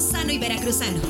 Sano 0.00 0.32
y 0.32 0.38
Veracruzano, 0.38 1.00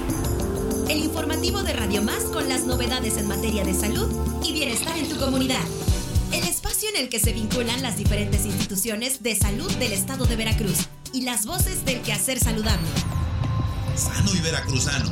el 0.91 0.99
informativo 0.99 1.63
de 1.63 1.73
Radio 1.73 2.03
Más 2.03 2.25
con 2.25 2.49
las 2.49 2.65
novedades 2.65 3.17
en 3.17 3.27
materia 3.27 3.65
de 3.65 3.73
salud 3.73 4.09
y 4.43 4.53
bienestar 4.53 4.97
en 4.99 5.09
tu 5.09 5.17
comunidad. 5.17 5.63
El 6.33 6.45
espacio 6.45 6.91
en 6.91 6.97
el 6.97 7.09
que 7.09 7.19
se 7.19 7.33
vinculan 7.33 7.81
las 7.83 7.97
diferentes 7.97 8.45
instituciones 8.45 9.23
de 9.23 9.37
salud 9.37 9.73
del 9.77 9.93
estado 9.93 10.27
de 10.27 10.37
Veracruz 10.37 10.87
y 11.15 11.23
las 11.23 11.47
voces 11.47 11.87
del 11.87 12.03
quehacer 12.03 12.39
saludable. 12.39 12.87
Sano 13.97 14.35
y 14.35 14.41
Veracruzano. 14.41 15.11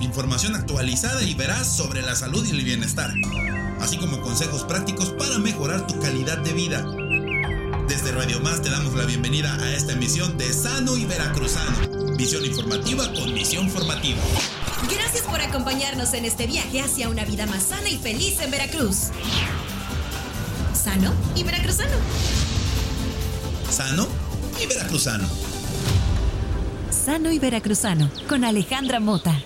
Información 0.00 0.54
actualizada 0.54 1.22
y 1.24 1.34
veraz 1.34 1.76
sobre 1.76 2.02
la 2.02 2.14
salud 2.14 2.46
y 2.46 2.50
el 2.50 2.64
bienestar, 2.64 3.12
así 3.80 3.98
como 3.98 4.20
consejos 4.20 4.62
prácticos 4.62 5.10
para 5.10 5.38
mejorar 5.38 5.88
tu 5.88 5.98
calidad 5.98 6.38
de 6.38 6.52
vida. 6.52 6.86
Desde 7.88 8.12
Radio 8.12 8.38
Más 8.40 8.62
te 8.62 8.70
damos 8.70 8.94
la 8.94 9.06
bienvenida 9.06 9.56
a 9.56 9.74
esta 9.74 9.92
emisión 9.92 10.38
de 10.38 10.52
Sano 10.52 10.96
y 10.96 11.04
Veracruzano. 11.04 11.89
Visión 12.20 12.44
informativa 12.44 13.10
con 13.14 13.32
misión 13.32 13.70
formativa. 13.70 14.18
Gracias 14.92 15.24
por 15.24 15.40
acompañarnos 15.40 16.12
en 16.12 16.26
este 16.26 16.46
viaje 16.46 16.82
hacia 16.82 17.08
una 17.08 17.24
vida 17.24 17.46
más 17.46 17.62
sana 17.62 17.88
y 17.88 17.96
feliz 17.96 18.38
en 18.40 18.50
Veracruz. 18.50 19.08
Sano 20.74 21.14
y 21.34 21.44
Veracruzano. 21.44 21.96
Sano 23.70 24.06
y 24.62 24.66
Veracruzano. 24.66 25.26
Sano 26.90 27.32
y 27.32 27.38
Veracruzano 27.38 28.10
con 28.28 28.44
Alejandra 28.44 29.00
Mota. 29.00 29.42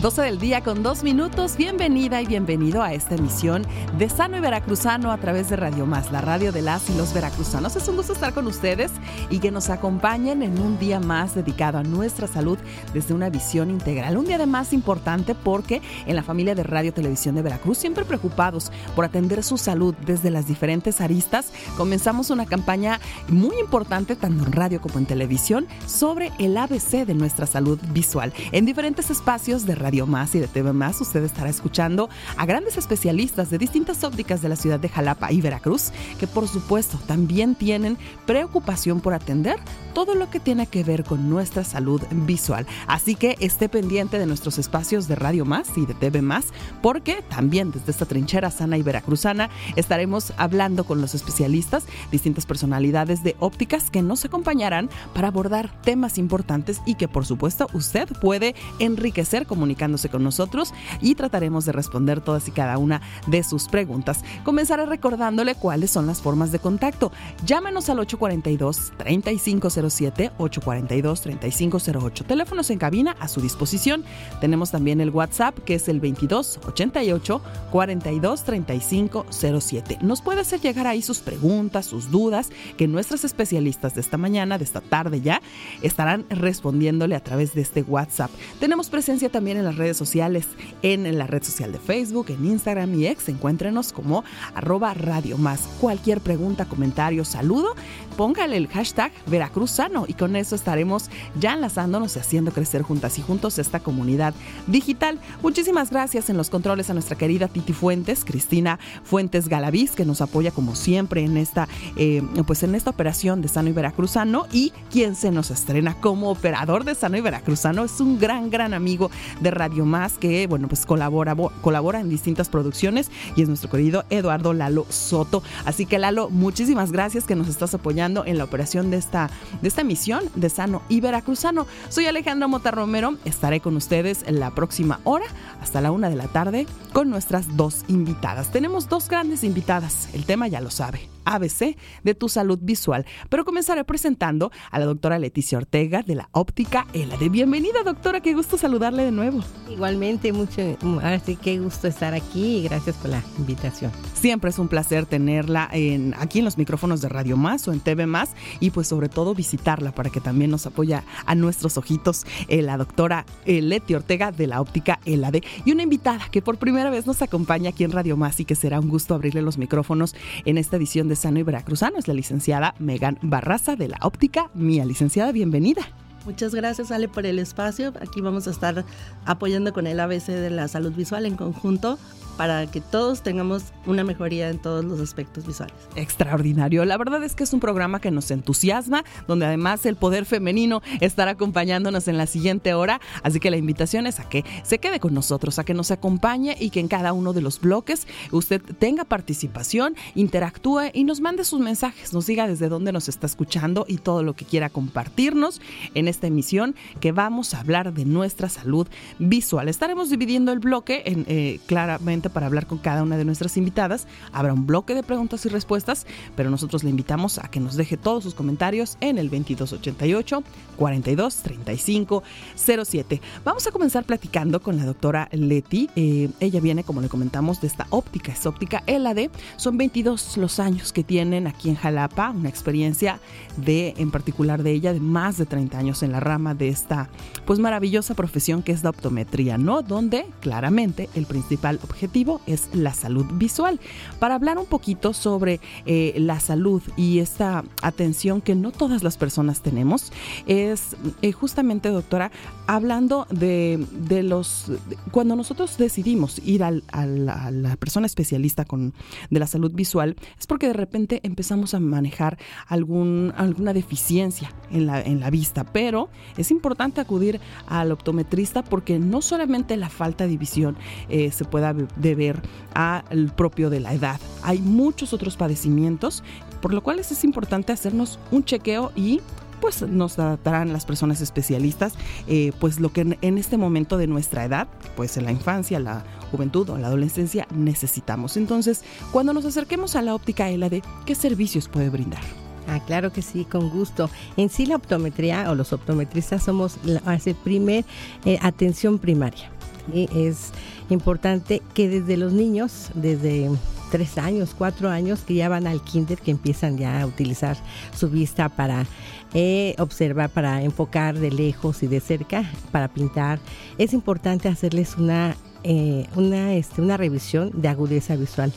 12 0.00 0.22
del 0.22 0.38
día 0.38 0.62
con 0.62 0.82
dos 0.82 1.02
minutos. 1.02 1.58
Bienvenida 1.58 2.22
y 2.22 2.26
bienvenido 2.26 2.82
a 2.82 2.94
esta 2.94 3.16
emisión 3.16 3.66
de 3.98 4.08
Sano 4.08 4.38
y 4.38 4.40
Veracruzano 4.40 5.12
a 5.12 5.18
través 5.18 5.50
de 5.50 5.56
Radio 5.56 5.84
Más, 5.84 6.10
la 6.10 6.22
radio 6.22 6.52
de 6.52 6.62
las 6.62 6.88
y 6.88 6.94
los 6.94 7.12
veracruzanos. 7.12 7.76
Es 7.76 7.86
un 7.86 7.96
gusto 7.96 8.14
estar 8.14 8.32
con 8.32 8.46
ustedes 8.46 8.90
y 9.28 9.40
que 9.40 9.50
nos 9.50 9.68
acompañen 9.68 10.42
en 10.42 10.58
un 10.58 10.78
día 10.78 11.00
más 11.00 11.34
dedicado 11.34 11.76
a 11.76 11.82
nuestra 11.82 12.26
salud 12.26 12.58
desde 12.94 13.12
una 13.12 13.28
visión 13.28 13.68
integral. 13.68 14.16
Un 14.16 14.24
día 14.24 14.38
de 14.38 14.46
más 14.46 14.72
importante 14.72 15.34
porque 15.34 15.82
en 16.06 16.16
la 16.16 16.22
familia 16.22 16.54
de 16.54 16.62
Radio 16.62 16.94
Televisión 16.94 17.34
de 17.34 17.42
Veracruz, 17.42 17.76
siempre 17.76 18.06
preocupados 18.06 18.72
por 18.96 19.04
atender 19.04 19.42
su 19.42 19.58
salud 19.58 19.94
desde 20.06 20.30
las 20.30 20.46
diferentes 20.46 21.02
aristas, 21.02 21.52
comenzamos 21.76 22.30
una 22.30 22.46
campaña 22.46 23.00
muy 23.28 23.58
importante 23.58 24.16
tanto 24.16 24.46
en 24.46 24.52
radio 24.52 24.80
como 24.80 24.98
en 24.98 25.04
televisión 25.04 25.66
sobre 25.86 26.32
el 26.38 26.56
ABC 26.56 27.04
de 27.04 27.12
nuestra 27.12 27.44
salud 27.44 27.78
visual 27.92 28.32
en 28.52 28.64
diferentes 28.64 29.10
espacios 29.10 29.66
de 29.66 29.74
radio 29.74 29.89
Radio 29.90 30.06
Más 30.06 30.36
y 30.36 30.38
de 30.38 30.46
TV 30.46 30.72
Más, 30.72 31.00
usted 31.00 31.24
estará 31.24 31.50
escuchando 31.50 32.08
a 32.36 32.46
grandes 32.46 32.78
especialistas 32.78 33.50
de 33.50 33.58
distintas 33.58 34.04
ópticas 34.04 34.40
de 34.40 34.48
la 34.48 34.54
ciudad 34.54 34.78
de 34.78 34.88
Jalapa 34.88 35.32
y 35.32 35.40
Veracruz, 35.40 35.90
que 36.20 36.28
por 36.28 36.46
supuesto 36.46 36.96
también 37.08 37.56
tienen 37.56 37.98
preocupación 38.24 39.00
por 39.00 39.14
atender 39.14 39.58
todo 39.92 40.14
lo 40.14 40.30
que 40.30 40.38
tiene 40.38 40.68
que 40.68 40.84
ver 40.84 41.02
con 41.02 41.28
nuestra 41.28 41.64
salud 41.64 42.00
visual. 42.12 42.68
Así 42.86 43.16
que 43.16 43.34
esté 43.40 43.68
pendiente 43.68 44.20
de 44.20 44.26
nuestros 44.26 44.58
espacios 44.58 45.08
de 45.08 45.16
Radio 45.16 45.44
Más 45.44 45.76
y 45.76 45.86
de 45.86 45.94
TV 45.94 46.22
Más, 46.22 46.52
porque 46.82 47.24
también 47.28 47.72
desde 47.72 47.90
esta 47.90 48.06
trinchera 48.06 48.52
sana 48.52 48.78
y 48.78 48.82
veracruzana 48.82 49.50
estaremos 49.74 50.32
hablando 50.36 50.84
con 50.84 51.00
los 51.00 51.16
especialistas, 51.16 51.86
distintas 52.12 52.46
personalidades 52.46 53.24
de 53.24 53.34
ópticas 53.40 53.90
que 53.90 54.02
nos 54.02 54.24
acompañarán 54.24 54.88
para 55.14 55.26
abordar 55.26 55.82
temas 55.82 56.16
importantes 56.16 56.80
y 56.86 56.94
que 56.94 57.08
por 57.08 57.26
supuesto 57.26 57.66
usted 57.72 58.08
puede 58.20 58.54
enriquecer 58.78 59.46
comunicación 59.46 59.79
con 60.10 60.22
nosotros 60.22 60.74
y 61.00 61.14
trataremos 61.14 61.64
de 61.64 61.72
responder 61.72 62.20
todas 62.20 62.46
y 62.48 62.50
cada 62.50 62.76
una 62.76 63.00
de 63.26 63.42
sus 63.42 63.68
preguntas. 63.68 64.22
Comenzaré 64.44 64.84
recordándole 64.84 65.54
cuáles 65.54 65.90
son 65.90 66.06
las 66.06 66.20
formas 66.20 66.52
de 66.52 66.58
contacto. 66.58 67.10
Llámenos 67.46 67.88
al 67.88 67.96
842-3507, 67.98 70.32
842-3508. 70.36 72.26
Teléfonos 72.26 72.68
en 72.70 72.78
cabina 72.78 73.16
a 73.18 73.28
su 73.28 73.40
disposición. 73.40 74.04
Tenemos 74.40 74.70
también 74.70 75.00
el 75.00 75.08
WhatsApp 75.08 75.58
que 75.60 75.76
es 75.76 75.88
el 75.88 76.00
2288 76.00 77.40
42 77.70 78.44
3507. 78.44 79.98
Nos 80.02 80.20
puede 80.20 80.42
hacer 80.42 80.60
llegar 80.60 80.86
ahí 80.86 81.00
sus 81.00 81.20
preguntas, 81.20 81.86
sus 81.86 82.10
dudas, 82.10 82.50
que 82.76 82.86
nuestros 82.86 83.24
especialistas 83.24 83.94
de 83.94 84.02
esta 84.02 84.18
mañana, 84.18 84.58
de 84.58 84.64
esta 84.64 84.82
tarde 84.82 85.22
ya, 85.22 85.40
estarán 85.80 86.26
respondiéndole 86.28 87.16
a 87.16 87.20
través 87.20 87.54
de 87.54 87.62
este 87.62 87.80
WhatsApp. 87.82 88.30
Tenemos 88.58 88.90
presencia 88.90 89.30
también 89.30 89.56
en 89.56 89.64
la 89.64 89.69
redes 89.76 89.96
sociales, 89.96 90.46
en 90.82 91.18
la 91.18 91.26
red 91.26 91.42
social 91.42 91.72
de 91.72 91.78
Facebook, 91.78 92.26
en 92.30 92.44
Instagram 92.44 92.94
y 92.94 93.06
ex. 93.06 93.28
Encuéntrenos 93.28 93.92
como 93.92 94.24
arroba 94.54 94.94
Radio 94.94 95.38
Más. 95.38 95.68
Cualquier 95.80 96.20
pregunta, 96.20 96.64
comentario, 96.64 97.24
saludo, 97.24 97.74
póngale 98.16 98.56
el 98.56 98.68
hashtag 98.68 99.12
Veracruzano 99.26 100.04
y 100.06 100.14
con 100.14 100.36
eso 100.36 100.54
estaremos 100.54 101.10
ya 101.38 101.54
enlazándonos 101.54 102.16
y 102.16 102.18
haciendo 102.18 102.52
crecer 102.52 102.82
juntas 102.82 103.18
y 103.18 103.22
juntos 103.22 103.58
esta 103.58 103.80
comunidad 103.80 104.34
digital. 104.66 105.18
Muchísimas 105.42 105.90
gracias 105.90 106.30
en 106.30 106.36
los 106.36 106.50
controles 106.50 106.90
a 106.90 106.94
nuestra 106.94 107.16
querida 107.16 107.48
Titi 107.48 107.72
Fuentes, 107.72 108.24
Cristina 108.24 108.78
Fuentes 109.04 109.48
Galaviz, 109.48 109.92
que 109.92 110.04
nos 110.04 110.20
apoya 110.20 110.50
como 110.50 110.74
siempre 110.74 111.22
en 111.22 111.36
esta, 111.36 111.68
eh, 111.96 112.22
pues 112.46 112.62
en 112.62 112.74
esta 112.74 112.90
operación 112.90 113.42
de 113.42 113.48
Sano 113.48 113.68
y 113.68 113.72
Veracruzano 113.72 114.46
y 114.52 114.72
quien 114.90 115.14
se 115.14 115.30
nos 115.30 115.50
estrena 115.50 115.94
como 116.00 116.30
operador 116.30 116.84
de 116.84 116.94
Sano 116.94 117.16
y 117.16 117.20
Veracruzano 117.20 117.84
es 117.84 118.00
un 118.00 118.18
gran, 118.18 118.50
gran 118.50 118.74
amigo 118.74 119.10
de 119.40 119.50
Radio 119.60 119.84
Más, 119.84 120.14
que 120.14 120.46
bueno, 120.46 120.68
pues 120.68 120.86
colabora, 120.86 121.36
colabora 121.60 122.00
en 122.00 122.08
distintas 122.08 122.48
producciones 122.48 123.10
y 123.36 123.42
es 123.42 123.48
nuestro 123.48 123.68
querido 123.68 124.04
Eduardo 124.08 124.54
Lalo 124.54 124.86
Soto. 124.88 125.42
Así 125.66 125.84
que 125.84 125.98
Lalo, 125.98 126.30
muchísimas 126.30 126.92
gracias 126.92 127.24
que 127.24 127.34
nos 127.34 127.46
estás 127.46 127.74
apoyando 127.74 128.24
en 128.24 128.38
la 128.38 128.44
operación 128.44 128.90
de 128.90 128.96
esta, 128.96 129.28
de 129.60 129.68
esta 129.68 129.82
emisión 129.82 130.24
de 130.34 130.48
Sano 130.48 130.80
y 130.88 131.02
Veracruzano. 131.02 131.66
Soy 131.90 132.06
Alejandra 132.06 132.48
Mota 132.48 132.70
Romero, 132.70 133.18
estaré 133.26 133.60
con 133.60 133.76
ustedes 133.76 134.24
en 134.26 134.40
la 134.40 134.54
próxima 134.54 135.00
hora 135.04 135.26
hasta 135.60 135.82
la 135.82 135.90
una 135.90 136.08
de 136.08 136.16
la 136.16 136.28
tarde 136.28 136.66
con 136.94 137.10
nuestras 137.10 137.56
dos 137.58 137.84
invitadas. 137.88 138.50
Tenemos 138.50 138.88
dos 138.88 139.08
grandes 139.10 139.44
invitadas, 139.44 140.08
el 140.14 140.24
tema 140.24 140.48
ya 140.48 140.62
lo 140.62 140.70
sabe 140.70 141.19
ABC 141.24 141.76
de 142.02 142.14
tu 142.14 142.28
salud 142.28 142.58
visual. 142.62 143.06
Pero 143.28 143.44
comenzaré 143.44 143.84
presentando 143.84 144.50
a 144.70 144.78
la 144.78 144.86
doctora 144.86 145.18
Leticia 145.18 145.58
Ortega 145.58 146.02
de 146.02 146.14
la 146.14 146.28
óptica 146.32 146.86
de 146.92 147.28
Bienvenida 147.28 147.82
doctora, 147.84 148.20
qué 148.20 148.34
gusto 148.34 148.56
saludarle 148.56 149.04
de 149.04 149.10
nuevo. 149.10 149.40
Igualmente, 149.68 150.32
mucho, 150.32 150.76
así 151.02 151.36
qué 151.36 151.58
gusto 151.58 151.88
estar 151.88 152.14
aquí 152.14 152.58
y 152.58 152.62
gracias 152.64 152.96
por 152.96 153.10
la 153.10 153.22
invitación. 153.38 153.90
Siempre 154.14 154.50
es 154.50 154.58
un 154.58 154.68
placer 154.68 155.06
tenerla 155.06 155.68
en, 155.72 156.14
aquí 156.18 156.38
en 156.38 156.44
los 156.44 156.56
micrófonos 156.56 157.00
de 157.00 157.08
Radio 157.08 157.36
Más 157.36 157.66
o 157.68 157.72
en 157.72 157.80
TV 157.80 158.06
Más 158.06 158.30
y 158.60 158.70
pues 158.70 158.88
sobre 158.88 159.08
todo 159.08 159.34
visitarla 159.34 159.92
para 159.92 160.10
que 160.10 160.20
también 160.20 160.50
nos 160.50 160.66
apoya 160.66 161.04
a 161.26 161.34
nuestros 161.34 161.76
ojitos 161.76 162.24
eh, 162.48 162.62
la 162.62 162.76
doctora 162.76 163.26
eh, 163.44 163.60
Leti 163.60 163.94
Ortega 163.94 164.32
de 164.32 164.46
la 164.46 164.60
óptica 164.60 165.00
ELADE 165.04 165.42
y 165.64 165.72
una 165.72 165.82
invitada 165.82 166.28
que 166.30 166.42
por 166.42 166.58
primera 166.58 166.90
vez 166.90 167.06
nos 167.06 167.22
acompaña 167.22 167.70
aquí 167.70 167.84
en 167.84 167.92
Radio 167.92 168.16
Más 168.16 168.40
y 168.40 168.44
que 168.44 168.54
será 168.54 168.80
un 168.80 168.88
gusto 168.88 169.14
abrirle 169.14 169.42
los 169.42 169.58
micrófonos 169.58 170.14
en 170.44 170.58
esta 170.58 170.76
edición 170.76 171.08
de 171.10 171.16
Sano 171.16 171.38
y 171.38 171.42
Veracruzano. 171.42 171.98
Es 171.98 172.08
la 172.08 172.14
licenciada 172.14 172.74
Megan 172.78 173.18
Barraza 173.20 173.76
de 173.76 173.88
la 173.88 173.98
óptica 174.00 174.50
Mía. 174.54 174.86
Licenciada, 174.86 175.32
bienvenida. 175.32 175.82
Muchas 176.24 176.54
gracias, 176.54 176.90
Ale, 176.90 177.08
por 177.08 177.26
el 177.26 177.38
espacio. 177.38 177.92
Aquí 178.00 178.20
vamos 178.20 178.46
a 178.46 178.50
estar 178.50 178.84
apoyando 179.24 179.72
con 179.72 179.86
el 179.86 180.00
ABC 180.00 180.28
de 180.28 180.50
la 180.50 180.68
salud 180.68 180.92
visual 180.92 181.26
en 181.26 181.36
conjunto 181.36 181.98
para 182.40 182.66
que 182.66 182.80
todos 182.80 183.20
tengamos 183.22 183.64
una 183.84 184.02
mejoría 184.02 184.48
en 184.48 184.58
todos 184.58 184.82
los 184.82 184.98
aspectos 184.98 185.46
visuales. 185.46 185.74
Extraordinario. 185.94 186.86
La 186.86 186.96
verdad 186.96 187.22
es 187.22 187.34
que 187.34 187.44
es 187.44 187.52
un 187.52 187.60
programa 187.60 188.00
que 188.00 188.10
nos 188.10 188.30
entusiasma, 188.30 189.04
donde 189.28 189.44
además 189.44 189.84
el 189.84 189.94
poder 189.94 190.24
femenino 190.24 190.80
estará 191.02 191.32
acompañándonos 191.32 192.08
en 192.08 192.16
la 192.16 192.26
siguiente 192.26 192.72
hora. 192.72 192.98
Así 193.22 193.40
que 193.40 193.50
la 193.50 193.58
invitación 193.58 194.06
es 194.06 194.20
a 194.20 194.26
que 194.26 194.46
se 194.62 194.78
quede 194.78 195.00
con 195.00 195.12
nosotros, 195.12 195.58
a 195.58 195.64
que 195.64 195.74
nos 195.74 195.90
acompañe 195.90 196.56
y 196.58 196.70
que 196.70 196.80
en 196.80 196.88
cada 196.88 197.12
uno 197.12 197.34
de 197.34 197.42
los 197.42 197.60
bloques 197.60 198.06
usted 198.30 198.62
tenga 198.78 199.04
participación, 199.04 199.94
interactúe 200.14 200.92
y 200.94 201.04
nos 201.04 201.20
mande 201.20 201.44
sus 201.44 201.60
mensajes, 201.60 202.14
nos 202.14 202.24
diga 202.24 202.48
desde 202.48 202.70
dónde 202.70 202.90
nos 202.90 203.10
está 203.10 203.26
escuchando 203.26 203.84
y 203.86 203.98
todo 203.98 204.22
lo 204.22 204.32
que 204.32 204.46
quiera 204.46 204.70
compartirnos 204.70 205.60
en 205.92 206.08
esta 206.08 206.28
emisión 206.28 206.74
que 207.00 207.12
vamos 207.12 207.52
a 207.52 207.60
hablar 207.60 207.92
de 207.92 208.06
nuestra 208.06 208.48
salud 208.48 208.88
visual. 209.18 209.68
Estaremos 209.68 210.08
dividiendo 210.08 210.52
el 210.52 210.58
bloque 210.58 211.02
en, 211.04 211.26
eh, 211.28 211.60
claramente 211.66 212.29
para 212.30 212.46
hablar 212.46 212.66
con 212.66 212.78
cada 212.78 213.02
una 213.02 213.16
de 213.16 213.24
nuestras 213.24 213.56
invitadas. 213.56 214.06
Habrá 214.32 214.52
un 214.52 214.66
bloque 214.66 214.94
de 214.94 215.02
preguntas 215.02 215.44
y 215.46 215.48
respuestas, 215.48 216.06
pero 216.36 216.50
nosotros 216.50 216.84
le 216.84 216.90
invitamos 216.90 217.38
a 217.38 217.48
que 217.48 217.60
nos 217.60 217.76
deje 217.76 217.96
todos 217.96 218.24
sus 218.24 218.34
comentarios 218.34 218.96
en 219.00 219.18
el 219.18 219.28
2288 219.30 220.42
42 220.76 221.36
35 221.36 222.22
07. 222.56 223.20
Vamos 223.44 223.66
a 223.66 223.70
comenzar 223.70 224.04
platicando 224.04 224.60
con 224.60 224.76
la 224.76 224.84
doctora 224.84 225.28
Leti. 225.32 225.90
Eh, 225.96 226.30
ella 226.40 226.60
viene, 226.60 226.84
como 226.84 227.00
le 227.00 227.08
comentamos, 227.08 227.60
de 227.60 227.66
esta 227.66 227.86
óptica, 227.90 228.32
es 228.32 228.46
óptica 228.46 228.82
ELAD. 228.86 229.30
Son 229.56 229.76
22 229.76 230.36
los 230.36 230.60
años 230.60 230.92
que 230.92 231.04
tienen 231.04 231.46
aquí 231.46 231.68
en 231.68 231.76
Jalapa, 231.76 232.30
una 232.30 232.48
experiencia 232.48 233.20
de, 233.56 233.94
en 233.96 234.10
particular 234.10 234.62
de 234.62 234.72
ella, 234.72 234.92
de 234.92 235.00
más 235.00 235.36
de 235.36 235.46
30 235.46 235.78
años 235.78 236.02
en 236.02 236.12
la 236.12 236.20
rama 236.20 236.54
de 236.54 236.68
esta, 236.68 237.08
pues 237.44 237.58
maravillosa 237.58 238.14
profesión 238.14 238.62
que 238.62 238.72
es 238.72 238.82
la 238.82 238.90
optometría, 238.90 239.58
¿no? 239.58 239.82
Donde 239.82 240.26
claramente 240.40 241.08
el 241.14 241.26
principal 241.26 241.78
objetivo 241.82 242.19
es 242.46 242.68
la 242.74 242.92
salud 242.92 243.24
visual. 243.34 243.80
Para 244.18 244.34
hablar 244.34 244.58
un 244.58 244.66
poquito 244.66 245.12
sobre 245.12 245.60
eh, 245.86 246.14
la 246.18 246.38
salud 246.40 246.82
y 246.96 247.20
esta 247.20 247.64
atención 247.82 248.40
que 248.40 248.54
no 248.54 248.72
todas 248.72 249.02
las 249.02 249.16
personas 249.16 249.62
tenemos, 249.62 250.12
es 250.46 250.96
eh, 251.22 251.32
justamente, 251.32 251.88
doctora, 251.88 252.30
hablando 252.66 253.26
de, 253.30 253.86
los... 254.22 254.70
Cuando 255.10 255.34
nosotros 255.34 255.78
decidimos 255.78 256.40
ir 256.44 256.62
a 256.62 256.70
la 256.70 257.76
persona 257.76 258.06
especialista 258.06 258.64
con, 258.64 258.92
de 259.30 259.40
la 259.40 259.46
salud 259.46 259.72
visual, 259.72 260.16
es 260.38 260.46
porque 260.46 260.66
de 260.66 260.74
repente 260.74 261.20
empezamos 261.22 261.74
a 261.74 261.80
manejar 261.80 262.38
algún, 262.66 263.32
alguna 263.36 263.72
deficiencia 263.72 264.52
en 264.70 264.86
la, 264.86 265.00
en 265.00 265.20
la 265.20 265.30
vista, 265.30 265.64
pero 265.64 266.08
es 266.36 266.50
importante 266.50 267.00
acudir 267.00 267.40
al 267.66 267.92
optometrista 267.92 268.62
porque 268.62 268.98
no 268.98 269.22
solamente 269.22 269.76
la 269.76 269.88
falta 269.88 270.26
de 270.26 270.36
visión 270.36 270.76
eh, 271.08 271.30
se 271.30 271.44
pueda 271.44 271.74
deber 272.00 272.40
al 272.74 273.32
propio 273.34 273.70
de 273.70 273.80
la 273.80 273.94
edad, 273.94 274.20
hay 274.42 274.58
muchos 274.58 275.12
otros 275.12 275.36
padecimientos, 275.36 276.22
por 276.60 276.74
lo 276.74 276.82
cual 276.82 276.98
es 276.98 277.24
importante 277.24 277.72
hacernos 277.72 278.18
un 278.30 278.44
chequeo 278.44 278.92
y 278.94 279.20
pues 279.60 279.82
nos 279.82 280.14
tratarán 280.14 280.72
las 280.72 280.86
personas 280.86 281.20
especialistas, 281.20 281.94
eh, 282.26 282.52
pues 282.58 282.80
lo 282.80 282.92
que 282.92 283.16
en, 283.20 283.38
este 283.38 283.56
momento 283.56 283.98
de 283.98 284.06
nuestra 284.06 284.44
edad, 284.44 284.68
pues 284.96 285.16
en 285.16 285.24
la 285.24 285.32
infancia, 285.32 285.78
la 285.78 286.04
juventud 286.30 286.68
o 286.70 286.78
la 286.78 286.86
adolescencia 286.86 287.46
necesitamos. 287.54 288.36
Entonces, 288.36 288.82
cuando 289.12 289.32
nos 289.32 289.44
acerquemos 289.44 289.96
a 289.96 290.02
la 290.02 290.14
óptica 290.14 290.48
ELADE, 290.48 290.82
¿qué 291.04 291.14
servicios 291.14 291.68
puede 291.68 291.90
brindar? 291.90 292.22
Ah, 292.68 292.80
claro 292.86 293.12
que 293.12 293.22
sí, 293.22 293.44
con 293.44 293.68
gusto. 293.70 294.10
En 294.36 294.48
sí 294.48 294.66
la 294.66 294.76
optometría 294.76 295.50
o 295.50 295.54
los 295.54 295.72
optometristas 295.72 296.44
somos 296.44 296.78
la 296.84 297.18
primer 297.42 297.84
eh, 298.24 298.38
atención 298.42 298.98
primaria. 298.98 299.50
Es 299.92 300.52
importante 300.90 301.62
que 301.74 301.88
desde 301.88 302.16
los 302.16 302.32
niños, 302.32 302.90
desde 302.94 303.50
tres 303.90 304.18
años, 304.18 304.54
cuatro 304.56 304.88
años, 304.88 305.20
que 305.20 305.34
ya 305.34 305.48
van 305.48 305.66
al 305.66 305.82
kinder, 305.82 306.18
que 306.18 306.30
empiezan 306.30 306.78
ya 306.78 307.02
a 307.02 307.06
utilizar 307.06 307.56
su 307.94 308.08
vista 308.08 308.48
para 308.48 308.86
eh, 309.34 309.74
observar, 309.78 310.30
para 310.30 310.62
enfocar 310.62 311.18
de 311.18 311.30
lejos 311.30 311.82
y 311.82 311.86
de 311.86 312.00
cerca, 312.00 312.50
para 312.72 312.88
pintar, 312.88 313.40
es 313.78 313.92
importante 313.92 314.48
hacerles 314.48 314.96
una, 314.96 315.36
eh, 315.64 316.06
una, 316.16 316.54
este, 316.54 316.80
una 316.80 316.96
revisión 316.96 317.50
de 317.54 317.68
agudeza 317.68 318.16
visual 318.16 318.52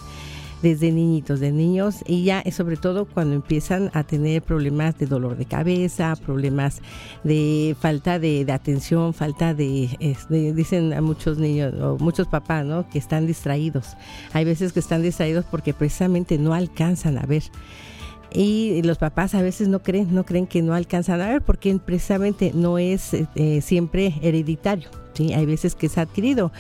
desde 0.64 0.92
niñitos, 0.94 1.42
de 1.42 1.52
niños, 1.52 1.98
y 2.08 2.24
ya 2.24 2.42
sobre 2.52 2.78
todo 2.78 3.06
cuando 3.06 3.36
empiezan 3.36 3.92
a 3.94 4.04
tener 4.04 4.42
problemas 4.42 4.98
de 4.98 5.06
dolor 5.06 5.36
de 5.36 5.46
cabeza, 5.46 6.16
problemas 6.16 6.82
de 7.26 7.76
falta 7.80 8.18
de, 8.18 8.50
atención, 8.50 9.14
falta 9.14 9.54
de, 9.54 9.90
dicen 10.56 10.94
a 10.94 11.02
muchos 11.02 11.38
niños 11.38 11.74
o 11.82 11.98
muchos 11.98 12.28
papás, 12.28 12.66
¿no? 12.66 12.90
Que 12.90 12.98
están 12.98 13.28
distraídos. 13.28 13.98
Hay 14.32 14.46
veces 14.46 14.72
que 14.72 14.80
están 14.80 15.04
distraídos 15.04 15.44
porque 15.52 15.74
precisamente 15.74 16.38
no 16.38 16.54
alcanzan 16.54 17.18
a 17.18 17.26
ver 17.26 17.44
y 18.34 18.82
los 18.82 18.98
papás 18.98 19.36
a 19.36 19.42
veces 19.42 19.68
no 19.68 19.80
creen, 19.80 20.14
no 20.14 20.26
creen 20.26 20.48
que 20.48 20.62
no 20.62 20.74
alcanzan 20.74 21.22
a 21.22 21.30
ver 21.30 21.42
porque 21.42 21.78
precisamente 21.84 22.52
no 22.54 22.78
es 22.78 23.14
eh, 23.14 23.62
siempre 23.62 24.16
hereditario. 24.22 24.90
¿sí? 25.14 25.34
Hay 25.34 25.46
veces 25.46 25.76
que 25.76 25.86
es 25.86 25.98
adquirido. 25.98 26.52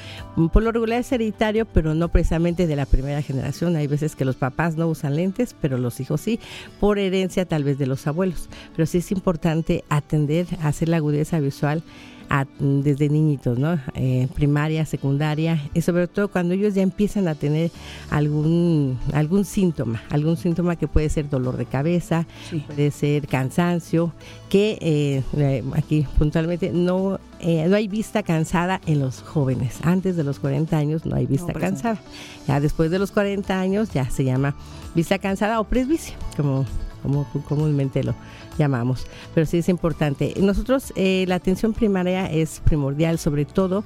Por 0.52 0.64
lo 0.64 0.72
regular 0.72 1.00
es 1.00 1.12
hereditario, 1.12 1.66
pero 1.66 1.96
no 1.96 2.10
precisamente 2.10 2.68
de 2.68 2.76
la 2.76 2.86
primera 2.86 3.22
generación. 3.22 3.76
Hay 3.76 3.88
veces 3.88 4.16
que 4.16 4.26
los 4.26 4.36
papás 4.36 4.76
no 4.76 4.88
usan 4.88 5.16
lentes, 5.16 5.56
pero 5.60 5.78
los 5.78 6.00
hijos 6.00 6.22
sí, 6.22 6.40
por 6.80 7.00
herencia 7.00 7.46
tal 7.46 7.64
vez 7.64 7.78
de 7.78 7.88
los 7.88 8.06
abuelos. 8.08 8.50
Pero 8.76 8.86
sí 8.86 9.00
es 9.00 9.12
importante 9.12 9.84
atender, 9.90 10.48
hacer 10.62 10.90
la 10.90 10.98
agudeza 10.98 11.40
visual 11.40 11.84
desde 12.60 13.10
niñitos, 13.10 13.60
¿no? 13.60 13.80
Eh, 13.94 14.28
primaria, 14.34 14.86
secundaria, 14.86 15.62
y 15.74 15.82
sobre 15.82 16.08
todo 16.08 16.30
cuando 16.30 16.54
ellos 16.54 16.74
ya 16.74 16.82
empiezan 16.82 17.28
a 17.28 17.36
tener 17.36 17.72
algún, 18.10 18.98
algún 19.14 19.46
síntoma, 19.46 20.02
algún 20.10 20.36
síntoma 20.38 20.76
que 20.76 20.88
puede 20.88 21.10
ser 21.10 21.30
dolor 21.30 21.58
de 21.58 21.66
cabeza, 21.66 22.26
puede 22.68 22.92
ser 22.92 23.28
cansancio, 23.28 24.12
que 24.50 24.78
eh, 24.82 25.24
eh, 25.38 25.64
aquí 25.74 26.08
puntualmente 26.18 26.72
no, 26.72 27.20
no 27.42 27.76
hay 27.76 27.88
vista 27.88 28.24
cansada 28.24 28.82
en 28.88 29.00
los 29.00 29.22
jóvenes. 29.22 29.80
Antes 29.84 30.16
de 30.16 30.24
los 30.24 30.40
40 30.40 30.76
años 30.76 31.06
no 31.06 31.16
hay 31.16 31.28
vista 31.28 31.54
cansada. 31.54 32.00
Ya 32.48 32.60
después 32.60 32.90
de 32.90 33.00
los 33.00 33.12
40 33.12 33.60
años 33.60 33.92
ya 33.92 34.10
se 34.10 34.24
llama 34.24 34.56
vista 34.96 35.20
cansada 35.20 35.60
o 35.60 35.66
presbicia, 35.66 36.16
como, 36.36 36.66
como 37.04 37.26
comúnmente 37.48 38.04
lo, 38.04 38.16
llamamos, 38.58 39.06
pero 39.34 39.46
sí 39.46 39.58
es 39.58 39.70
importante. 39.70 40.34
Nosotros 40.40 40.94
eh, 40.96 41.26
la 41.28 41.36
atención 41.36 41.74
primaria 41.74 42.32
es 42.32 42.62
primordial, 42.64 43.20
sobre 43.20 43.46
todo 43.46 43.84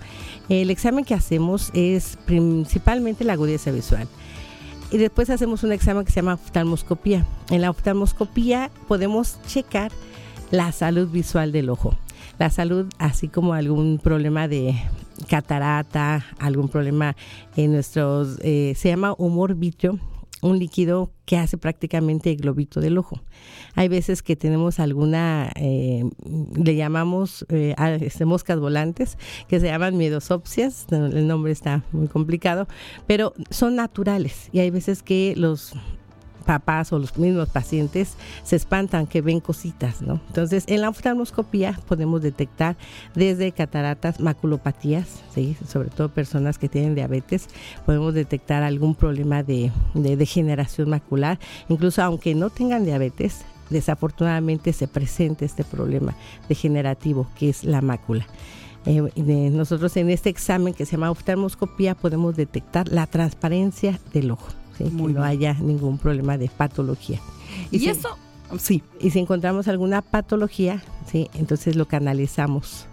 el 0.50 0.69
examen 0.69 1.06
que 1.06 1.14
hacemos 1.14 1.72
es 1.74 2.18
principalmente 2.25 3.24
la 3.24 3.34
agudeza 3.34 3.72
visual. 3.72 4.08
Y 4.92 4.98
después 4.98 5.30
hacemos 5.30 5.64
un 5.64 5.74
examen 5.74 6.06
que 6.06 6.12
se 6.12 6.22
llama 6.22 6.36
oftalmoscopía. 6.36 7.25
En 7.50 7.62
la 7.62 7.69
oftalmoscopía 7.69 8.72
podemos 8.88 9.38
checar 9.46 9.92
la 10.50 10.72
salud 10.72 11.10
visual 11.10 11.52
del 11.52 11.70
ojo. 11.70 11.94
La 12.40 12.50
salud, 12.50 12.86
así 12.98 13.28
como 13.28 13.54
algún 13.54 14.00
problema 14.02 14.48
de 14.48 14.75
catarata, 15.28 16.25
algún 16.40 16.70
problema 16.70 17.16
en 17.56 17.74
nuestros, 17.74 18.38
eh, 18.42 18.74
se 18.78 18.90
llama 18.90 19.13
humor 19.18 19.56
vitrio, 19.56 20.00
un 20.42 20.60
líquido 20.60 21.12
que 21.25 21.38
hace 21.38 21.57
prácticamente 21.57 22.31
el 22.31 22.38
globito 22.38 22.80
del 22.80 22.98
ojo. 22.98 23.22
Hay 23.75 23.88
veces 23.88 24.24
que 24.24 24.36
tenemos 24.36 24.80
alguna, 24.80 25.51
eh, 25.56 26.04
le 26.56 26.75
llamamos 26.75 27.45
eh, 27.50 27.75
este, 28.01 28.25
moscas 28.25 28.60
volantes, 28.60 29.18
que 29.48 29.60
se 29.60 29.68
llaman 29.68 29.98
miedosopsias, 29.98 30.88
el 30.92 31.28
nombre 31.28 31.51
está 31.51 31.84
muy 31.92 32.07
complicado, 32.07 32.68
pero 33.07 33.34
son 33.50 33.75
naturales 33.75 34.50
y 34.51 34.60
hay 34.60 34.69
veces 34.69 35.04
que 35.04 35.34
los 35.36 35.74
papás 36.48 36.94
o 36.94 36.98
los 36.98 37.18
mismos 37.18 37.50
pacientes 37.50 38.16
se 38.44 38.56
espantan 38.56 39.06
que 39.06 39.22
ven 39.22 39.42
cositas, 39.42 40.02
¿no? 40.02 40.22
Entonces, 40.28 40.64
en 40.68 40.82
la 40.82 40.90
oftalmoscopía 40.90 41.78
podemos 41.88 42.22
detectar 42.22 42.78
desde 43.14 43.52
cataratas, 43.52 44.22
maculopatías, 44.22 45.22
¿sí? 45.36 45.58
sobre 45.68 45.90
todo 45.90 46.10
personas 46.10 46.58
que 46.58 46.70
tienen 46.70 46.96
diabetes, 46.96 47.50
podemos 47.86 48.14
detectar 48.14 48.64
algún 48.64 48.96
problema 48.96 49.44
de, 49.44 49.72
degeneración 49.94 50.90
macular, 50.90 51.38
incluso 51.68 52.02
aunque 52.02 52.34
no 52.34 52.50
tengan 52.50 52.86
diabetes, 52.86 53.42
desafortunadamente 53.70 54.72
se 54.72 54.88
presenta 54.88 55.44
este 55.44 55.66
problema 55.66 56.16
degenerativo 56.48 57.28
que 57.38 57.50
es 57.50 57.66
la 57.66 57.82
mácula. 57.82 58.26
Eh, 58.86 59.50
nosotros 59.52 59.98
en 59.98 60.10
este 60.10 60.30
examen 60.30 60.74
que 60.74 60.86
se 60.86 60.94
llama 60.94 61.12
oftalmoscopía 61.12 61.94
podemos 61.94 62.38
detectar 62.38 62.88
la 62.88 63.06
transparencia 63.06 64.00
del 64.14 64.32
ojo 64.32 64.48
que 64.77 64.89
no 64.89 65.24
haya 65.24 65.53
ningún 65.55 65.98
problema 65.98 66.38
de 66.38 66.50
patología. 66.50 67.19
Y, 67.72 67.88
eso, 67.88 68.17
sí. 68.60 68.84
Y 69.00 69.12
si 69.12 69.19
encontramos 69.19 69.67
alguna 69.67 70.01
patología, 70.01 70.84
sí, 71.12 71.29
entonces 71.34 71.75
lo 71.75 71.88
canalizamos 71.88 72.86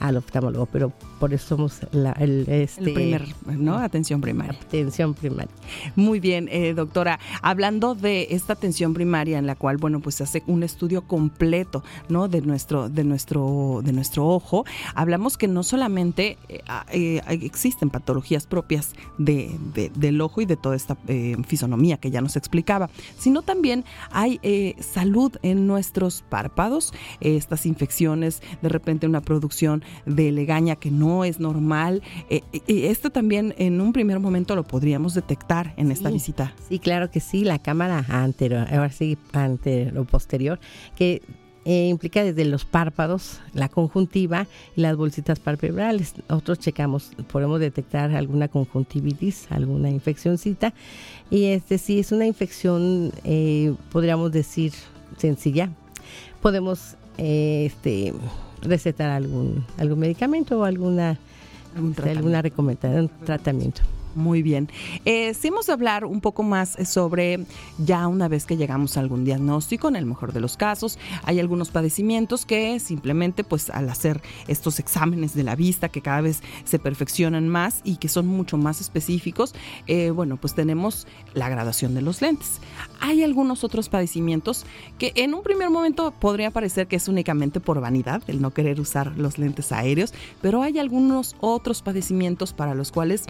al 0.00 0.16
oftalmólogo, 0.16 0.66
pero 0.66 0.92
por 1.22 1.32
eso 1.32 1.50
somos 1.50 1.78
la, 1.92 2.10
el, 2.18 2.48
este, 2.48 2.92
primer, 2.92 3.28
¿no? 3.46 3.76
Atención 3.78 4.20
primaria. 4.20 4.58
Atención 4.60 5.14
primaria. 5.14 5.52
Muy 5.94 6.18
bien, 6.18 6.48
eh, 6.50 6.74
doctora. 6.74 7.20
Hablando 7.42 7.94
de 7.94 8.26
esta 8.30 8.54
atención 8.54 8.92
primaria 8.92 9.38
en 9.38 9.46
la 9.46 9.54
cual, 9.54 9.76
bueno, 9.76 10.00
pues 10.00 10.16
se 10.16 10.24
hace 10.24 10.42
un 10.48 10.64
estudio 10.64 11.02
completo, 11.02 11.84
¿no? 12.08 12.26
De 12.26 12.40
nuestro, 12.40 12.88
de 12.88 13.04
nuestro, 13.04 13.82
de 13.84 13.92
nuestro 13.92 14.26
ojo. 14.26 14.64
Hablamos 14.96 15.38
que 15.38 15.46
no 15.46 15.62
solamente 15.62 16.38
eh, 16.48 16.60
eh, 16.90 17.22
existen 17.28 17.88
patologías 17.88 18.48
propias 18.48 18.96
de, 19.16 19.56
del 19.94 20.20
ojo 20.22 20.40
y 20.40 20.46
de 20.46 20.56
toda 20.56 20.74
esta 20.74 20.96
fisonomía 21.46 21.98
que 21.98 22.10
ya 22.10 22.20
nos 22.20 22.34
explicaba, 22.34 22.90
sino 23.16 23.42
también 23.42 23.84
hay 24.10 24.40
salud 24.80 25.36
en 25.42 25.68
nuestros 25.68 26.24
párpados, 26.28 26.92
estas 27.20 27.64
infecciones, 27.64 28.42
de 28.60 28.68
repente 28.68 29.06
una 29.06 29.20
producción 29.20 29.84
de 30.04 30.32
legaña 30.32 30.74
que 30.74 30.90
no 30.90 31.11
es 31.24 31.40
normal. 31.40 32.02
Eh, 32.30 32.42
y 32.66 32.84
esto 32.84 33.10
también 33.10 33.54
en 33.58 33.80
un 33.80 33.92
primer 33.92 34.18
momento 34.18 34.56
lo 34.56 34.64
podríamos 34.64 35.14
detectar 35.14 35.74
en 35.76 35.90
esta 35.92 36.10
visita. 36.10 36.54
Sí, 36.68 36.78
claro 36.78 37.10
que 37.10 37.20
sí, 37.20 37.44
la 37.44 37.58
cámara 37.58 38.04
anterior, 38.08 38.66
ahora 38.72 38.90
sí, 38.90 39.18
lo 39.92 40.04
posterior, 40.04 40.58
que 40.96 41.22
eh, 41.64 41.88
implica 41.88 42.24
desde 42.24 42.44
los 42.44 42.64
párpados, 42.64 43.40
la 43.54 43.68
conjuntiva 43.68 44.48
y 44.76 44.80
las 44.80 44.96
bolsitas 44.96 45.38
palpebrales. 45.38 46.14
Nosotros 46.28 46.58
checamos, 46.58 47.12
podemos 47.30 47.60
detectar 47.60 48.10
alguna 48.16 48.48
conjuntivitis, 48.48 49.46
alguna 49.50 49.88
infeccióncita. 49.90 50.74
Y 51.30 51.44
este 51.44 51.78
sí 51.78 52.00
es 52.00 52.10
una 52.10 52.26
infección, 52.26 53.12
eh, 53.22 53.74
podríamos 53.92 54.32
decir, 54.32 54.72
sencilla. 55.18 55.70
Podemos 56.40 56.96
este, 57.16 58.12
recetar 58.62 59.10
algún, 59.10 59.64
algún 59.78 59.98
medicamento 59.98 60.58
o 60.60 60.64
alguna, 60.64 61.18
alguna 62.04 62.42
recomendación, 62.42 63.10
un 63.18 63.24
tratamiento. 63.24 63.82
Muy 64.14 64.42
bien. 64.42 64.68
Eh, 65.04 65.34
si 65.34 65.48
hemos 65.48 65.66
de 65.66 65.72
hablar 65.72 66.04
un 66.04 66.20
poco 66.20 66.42
más 66.42 66.76
sobre 66.86 67.46
ya 67.78 68.06
una 68.08 68.28
vez 68.28 68.44
que 68.44 68.56
llegamos 68.56 68.96
a 68.96 69.00
algún 69.00 69.24
diagnóstico, 69.24 69.88
en 69.88 69.96
el 69.96 70.06
mejor 70.06 70.32
de 70.32 70.40
los 70.40 70.56
casos, 70.56 70.98
hay 71.24 71.40
algunos 71.40 71.70
padecimientos 71.70 72.44
que 72.44 72.78
simplemente 72.78 73.44
pues 73.44 73.70
al 73.70 73.88
hacer 73.88 74.20
estos 74.48 74.78
exámenes 74.78 75.34
de 75.34 75.44
la 75.44 75.56
vista 75.56 75.88
que 75.88 76.02
cada 76.02 76.20
vez 76.20 76.42
se 76.64 76.78
perfeccionan 76.78 77.48
más 77.48 77.80
y 77.84 77.96
que 77.96 78.08
son 78.08 78.26
mucho 78.26 78.58
más 78.58 78.80
específicos, 78.80 79.54
eh, 79.86 80.10
bueno, 80.10 80.36
pues 80.36 80.54
tenemos 80.54 81.06
la 81.34 81.48
graduación 81.48 81.94
de 81.94 82.02
los 82.02 82.20
lentes. 82.20 82.60
Hay 83.00 83.22
algunos 83.22 83.64
otros 83.64 83.88
padecimientos 83.88 84.66
que 84.98 85.12
en 85.16 85.34
un 85.34 85.42
primer 85.42 85.70
momento 85.70 86.12
podría 86.12 86.50
parecer 86.50 86.86
que 86.86 86.96
es 86.96 87.08
únicamente 87.08 87.60
por 87.60 87.80
vanidad, 87.80 88.22
el 88.26 88.40
no 88.40 88.50
querer 88.52 88.80
usar 88.80 89.16
los 89.16 89.38
lentes 89.38 89.72
aéreos, 89.72 90.12
pero 90.40 90.62
hay 90.62 90.78
algunos 90.78 91.36
otros 91.40 91.82
padecimientos 91.82 92.52
para 92.52 92.74
los 92.74 92.92
cuales 92.92 93.24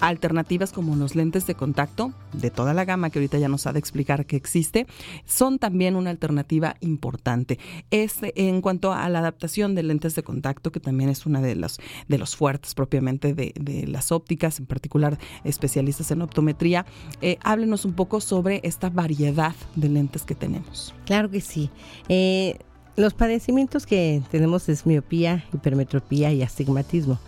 alternativas 0.00 0.72
como 0.72 0.96
los 0.96 1.14
lentes 1.14 1.46
de 1.46 1.54
contacto, 1.54 2.12
de 2.32 2.50
toda 2.50 2.74
la 2.74 2.84
gama 2.84 3.10
que 3.10 3.18
ahorita 3.18 3.38
ya 3.38 3.48
nos 3.48 3.66
ha 3.66 3.72
de 3.72 3.78
explicar 3.78 4.26
que 4.26 4.36
existe, 4.36 4.86
son 5.24 5.58
también 5.58 5.96
una 5.96 6.10
alternativa 6.10 6.76
importante. 6.80 7.58
Es 7.90 8.18
en 8.22 8.60
cuanto 8.60 8.92
a 8.92 9.08
la 9.08 9.20
adaptación 9.20 9.74
de 9.74 9.82
lentes 9.82 10.14
de 10.14 10.22
contacto, 10.22 10.72
que 10.72 10.80
también 10.80 11.10
es 11.10 11.26
una 11.26 11.40
de 11.40 11.56
los, 11.56 11.78
de 12.08 12.18
los 12.18 12.36
fuertes 12.36 12.74
propiamente 12.74 13.34
de, 13.34 13.52
las 13.86 14.12
ópticas, 14.12 14.58
en 14.58 14.66
particular 14.66 15.18
especialistas 15.44 16.10
en 16.10 16.22
optometría, 16.22 16.86
eh, 17.20 17.38
háblenos 17.42 17.84
un 17.84 17.94
poco 17.94 18.20
sobre 18.20 18.60
esta 18.64 18.90
variedad 18.90 19.54
de 19.74 19.88
lentes 19.88 20.22
que 20.22 20.34
tenemos. 20.34 20.94
Claro 21.04 21.30
que 21.30 21.40
sí. 21.40 21.70
Eh, 22.08 22.58
los 22.96 23.14
padecimientos 23.14 23.86
que 23.86 24.22
tenemos 24.30 24.68
es 24.68 24.86
miopía, 24.86 25.44
hipermetropía 25.52 26.32
y 26.32 26.42
astigmatismo. 26.42 27.18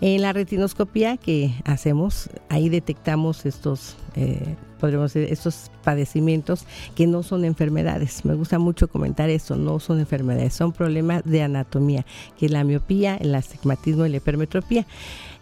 En 0.00 0.22
la 0.22 0.32
retinoscopía 0.32 1.18
que 1.18 1.52
hacemos, 1.64 2.30
ahí 2.48 2.70
detectamos 2.70 3.44
estos, 3.44 3.96
eh, 4.16 4.56
podríamos 4.80 5.12
decir, 5.12 5.30
estos 5.30 5.70
padecimientos 5.84 6.64
que 6.94 7.06
no 7.06 7.22
son 7.22 7.44
enfermedades. 7.44 8.24
Me 8.24 8.34
gusta 8.34 8.58
mucho 8.58 8.88
comentar 8.88 9.28
eso, 9.28 9.56
no 9.56 9.78
son 9.78 10.00
enfermedades, 10.00 10.54
son 10.54 10.72
problemas 10.72 11.22
de 11.24 11.42
anatomía, 11.42 12.06
que 12.38 12.46
es 12.46 12.52
la 12.52 12.64
miopía, 12.64 13.16
el 13.16 13.34
astigmatismo 13.34 14.06
y 14.06 14.08
la 14.08 14.16
hipermetropía. 14.16 14.86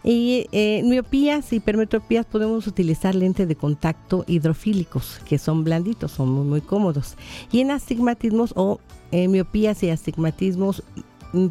Y 0.02 0.46
eh, 0.50 0.82
miopías 0.84 1.52
y 1.52 1.56
hipermetropías 1.56 2.26
podemos 2.26 2.66
utilizar 2.66 3.14
lentes 3.14 3.46
de 3.46 3.54
contacto 3.54 4.24
hidrofílicos, 4.26 5.20
que 5.24 5.38
son 5.38 5.62
blanditos, 5.62 6.12
son 6.12 6.30
muy, 6.30 6.62
cómodos. 6.62 7.16
Y 7.52 7.60
en 7.60 7.70
astigmatismos 7.70 8.52
o 8.56 8.80
eh, 9.12 9.28
miopías 9.28 9.82
y 9.84 9.90
astigmatismos 9.90 10.82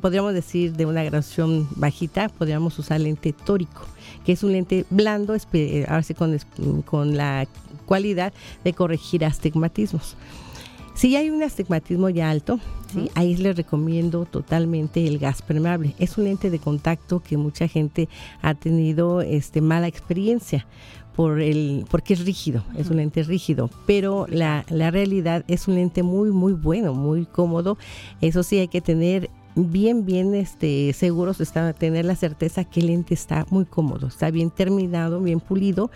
podríamos 0.02 0.34
decir 0.34 0.74
de 0.74 0.86
una 0.86 1.04
graduación 1.04 1.68
bajita, 1.76 2.30
podríamos 2.30 2.78
usar 2.80 3.00
lente 3.00 3.34
tórico, 3.34 3.82
que 4.26 4.32
es 4.34 4.44
un 4.44 4.52
lente 4.52 4.86
blando, 4.90 5.36
eh, 5.54 5.86
con, 6.18 6.38
con 6.84 7.18
la 7.18 7.48
cualidad 7.86 8.34
de 8.64 8.74
corregir 8.74 9.26
astigmatismos. 9.26 10.16
Si 10.98 11.16
hay 11.16 11.30
un 11.30 11.44
astigmatismo 11.44 12.10
ya 12.10 12.32
alto, 12.32 12.60
¿sí? 12.92 13.12
ahí 13.14 13.36
les 13.38 13.56
recomiendo 13.56 14.26
totalmente 14.26 15.06
el 15.06 15.20
gas 15.20 15.44
permeable. 15.44 15.94
Es 16.00 16.18
un 16.18 16.24
lente 16.24 16.50
de 16.50 16.58
contacto 16.58 17.22
que 17.22 17.38
mucha 17.38 17.68
gente 17.68 18.10
ha 18.42 18.56
tenido 18.56 19.22
este, 19.22 19.62
mala 19.62 19.88
experiencia 19.88 20.66
por 21.16 21.40
el, 21.40 21.86
porque 21.92 22.16
es 22.16 22.26
rígido, 22.26 22.64
es 22.78 22.90
un 22.90 22.98
lente 22.98 23.22
rígido, 23.22 23.70
pero 23.86 24.26
la, 24.28 24.66
la 24.70 24.90
realidad 24.90 25.46
es 25.48 25.68
un 25.68 25.76
lente 25.76 26.02
muy, 26.02 26.32
muy 26.32 26.54
bueno, 26.54 26.96
muy 26.96 27.26
cómodo. 27.26 27.78
Eso 28.20 28.42
sí, 28.42 28.58
hay 28.58 28.68
que 28.68 28.82
tener 28.82 29.30
bien, 29.58 30.06
bien 30.06 30.36
este, 30.36 30.94
seguros, 30.94 31.42
está, 31.42 31.74
tener 31.74 32.06
la 32.06 32.16
certeza 32.16 32.64
que 32.64 32.80
el 32.80 32.88
lente 32.88 33.14
está 33.14 33.46
muy 33.50 33.66
cómodo, 33.66 34.08
está 34.08 34.30
bien 34.30 34.52
terminado, 34.52 35.20
bien 35.20 35.40
pulido. 35.40 35.90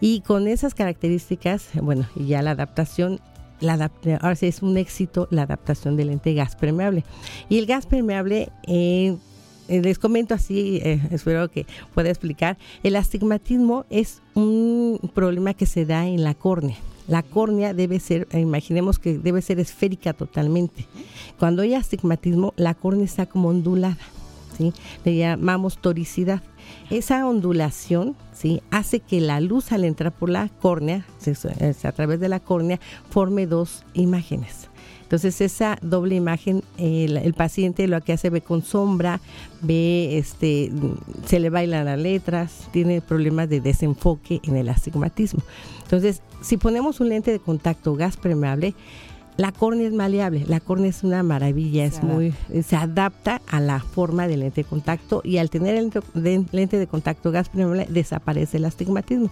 Y 0.00 0.20
con 0.20 0.48
esas 0.48 0.74
características, 0.74 1.68
bueno, 1.80 2.06
ya 2.16 2.42
la 2.42 2.52
adaptación, 2.52 3.20
la 3.60 3.90
ahora 4.20 4.36
sí 4.36 4.46
es 4.46 4.62
un 4.62 4.76
éxito 4.76 5.28
la 5.30 5.42
adaptación 5.42 5.96
del 5.96 6.08
lente 6.08 6.34
gas 6.34 6.56
permeable. 6.56 7.04
Y 7.48 7.58
el 7.58 7.66
gas 7.66 7.86
permeable, 7.86 8.48
eh, 8.66 9.16
eh, 9.68 9.80
les 9.82 9.98
comento 9.98 10.34
así, 10.34 10.80
eh, 10.82 11.00
espero 11.10 11.50
que 11.50 11.66
pueda 11.94 12.08
explicar, 12.08 12.58
el 12.82 12.96
astigmatismo 12.96 13.84
es 13.90 14.20
un 14.34 14.98
problema 15.14 15.54
que 15.54 15.66
se 15.66 15.84
da 15.84 16.06
en 16.06 16.24
la 16.24 16.34
córnea. 16.34 16.76
La 17.06 17.22
córnea 17.22 17.74
debe 17.74 18.00
ser, 18.00 18.26
imaginemos 18.32 18.98
que 18.98 19.18
debe 19.18 19.42
ser 19.42 19.60
esférica 19.60 20.14
totalmente. 20.14 20.86
Cuando 21.38 21.62
hay 21.62 21.74
astigmatismo, 21.74 22.54
la 22.56 22.74
córnea 22.74 23.04
está 23.04 23.26
como 23.26 23.48
ondulada, 23.48 23.98
¿sí? 24.56 24.72
Le 25.04 25.16
llamamos 25.16 25.78
toricidad. 25.78 26.42
Esa 26.90 27.26
ondulación 27.26 28.16
¿sí? 28.32 28.62
hace 28.70 29.00
que 29.00 29.20
la 29.20 29.40
luz 29.40 29.72
al 29.72 29.84
entrar 29.84 30.12
por 30.12 30.30
la 30.30 30.48
córnea, 30.48 31.04
a 31.82 31.92
través 31.92 32.20
de 32.20 32.28
la 32.28 32.40
córnea, 32.40 32.80
forme 33.10 33.46
dos 33.46 33.84
imágenes. 33.94 34.68
Entonces 35.02 35.40
esa 35.40 35.78
doble 35.82 36.16
imagen, 36.16 36.62
el, 36.78 37.34
paciente 37.34 37.86
lo 37.86 38.00
que 38.00 38.14
hace 38.14 38.30
ve 38.30 38.40
con 38.40 38.62
sombra, 38.62 39.20
ve, 39.60 40.18
este, 40.18 40.72
se 41.26 41.40
le 41.40 41.50
bailan 41.50 41.84
las 41.84 41.98
letras, 41.98 42.68
tiene 42.72 43.00
problemas 43.00 43.48
de 43.48 43.60
desenfoque 43.60 44.40
en 44.42 44.56
el 44.56 44.68
astigmatismo. 44.68 45.42
Entonces, 45.82 46.22
si 46.40 46.56
ponemos 46.56 47.00
un 47.00 47.10
lente 47.10 47.30
de 47.30 47.38
contacto 47.38 47.94
gas 47.94 48.16
permeable, 48.16 48.74
la 49.36 49.52
córnea 49.52 49.88
es 49.88 49.92
maleable, 49.92 50.44
la 50.46 50.60
córnea 50.60 50.90
es 50.90 51.02
una 51.02 51.22
maravilla, 51.22 51.84
es 51.84 52.02
muy, 52.02 52.34
se 52.64 52.76
adapta 52.76 53.40
a 53.48 53.60
la 53.60 53.80
forma 53.80 54.28
del 54.28 54.40
lente 54.40 54.62
de 54.62 54.68
contacto 54.68 55.22
y 55.24 55.38
al 55.38 55.50
tener 55.50 55.76
el 55.76 56.46
lente 56.52 56.78
de 56.78 56.86
contacto 56.86 57.32
gas 57.32 57.48
permeable 57.48 57.86
desaparece 57.90 58.58
el 58.58 58.64
astigmatismo. 58.64 59.30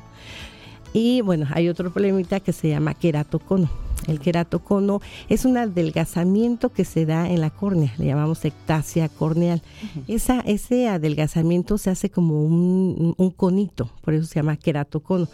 Y 0.93 1.23
bueno, 1.23 1.47
hay 1.53 1.69
otro 1.69 1.91
problemita 1.91 2.41
que 2.41 2.53
se 2.53 2.69
llama 2.69 2.95
queratocono. 2.95 3.71
El 4.09 4.19
queratocono 4.19 5.01
es 5.29 5.45
un 5.45 5.57
adelgazamiento 5.57 6.71
que 6.71 6.85
se 6.85 7.07
da 7.07 7.31
en 7.31 7.41
la 7.41 7.51
córnea, 7.51 7.95
le 7.99 8.07
llamamos 8.07 8.45
ectasia 8.45 9.09
corneal. 9.09 9.63
Esa, 10.09 10.41
ese 10.41 10.89
adelgazamiento 10.89 11.79
se 11.79 11.91
hace 11.91 12.11
como 12.11 12.45
un, 12.45 13.35
conito, 13.37 13.91
por 14.03 14.15
eso 14.15 14.27
se 14.27 14.35
llama 14.35 14.57
queratocono. 14.57 15.29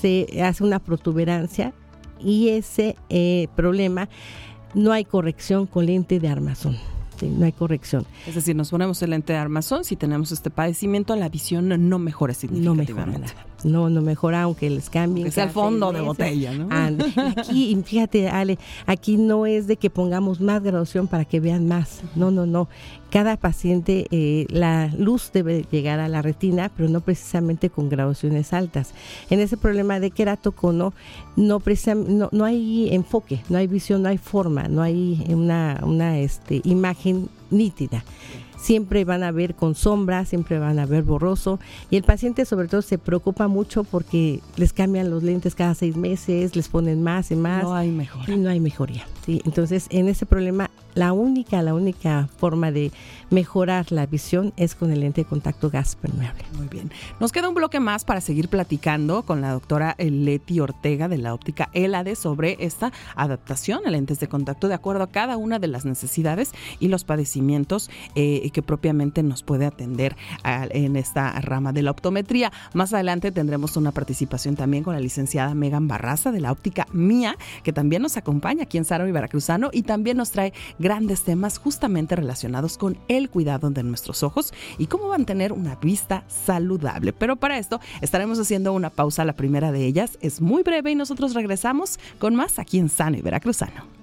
Se 0.00 0.40
hace 0.40 0.62
una 0.62 0.78
protuberancia 0.78 1.72
y 2.24 2.50
ese 2.50 2.96
eh, 3.08 3.48
problema 3.56 4.08
no 4.74 4.92
hay 4.92 5.04
corrección 5.04 5.66
con 5.66 5.86
lente 5.86 6.20
de 6.20 6.28
armazón. 6.28 6.78
no 7.20 7.44
hay 7.44 7.52
corrección. 7.52 8.06
Es 8.26 8.34
decir, 8.34 8.56
nos 8.56 8.70
ponemos 8.70 9.02
el 9.02 9.10
lente 9.10 9.32
de 9.32 9.38
armazón, 9.38 9.84
si 9.84 9.96
tenemos 9.96 10.32
este 10.32 10.50
padecimiento, 10.50 11.14
la 11.16 11.28
visión 11.28 11.68
no 11.88 11.98
mejora 11.98 12.34
significativamente. 12.34 12.92
No 12.92 13.06
mejora 13.06 13.18
nada 13.18 13.51
no, 13.64 13.90
no 13.90 14.02
mejora 14.02 14.42
aunque 14.42 14.70
les 14.70 14.90
cambien. 14.90 15.30
Sea 15.32 15.44
el 15.44 15.50
fondo 15.50 15.92
de 15.92 16.00
botella, 16.00 16.52
¿no? 16.52 16.68
aquí, 17.36 17.76
fíjate, 17.84 18.28
Ale, 18.28 18.58
aquí 18.86 19.16
no 19.16 19.46
es 19.46 19.66
de 19.66 19.76
que 19.76 19.90
pongamos 19.90 20.40
más 20.40 20.62
graduación 20.62 21.06
para 21.08 21.24
que 21.24 21.40
vean 21.40 21.66
más. 21.66 22.02
No, 22.14 22.30
no, 22.30 22.46
no. 22.46 22.68
Cada 23.10 23.36
paciente, 23.36 24.06
eh, 24.10 24.46
la 24.48 24.88
luz 24.96 25.30
debe 25.34 25.66
llegar 25.70 26.00
a 26.00 26.08
la 26.08 26.22
retina, 26.22 26.70
pero 26.74 26.88
no 26.88 27.00
precisamente 27.00 27.68
con 27.68 27.90
graduaciones 27.90 28.52
altas. 28.54 28.94
En 29.28 29.40
ese 29.40 29.56
problema 29.58 30.00
de 30.00 30.10
queratocono, 30.10 30.94
no, 31.36 31.62
no, 32.08 32.28
no 32.32 32.44
hay 32.44 32.88
enfoque, 32.94 33.42
no 33.50 33.58
hay 33.58 33.66
visión, 33.66 34.02
no 34.02 34.08
hay 34.08 34.18
forma, 34.18 34.68
no 34.68 34.80
hay 34.80 35.22
una, 35.28 35.80
una 35.84 36.18
este, 36.18 36.62
imagen 36.64 37.28
nítida 37.50 38.02
siempre 38.62 39.04
van 39.04 39.24
a 39.24 39.32
ver 39.32 39.54
con 39.54 39.74
sombra, 39.74 40.24
siempre 40.24 40.58
van 40.58 40.78
a 40.78 40.86
ver 40.86 41.02
borroso 41.02 41.58
y 41.90 41.96
el 41.96 42.04
paciente 42.04 42.44
sobre 42.44 42.68
todo 42.68 42.80
se 42.80 42.96
preocupa 42.96 43.48
mucho 43.48 43.82
porque 43.82 44.40
les 44.56 44.72
cambian 44.72 45.10
los 45.10 45.24
lentes 45.24 45.54
cada 45.56 45.74
seis 45.74 45.96
meses, 45.96 46.54
les 46.54 46.68
ponen 46.68 47.02
más 47.02 47.32
y 47.32 47.36
más. 47.36 47.64
No 47.64 47.74
hay 47.74 47.90
mejoría. 47.90 48.34
Y 48.34 48.38
no 48.38 48.50
hay 48.50 48.60
mejoría. 48.60 49.06
¿sí? 49.26 49.42
Entonces, 49.44 49.86
en 49.90 50.08
ese 50.08 50.26
problema 50.26 50.70
la 50.94 51.12
única, 51.12 51.62
la 51.62 51.74
única 51.74 52.28
forma 52.38 52.70
de 52.70 52.92
mejorar 53.30 53.90
la 53.90 54.06
visión 54.06 54.52
es 54.56 54.74
con 54.74 54.92
el 54.92 55.00
lente 55.00 55.22
de 55.22 55.28
contacto 55.28 55.70
gas 55.70 55.96
permeable. 55.96 56.44
Muy 56.56 56.68
bien. 56.68 56.90
Nos 57.18 57.32
queda 57.32 57.48
un 57.48 57.54
bloque 57.54 57.80
más 57.80 58.04
para 58.04 58.20
seguir 58.20 58.48
platicando 58.48 59.22
con 59.22 59.40
la 59.40 59.52
doctora 59.52 59.96
Leti 59.98 60.60
Ortega 60.60 61.08
de 61.08 61.18
la 61.18 61.34
óptica 61.34 61.70
ELADE 61.72 62.14
sobre 62.14 62.56
esta 62.60 62.92
adaptación 63.16 63.80
a 63.86 63.90
lentes 63.90 64.20
de 64.20 64.28
contacto 64.28 64.68
de 64.68 64.74
acuerdo 64.74 65.04
a 65.04 65.10
cada 65.10 65.36
una 65.36 65.58
de 65.58 65.68
las 65.68 65.84
necesidades 65.84 66.52
y 66.78 66.88
los 66.88 67.04
padecimientos 67.04 67.90
eh, 68.14 68.50
que 68.52 68.62
propiamente 68.62 69.22
nos 69.22 69.42
puede 69.42 69.66
atender 69.66 70.16
en 70.44 70.96
esta 70.96 71.40
rama 71.40 71.72
de 71.72 71.82
la 71.82 71.90
optometría. 71.90 72.52
Más 72.74 72.92
adelante 72.92 73.32
tendremos 73.32 73.76
una 73.76 73.92
participación 73.92 74.56
también 74.56 74.84
con 74.84 74.94
la 74.94 75.00
licenciada 75.00 75.54
Megan 75.54 75.88
Barraza 75.88 76.32
de 76.32 76.40
la 76.40 76.52
óptica 76.52 76.86
Mía, 76.92 77.36
que 77.62 77.72
también 77.72 78.02
nos 78.02 78.16
acompaña 78.16 78.64
aquí 78.64 78.78
en 78.78 78.84
Saro 78.84 79.08
y 79.08 79.12
Veracruzano 79.12 79.70
y 79.72 79.82
también 79.82 80.16
nos 80.16 80.30
trae 80.30 80.52
grandes 80.82 81.22
temas 81.22 81.56
justamente 81.56 82.14
relacionados 82.16 82.76
con 82.76 82.98
el 83.08 83.30
cuidado 83.30 83.70
de 83.70 83.82
nuestros 83.82 84.22
ojos 84.22 84.52
y 84.76 84.88
cómo 84.88 85.08
mantener 85.08 85.54
una 85.54 85.76
vista 85.76 86.24
saludable. 86.28 87.14
Pero 87.14 87.36
para 87.36 87.58
esto 87.58 87.80
estaremos 88.02 88.38
haciendo 88.38 88.74
una 88.74 88.90
pausa. 88.90 89.24
La 89.24 89.32
primera 89.32 89.72
de 89.72 89.86
ellas 89.86 90.18
es 90.20 90.42
muy 90.42 90.62
breve 90.62 90.90
y 90.90 90.94
nosotros 90.94 91.32
regresamos 91.32 91.98
con 92.18 92.34
más 92.34 92.58
aquí 92.58 92.78
en 92.78 92.90
Sano 92.90 93.16
y 93.16 93.22
Veracruzano. 93.22 94.01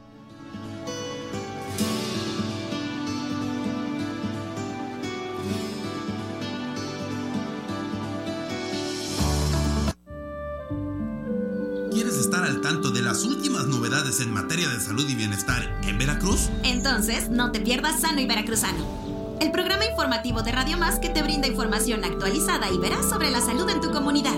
¿Quieres 12.00 12.18
estar 12.18 12.46
al 12.46 12.62
tanto 12.62 12.92
de 12.92 13.02
las 13.02 13.26
últimas 13.26 13.68
novedades 13.68 14.22
en 14.22 14.32
materia 14.32 14.70
de 14.70 14.80
salud 14.80 15.06
y 15.10 15.16
bienestar 15.16 15.70
en 15.84 15.98
Veracruz? 15.98 16.48
Entonces, 16.64 17.30
no 17.30 17.52
te 17.52 17.60
pierdas 17.60 18.00
Sano 18.00 18.22
y 18.22 18.26
Veracruzano, 18.26 19.38
el 19.42 19.52
programa 19.52 19.84
informativo 19.84 20.42
de 20.42 20.54
Radio 20.54 20.78
Más 20.78 20.98
que 21.00 21.10
te 21.10 21.22
brinda 21.22 21.50
información 21.50 22.06
actualizada 22.06 22.72
y 22.72 22.78
veraz 22.78 23.10
sobre 23.10 23.30
la 23.32 23.42
salud 23.42 23.70
en 23.70 23.82
tu 23.82 23.92
comunidad. 23.92 24.38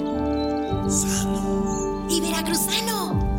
Sano 0.89 2.07
y 2.09 2.19
Veracruzano. 2.19 3.30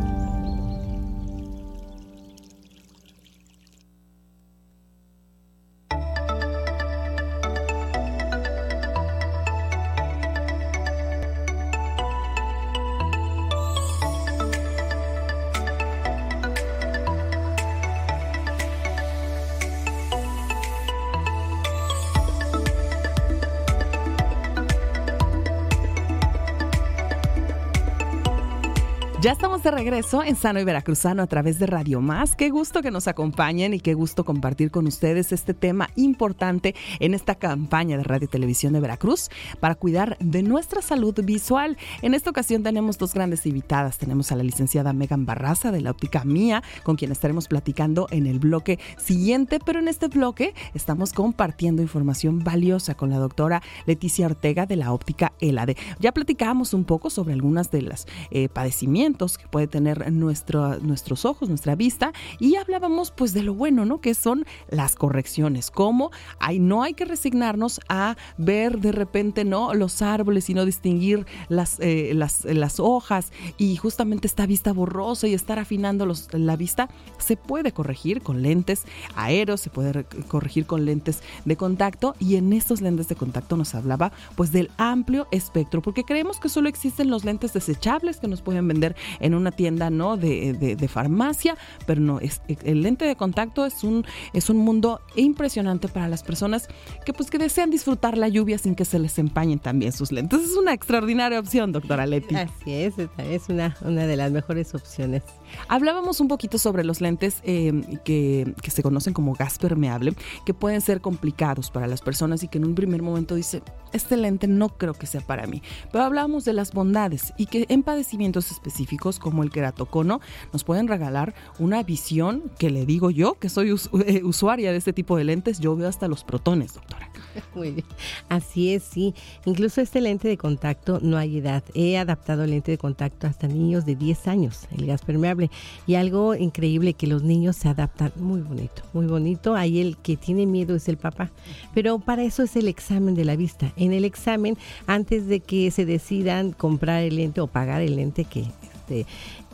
Ya 29.23 29.31
estamos 29.31 29.63
de 29.63 29.71
regreso 29.71 30.25
en 30.25 30.35
Sano 30.35 30.59
y 30.59 30.65
Veracruzano 30.65 31.23
a 31.23 31.29
través 31.29 31.61
de 31.61 31.69
Radio 31.69 32.01
Más. 32.01 32.35
Qué 32.35 32.51
gusto 32.51 32.83
que 32.83 32.91
nos 32.91 33.07
acompañen 33.07 33.73
y 33.73 33.79
qué 33.79 33.95
gusto 33.95 34.25
compartir 34.25 34.73
con 34.73 34.89
ustedes 34.89 35.31
este 35.31 35.55
tema 35.55 35.91
importante 35.95 36.75
en 36.99 37.15
esta 37.15 37.37
campaña 37.37 37.97
de 37.97 38.03
Radio 38.03 38.27
Televisión 38.27 38.73
de 38.73 38.81
Veracruz 38.81 39.29
para 39.61 39.77
cuidar 39.77 40.19
de 40.19 40.43
nuestra 40.43 40.83
salud 40.83 41.15
visual. 41.23 41.79
En 42.03 42.15
esta 42.15 42.31
ocasión 42.31 42.65
tenemos 42.65 42.99
dos 42.99 43.15
grandes 43.15 43.47
invitadas. 43.47 43.97
Tenemos 43.97 44.33
a 44.33 44.35
la 44.35 44.43
licenciada 44.43 44.93
Megan 44.93 45.25
Barraza 45.25 45.71
de 45.71 45.83
la 45.83 45.93
óptica 45.93 46.25
mía, 46.25 46.65
con 46.83 46.97
quien 46.97 47.13
estaremos 47.13 47.47
platicando 47.47 48.09
en 48.11 48.27
el 48.27 48.41
bloque 48.41 48.81
siguiente, 48.97 49.61
pero 49.65 49.79
en 49.79 49.87
este 49.87 50.09
bloque 50.09 50.53
estamos 50.75 51.13
compartiendo 51.13 51.81
información 51.81 52.41
valiosa 52.41 52.97
con 52.97 53.11
la 53.11 53.19
doctora 53.19 53.63
Leticia 53.87 54.27
Ortega 54.27 54.67
de 54.67 54.75
la 54.75 54.93
óptica 54.93 55.33
ELADE. 55.39 55.77
Ya 56.01 56.11
platicábamos 56.11 56.75
un 56.75 56.83
poco 56.83 57.09
sobre 57.09 57.35
algunas 57.35 57.71
de 57.71 57.83
las 57.83 58.07
eh, 58.33 58.49
padecimientos 58.49 59.12
que 59.13 59.47
puede 59.49 59.67
tener 59.67 60.11
nuestro, 60.13 60.79
nuestros 60.81 61.25
ojos, 61.25 61.49
nuestra 61.49 61.75
vista, 61.75 62.13
y 62.39 62.57
hablábamos 62.57 63.11
pues 63.11 63.33
de 63.35 63.43
lo 63.43 63.55
bueno, 63.55 63.85
¿no? 63.85 64.01
Que 64.01 64.15
son 64.15 64.45
las 64.69 64.95
correcciones, 64.95 65.71
cómo 65.71 66.11
hay, 66.39 66.59
no 66.59 66.83
hay 66.83 66.95
que 66.95 67.05
resignarnos 67.05 67.81
a 67.89 68.17
ver 68.39 68.79
de 68.81 68.93
repente, 68.93 69.45
¿no? 69.45 69.75
Los 69.75 70.03
árboles 70.03 70.49
y 70.51 70.55
no 70.55 70.65
distinguir 70.65 71.27
las, 71.49 71.79
eh, 71.81 72.13
las, 72.15 72.81
hojas 72.81 73.33
y 73.59 73.77
justamente 73.77 74.27
esta 74.27 74.47
vista 74.47 74.73
borrosa 74.73 75.27
y 75.29 75.35
estar 75.35 75.59
afinando 75.59 76.07
los, 76.07 76.29
la 76.33 76.57
vista, 76.57 76.89
se 77.19 77.37
puede 77.37 77.73
corregir 77.73 78.23
con 78.23 78.43
lentes 78.43 78.85
aéreos, 79.15 79.61
se 79.61 79.71
puede 79.71 80.05
corregir 80.29 80.67
con 80.67 80.85
lentes 80.85 81.23
de 81.45 81.57
contacto 81.57 82.15
y 82.19 82.37
en 82.37 82.53
estos 82.53 82.81
lentes 82.81 83.09
de 83.09 83.15
contacto 83.15 83.57
nos 83.57 83.75
hablaba 83.75 84.13
pues 84.37 84.53
del 84.53 84.71
amplio 84.79 85.29
espectro, 85.31 85.83
porque 85.83 86.05
creemos 86.05 86.41
que 86.41 86.49
solo 86.49 86.69
existen 86.69 87.11
los 87.11 87.25
lentes 87.25 87.53
desechables 87.53 88.19
que 88.19 88.29
nos 88.29 88.43
pueden 88.43 88.67
vender 88.67 88.97
en 89.21 89.35
una 89.35 89.51
tienda 89.51 89.91
no 89.91 90.17
de, 90.17 90.53
de, 90.53 90.89
farmacia, 90.89 91.57
pero 91.87 92.01
no, 92.01 92.21
es, 92.21 92.43
el 92.65 92.83
lente 92.83 93.05
de 93.05 93.17
contacto 93.17 93.65
es 93.65 93.85
un, 93.85 94.05
es 94.33 94.51
un 94.51 94.59
mundo 94.59 95.01
impresionante 95.17 95.89
para 95.89 96.09
las 96.09 96.23
personas 96.23 96.69
que 97.05 97.13
pues 97.13 97.31
que 97.31 97.39
desean 97.39 97.71
disfrutar 97.71 98.19
la 98.19 98.29
lluvia 98.29 98.59
sin 98.59 98.75
que 98.75 98.85
se 98.85 98.99
les 98.99 99.19
empañen 99.19 99.59
también 99.59 99.93
sus 99.93 100.13
lentes. 100.13 100.41
Es 100.41 100.57
una 100.57 100.73
extraordinaria 100.73 101.39
opción, 101.39 101.73
doctora 101.73 102.07
Leti. 102.07 102.35
Así 102.35 102.73
es, 102.73 102.95
es 102.99 103.49
una, 103.49 103.77
una 103.83 104.07
de 104.07 104.17
las 104.17 104.33
mejores 104.33 104.75
opciones. 104.75 105.23
Hablábamos 105.69 106.21
un 106.21 106.29
poquito 106.29 106.59
sobre 106.59 106.85
los 106.85 107.01
lentes 107.01 107.41
eh, 107.45 107.99
que, 108.05 108.55
que, 108.63 108.71
se 108.71 108.83
conocen 108.83 109.13
como 109.13 109.35
gas 109.35 109.59
permeable, 109.59 110.15
que 110.47 110.55
pueden 110.55 110.81
ser 110.81 111.01
complicados 111.01 111.71
para 111.71 111.87
las 111.87 112.01
personas 112.01 112.43
y 112.43 112.49
que 112.49 112.59
en 112.59 112.65
un 112.65 112.75
primer 112.75 113.03
momento 113.03 113.35
dice, 113.35 113.63
este 113.93 114.17
lente 114.17 114.47
no 114.47 114.71
creo 114.71 114.95
que 114.95 115.07
sea 115.07 115.21
para 115.21 115.47
mí. 115.47 115.63
Pero 115.91 116.05
hablábamos 116.05 116.45
de 116.45 116.53
las 116.53 116.73
bondades 116.73 117.33
y 117.37 117.47
que 117.47 117.67
en 117.69 117.83
padecimientos 117.83 118.51
específicos 118.51 118.92
como 119.19 119.43
el 119.43 119.51
queratocono 119.51 120.21
nos 120.53 120.65
pueden 120.65 120.89
regalar 120.89 121.35
una 121.59 121.83
visión 121.83 122.43
que 122.59 122.71
le 122.71 122.87
digo 122.87 123.11
yo, 123.11 123.35
que 123.35 123.49
soy 123.49 123.71
eh, 124.07 124.23
usuaria 124.25 124.71
de 124.71 124.79
este 124.79 124.93
tipo 124.93 125.17
de 125.17 125.25
lentes, 125.25 125.61
yo 125.61 125.77
veo 125.77 125.89
hasta 125.89 126.09
los 126.09 126.25
protones, 126.25 126.75
doctora. 126.75 127.11
Muy 127.55 127.71
bien. 127.73 127.87
Así 128.29 128.75
es, 128.75 128.83
sí. 128.83 129.15
Incluso 129.45 129.81
este 129.81 130.01
lente 130.01 130.29
de 130.29 130.37
contacto 130.37 130.99
no 131.03 131.17
hay 131.17 131.39
edad. 131.39 131.63
He 131.75 131.99
adaptado 131.99 132.45
el 132.45 132.51
lente 132.51 132.71
de 132.71 132.79
contacto 132.79 133.27
hasta 133.27 133.49
niños 133.49 133.85
de 133.85 133.97
10 133.97 134.29
años, 134.29 134.69
el 134.77 134.87
gas 134.87 135.03
permeable. 135.03 135.51
Y 135.87 135.95
algo 135.95 136.35
increíble 136.35 136.95
que 136.95 137.07
los 137.07 137.23
niños 137.23 137.57
se 137.57 137.69
adaptan 137.69 138.13
muy 138.17 138.41
bonito, 138.41 138.83
muy 138.93 139.07
bonito. 139.07 139.55
Ahí 139.55 139.81
el 139.81 139.97
que 139.97 140.17
tiene 140.17 140.47
miedo 140.47 140.75
es 140.75 140.89
el 140.89 140.97
papá. 140.97 141.31
Pero 141.75 141.99
para 141.99 142.23
eso 142.23 142.43
es 142.43 142.57
el 142.57 142.69
examen 142.69 143.15
de 143.15 143.25
la 143.25 143.37
vista. 143.37 143.73
En 143.77 143.93
el 143.93 144.05
examen, 144.05 144.57
antes 144.87 145.27
de 145.27 145.41
que 145.41 145.71
se 145.71 145.85
decidan 145.85 146.53
comprar 146.53 147.03
el 147.03 147.17
lente 147.17 147.41
o 147.41 147.47
pagar 147.47 147.83
el 147.83 147.97
lente 147.97 148.25
que 148.25 148.47
este, 148.93 149.07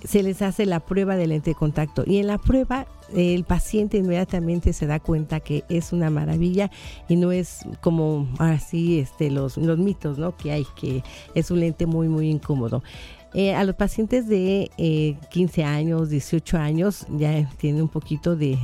se 0.06 0.22
les 0.22 0.42
hace 0.42 0.64
la 0.64 0.80
prueba 0.80 1.16
del 1.16 1.30
lente 1.30 1.50
de 1.50 1.54
contacto 1.56 2.04
y 2.06 2.18
en 2.18 2.28
la 2.28 2.38
prueba 2.38 2.86
el 3.14 3.44
paciente 3.44 3.96
inmediatamente 3.96 4.72
se 4.72 4.86
da 4.86 5.00
cuenta 5.00 5.40
que 5.40 5.64
es 5.68 5.92
una 5.92 6.08
maravilla 6.08 6.70
y 7.08 7.16
no 7.16 7.32
es 7.32 7.60
como 7.80 8.28
así 8.38 9.00
este 9.00 9.30
los, 9.30 9.56
los 9.56 9.78
mitos 9.78 10.18
¿no? 10.18 10.36
que 10.36 10.52
hay 10.52 10.66
que 10.80 11.02
es 11.34 11.50
un 11.50 11.60
lente 11.60 11.86
muy 11.86 12.08
muy 12.08 12.30
incómodo. 12.30 12.82
Eh, 13.34 13.54
a 13.54 13.62
los 13.64 13.74
pacientes 13.74 14.26
de 14.26 14.70
15 15.30 15.60
eh, 15.60 15.64
años, 15.64 16.08
18 16.08 16.56
años 16.56 17.06
ya 17.10 17.46
tienen 17.58 17.82
un 17.82 17.88
poquito 17.88 18.36
de, 18.36 18.56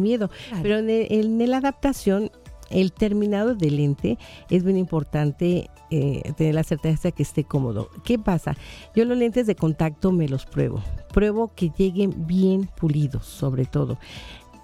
miedo, 0.00 0.30
pero 0.62 0.78
en, 0.78 0.88
en 0.88 1.50
la 1.50 1.58
adaptación 1.58 2.30
el 2.70 2.92
terminado 2.92 3.54
del 3.54 3.76
lente 3.76 4.18
es 4.50 4.64
bien 4.64 4.76
importante 4.76 5.70
eh, 5.90 6.32
tener 6.36 6.54
la 6.54 6.64
certeza 6.64 7.08
de 7.08 7.12
que 7.12 7.22
esté 7.22 7.44
cómodo. 7.44 7.90
¿Qué 8.04 8.18
pasa? 8.18 8.56
Yo 8.94 9.04
los 9.04 9.16
lentes 9.16 9.46
de 9.46 9.54
contacto 9.54 10.12
me 10.12 10.28
los 10.28 10.46
pruebo. 10.46 10.82
Pruebo 11.12 11.52
que 11.54 11.70
lleguen 11.76 12.26
bien 12.26 12.68
pulidos, 12.76 13.24
sobre 13.26 13.64
todo. 13.64 13.98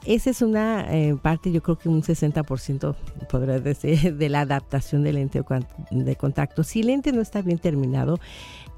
Esa 0.05 0.31
es 0.31 0.43
una 0.43 0.93
eh, 0.93 1.15
parte, 1.21 1.53
yo 1.53 1.63
creo 1.63 1.79
que 1.79 1.89
un 1.89 2.03
60% 2.03 2.97
podría 3.31 3.61
decir, 3.61 4.17
de 4.17 4.29
la 4.29 4.41
adaptación 4.41 5.05
del 5.05 5.15
lente 5.15 5.45
de 5.93 6.17
contacto. 6.17 6.65
Si 6.65 6.81
el 6.81 6.89
lente 6.89 7.13
no 7.13 7.21
está 7.21 7.41
bien 7.41 7.59
terminado, 7.59 8.19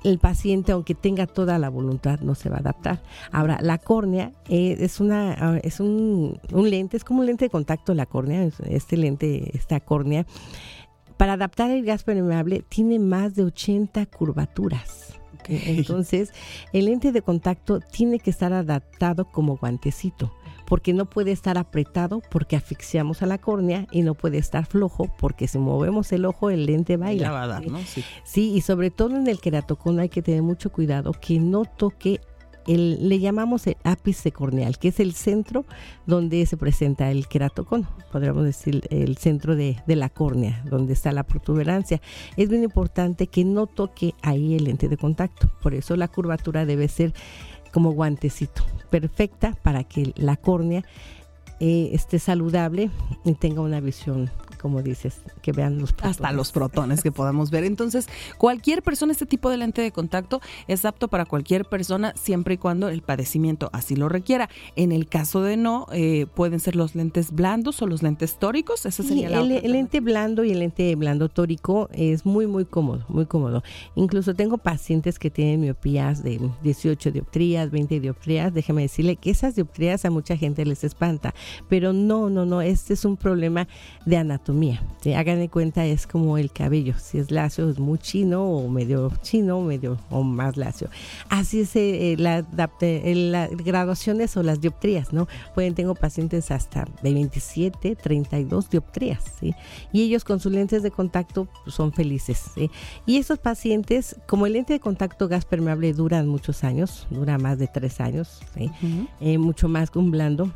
el 0.04 0.18
paciente, 0.18 0.72
aunque 0.72 0.94
tenga 0.94 1.26
toda 1.26 1.58
la 1.58 1.70
voluntad, 1.70 2.20
no 2.20 2.34
se 2.34 2.50
va 2.50 2.56
a 2.56 2.60
adaptar. 2.60 3.02
Ahora, 3.32 3.58
la 3.60 3.78
córnea 3.78 4.32
eh, 4.48 4.76
es 4.78 5.00
una 5.00 5.32
ah, 5.32 5.58
es 5.62 5.80
un, 5.80 6.38
un, 6.52 6.70
lente, 6.70 6.96
es 6.96 7.04
como 7.04 7.20
un 7.20 7.26
lente 7.26 7.46
de 7.46 7.50
contacto 7.50 7.94
la 7.94 8.06
córnea, 8.06 8.48
este 8.68 8.96
lente, 8.96 9.56
esta 9.56 9.80
córnea, 9.80 10.26
para 11.16 11.32
adaptar 11.32 11.70
el 11.70 11.84
gas 11.84 12.04
permeable 12.04 12.64
tiene 12.68 12.98
más 12.98 13.34
de 13.34 13.44
80 13.44 14.06
curvaturas. 14.06 15.14
Entonces, 15.46 16.32
el 16.72 16.86
lente 16.86 17.12
de 17.12 17.20
contacto 17.20 17.80
tiene 17.80 18.18
que 18.18 18.30
estar 18.30 18.54
adaptado 18.54 19.26
como 19.26 19.58
guantecito 19.58 20.32
porque 20.66 20.92
no 20.92 21.06
puede 21.06 21.32
estar 21.32 21.58
apretado 21.58 22.22
porque 22.30 22.56
asfixiamos 22.56 23.22
a 23.22 23.26
la 23.26 23.38
córnea 23.38 23.86
y 23.90 24.02
no 24.02 24.14
puede 24.14 24.38
estar 24.38 24.66
flojo 24.66 25.10
porque 25.18 25.48
si 25.48 25.58
movemos 25.58 26.12
el 26.12 26.24
ojo 26.24 26.50
el 26.50 26.66
lente 26.66 26.96
baila. 26.96 27.30
va 27.30 27.42
a 27.42 27.46
dar, 27.46 27.66
¿no? 27.66 27.78
Sí. 27.80 28.04
sí, 28.24 28.52
y 28.54 28.60
sobre 28.60 28.90
todo 28.90 29.16
en 29.16 29.26
el 29.26 29.40
queratocono 29.40 30.02
hay 30.02 30.08
que 30.08 30.22
tener 30.22 30.42
mucho 30.42 30.70
cuidado 30.70 31.12
que 31.12 31.38
no 31.38 31.64
toque 31.64 32.20
el, 32.66 33.08
le 33.08 33.18
llamamos 33.20 33.66
el 33.66 33.76
ápice 33.84 34.32
corneal, 34.32 34.78
que 34.78 34.88
es 34.88 35.00
el 35.00 35.12
centro 35.14 35.64
donde 36.06 36.44
se 36.46 36.56
presenta 36.56 37.10
el 37.10 37.28
queratocono, 37.28 37.88
podríamos 38.10 38.44
decir 38.44 38.86
el 38.90 39.16
centro 39.16 39.56
de, 39.56 39.76
de, 39.86 39.96
la 39.96 40.08
córnea, 40.08 40.62
donde 40.70 40.92
está 40.92 41.12
la 41.12 41.24
protuberancia. 41.24 42.00
Es 42.36 42.48
bien 42.48 42.62
importante 42.62 43.26
que 43.26 43.44
no 43.44 43.66
toque 43.66 44.14
ahí 44.22 44.54
el 44.54 44.64
lente 44.64 44.88
de 44.88 44.96
contacto, 44.96 45.50
por 45.62 45.74
eso 45.74 45.96
la 45.96 46.08
curvatura 46.08 46.64
debe 46.64 46.88
ser 46.88 47.12
como 47.74 47.90
guantecito, 47.90 48.64
perfecta 48.88 49.56
para 49.64 49.82
que 49.82 50.12
la 50.14 50.36
córnea 50.36 50.84
eh, 51.58 51.90
esté 51.92 52.20
saludable 52.20 52.88
y 53.24 53.34
tenga 53.34 53.62
una 53.62 53.80
visión 53.80 54.30
como 54.64 54.80
dices, 54.80 55.20
que 55.42 55.52
vean 55.52 55.78
los 55.78 55.92
protones. 55.92 56.16
Hasta 56.16 56.32
los 56.32 56.50
protones 56.50 57.02
que 57.02 57.12
podamos 57.12 57.50
ver. 57.50 57.64
Entonces, 57.64 58.08
cualquier 58.38 58.82
persona, 58.82 59.12
este 59.12 59.26
tipo 59.26 59.50
de 59.50 59.58
lente 59.58 59.82
de 59.82 59.92
contacto 59.92 60.40
es 60.68 60.86
apto 60.86 61.08
para 61.08 61.26
cualquier 61.26 61.66
persona 61.66 62.14
siempre 62.16 62.54
y 62.54 62.56
cuando 62.56 62.88
el 62.88 63.02
padecimiento 63.02 63.68
así 63.74 63.94
lo 63.94 64.08
requiera. 64.08 64.48
En 64.74 64.90
el 64.90 65.06
caso 65.06 65.42
de 65.42 65.58
no, 65.58 65.86
eh, 65.92 66.24
pueden 66.34 66.60
ser 66.60 66.76
los 66.76 66.94
lentes 66.94 67.30
blandos 67.30 67.82
o 67.82 67.86
los 67.86 68.02
lentes 68.02 68.38
tóricos. 68.38 68.86
Esa 68.86 69.02
sería 69.02 69.28
la 69.28 69.40
el, 69.40 69.52
el 69.52 69.72
lente 69.72 70.00
blando 70.00 70.44
y 70.44 70.52
el 70.52 70.60
lente 70.60 70.94
blando 70.96 71.28
tórico 71.28 71.90
es 71.92 72.24
muy, 72.24 72.46
muy 72.46 72.64
cómodo, 72.64 73.04
muy 73.10 73.26
cómodo. 73.26 73.62
Incluso 73.96 74.32
tengo 74.34 74.56
pacientes 74.56 75.18
que 75.18 75.28
tienen 75.28 75.60
miopías 75.60 76.22
de 76.22 76.40
18 76.62 77.10
dioptrías, 77.10 77.70
20 77.70 78.00
dioptrías. 78.00 78.54
Déjeme 78.54 78.80
decirle 78.80 79.16
que 79.16 79.28
esas 79.28 79.56
dioptrías 79.56 80.06
a 80.06 80.10
mucha 80.10 80.38
gente 80.38 80.64
les 80.64 80.84
espanta, 80.84 81.34
pero 81.68 81.92
no, 81.92 82.30
no, 82.30 82.46
no, 82.46 82.62
este 82.62 82.94
es 82.94 83.04
un 83.04 83.18
problema 83.18 83.68
de 84.06 84.16
anatomía 84.16 84.53
anatomía. 84.54 84.80
Hagan 85.18 85.38
de 85.38 85.50
cuenta, 85.50 85.84
es 85.84 86.06
como 86.06 86.38
el 86.38 86.50
cabello. 86.50 86.94
Si 86.98 87.18
es 87.18 87.30
lacio, 87.30 87.68
es 87.68 87.78
muy 87.78 87.98
chino 87.98 88.42
o 88.42 88.68
medio 88.68 89.12
chino, 89.22 89.60
medio 89.60 89.98
o 90.10 90.22
más 90.22 90.56
lacio. 90.56 90.88
Así 91.28 91.60
es 91.60 91.76
eh, 91.76 92.16
la, 92.18 92.44
las 92.56 93.50
graduaciones 93.50 94.34
o 94.36 94.42
las 94.42 94.60
dioptrías, 94.62 95.12
¿no? 95.12 95.28
Pueden, 95.54 95.74
tengo 95.74 95.94
pacientes 95.94 96.50
hasta 96.50 96.86
de 97.02 97.12
27, 97.12 97.96
32 97.96 98.70
dioptrías, 98.70 99.22
¿sí? 99.38 99.54
Y 99.92 100.02
ellos 100.02 100.24
con 100.24 100.40
sus 100.40 100.52
lentes 100.52 100.82
de 100.82 100.90
contacto 100.90 101.48
pues, 101.64 101.74
son 101.74 101.92
felices, 101.92 102.42
¿sí? 102.54 102.70
Y 103.04 103.18
esos 103.18 103.38
pacientes, 103.38 104.16
como 104.26 104.46
el 104.46 104.54
lente 104.54 104.72
de 104.72 104.80
contacto 104.80 105.28
gas 105.28 105.44
permeable 105.44 105.92
duran 105.92 106.26
muchos 106.28 106.64
años, 106.64 107.06
dura 107.10 107.36
más 107.36 107.58
de 107.58 107.66
tres 107.66 108.00
años, 108.00 108.40
¿sí? 108.54 108.70
Eh, 109.20 109.36
mucho 109.36 109.68
más 109.68 109.90
que 109.90 109.98
un 109.98 110.10
blando, 110.10 110.50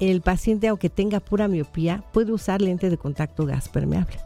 el 0.00 0.20
paciente, 0.20 0.68
aunque 0.68 0.90
tenga 0.90 1.20
pura 1.20 1.48
miopía, 1.48 2.04
puede 2.12 2.32
usar 2.32 2.60
lente 2.60 2.90
de 2.90 2.96
contacto 2.96 3.46
gas 3.46 3.68
permeable. 3.68 4.16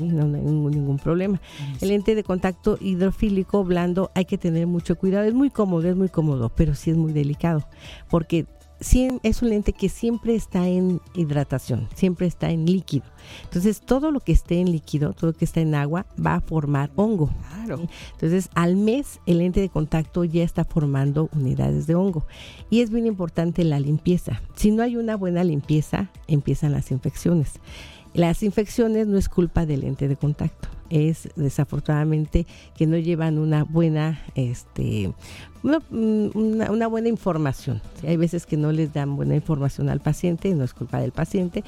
No, 0.00 0.24
hay 0.24 0.42
ningún, 0.42 0.98
problema. 0.98 1.40
El 1.80 1.88
lente 1.88 2.14
de 2.14 2.24
contacto 2.24 2.78
hidrofílico 2.80 3.62
blando 3.64 4.10
hay 4.14 4.24
que 4.24 4.38
tener 4.38 4.66
mucho 4.66 4.96
cuidado. 4.96 5.24
Es 5.24 5.34
muy 5.34 5.50
cómodo, 5.50 5.88
es 5.88 5.96
muy 5.96 6.08
cómodo, 6.08 6.50
pero 6.54 6.74
sí 6.74 6.90
es 6.90 6.96
muy 6.96 7.12
delicado 7.12 7.64
porque 8.10 8.46
es 9.22 9.42
un 9.42 9.48
lente 9.48 9.72
que 9.72 9.88
siempre 9.88 10.34
está 10.34 10.68
en 10.68 11.00
hidratación, 11.14 11.88
siempre 11.94 12.26
está 12.26 12.50
en 12.50 12.66
líquido. 12.66 13.04
Entonces, 13.44 13.80
todo 13.80 14.10
lo 14.10 14.20
que 14.20 14.32
esté 14.32 14.60
en 14.60 14.72
líquido, 14.72 15.12
todo 15.12 15.30
lo 15.30 15.36
que 15.36 15.44
está 15.44 15.60
en 15.60 15.74
agua, 15.74 16.06
va 16.24 16.34
a 16.34 16.40
formar 16.40 16.90
hongo. 16.96 17.30
Entonces, 18.12 18.50
al 18.54 18.76
mes, 18.76 19.20
el 19.26 19.38
lente 19.38 19.60
de 19.60 19.68
contacto 19.68 20.24
ya 20.24 20.42
está 20.42 20.64
formando 20.64 21.28
unidades 21.32 21.86
de 21.86 21.94
hongo. 21.94 22.26
Y 22.70 22.80
es 22.80 22.90
bien 22.90 23.06
importante 23.06 23.64
la 23.64 23.78
limpieza. 23.78 24.42
Si 24.56 24.70
no 24.70 24.82
hay 24.82 24.96
una 24.96 25.16
buena 25.16 25.44
limpieza, 25.44 26.10
empiezan 26.26 26.72
las 26.72 26.90
infecciones. 26.90 27.60
Las 28.14 28.42
infecciones 28.42 29.06
no 29.06 29.16
es 29.16 29.28
culpa 29.28 29.64
del 29.64 29.80
lente 29.80 30.06
de 30.06 30.16
contacto, 30.16 30.68
es 30.92 31.30
desafortunadamente 31.36 32.46
que 32.76 32.86
no 32.86 32.98
llevan 32.98 33.38
una 33.38 33.64
buena, 33.64 34.20
este, 34.34 35.10
una, 35.62 36.86
buena 36.86 37.08
información. 37.08 37.80
Hay 38.06 38.18
veces 38.18 38.44
que 38.44 38.58
no 38.58 38.72
les 38.72 38.92
dan 38.92 39.16
buena 39.16 39.34
información 39.34 39.88
al 39.88 40.00
paciente, 40.00 40.54
no 40.54 40.64
es 40.64 40.74
culpa 40.74 41.00
del 41.00 41.12
paciente, 41.12 41.64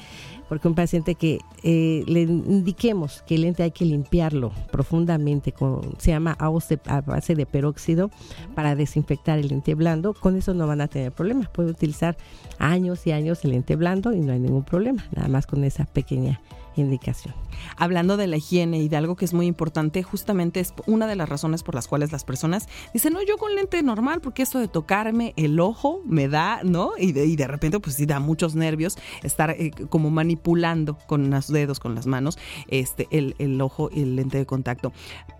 porque 0.47 0.67
un 0.67 0.75
paciente 0.75 1.15
que 1.15 1.39
eh, 1.63 2.03
le 2.05 2.21
indiquemos 2.21 3.23
que 3.25 3.35
el 3.35 3.41
lente 3.41 3.63
hay 3.63 3.71
que 3.71 3.85
limpiarlo 3.85 4.51
profundamente, 4.71 5.51
con, 5.51 5.95
se 5.97 6.11
llama 6.11 6.37
a 6.37 6.49
base 6.49 7.35
de 7.35 7.45
peróxido 7.47 8.11
para 8.53 8.75
desinfectar 8.75 9.39
el 9.39 9.47
lente 9.47 9.73
blando, 9.73 10.13
con 10.13 10.35
eso 10.35 10.53
no 10.53 10.67
van 10.67 10.81
a 10.81 10.87
tener 10.87 11.11
problemas. 11.11 11.49
Puede 11.49 11.71
utilizar 11.71 12.15
años 12.59 13.07
y 13.07 13.11
años 13.11 13.43
el 13.43 13.51
lente 13.51 13.75
blando 13.75 14.13
y 14.13 14.19
no 14.19 14.33
hay 14.33 14.39
ningún 14.39 14.63
problema, 14.63 15.03
nada 15.15 15.29
más 15.29 15.47
con 15.47 15.63
esa 15.63 15.85
pequeña 15.85 16.41
indicación. 16.75 17.33
Hablando 17.77 18.17
de 18.17 18.27
la 18.27 18.37
higiene 18.37 18.79
y 18.79 18.89
de 18.89 18.97
algo 18.97 19.15
que 19.15 19.25
es 19.25 19.33
muy 19.33 19.45
importante, 19.45 20.03
justamente 20.03 20.59
es 20.59 20.73
una 20.87 21.07
de 21.07 21.15
las 21.15 21.29
razones 21.29 21.63
por 21.63 21.75
las 21.75 21.87
cuales 21.87 22.11
las 22.11 22.23
personas 22.23 22.67
dicen, 22.93 23.13
no, 23.13 23.23
yo 23.23 23.37
con 23.37 23.55
lente 23.55 23.81
normal, 23.83 24.21
porque 24.21 24.43
esto 24.43 24.59
de 24.59 24.67
tocarme 24.67 25.33
el 25.37 25.59
ojo 25.59 26.01
me 26.05 26.27
da, 26.27 26.61
¿no? 26.63 26.91
Y 26.97 27.11
de, 27.11 27.25
y 27.25 27.35
de 27.35 27.47
repente, 27.47 27.79
pues 27.79 27.95
sí 27.95 28.05
da 28.05 28.19
muchos 28.19 28.55
nervios 28.55 28.97
estar 29.23 29.51
eh, 29.51 29.71
como 29.89 30.09
manipulando 30.09 30.97
con 31.07 31.29
los 31.29 31.47
dedos, 31.47 31.79
con 31.79 31.95
las 31.95 32.07
manos, 32.07 32.37
este, 32.67 33.07
el, 33.11 33.35
el 33.39 33.59
ojo 33.61 33.89
y 33.91 34.01
el 34.01 34.15
lente 34.15 34.37
de 34.37 34.45
contacto 34.45 34.91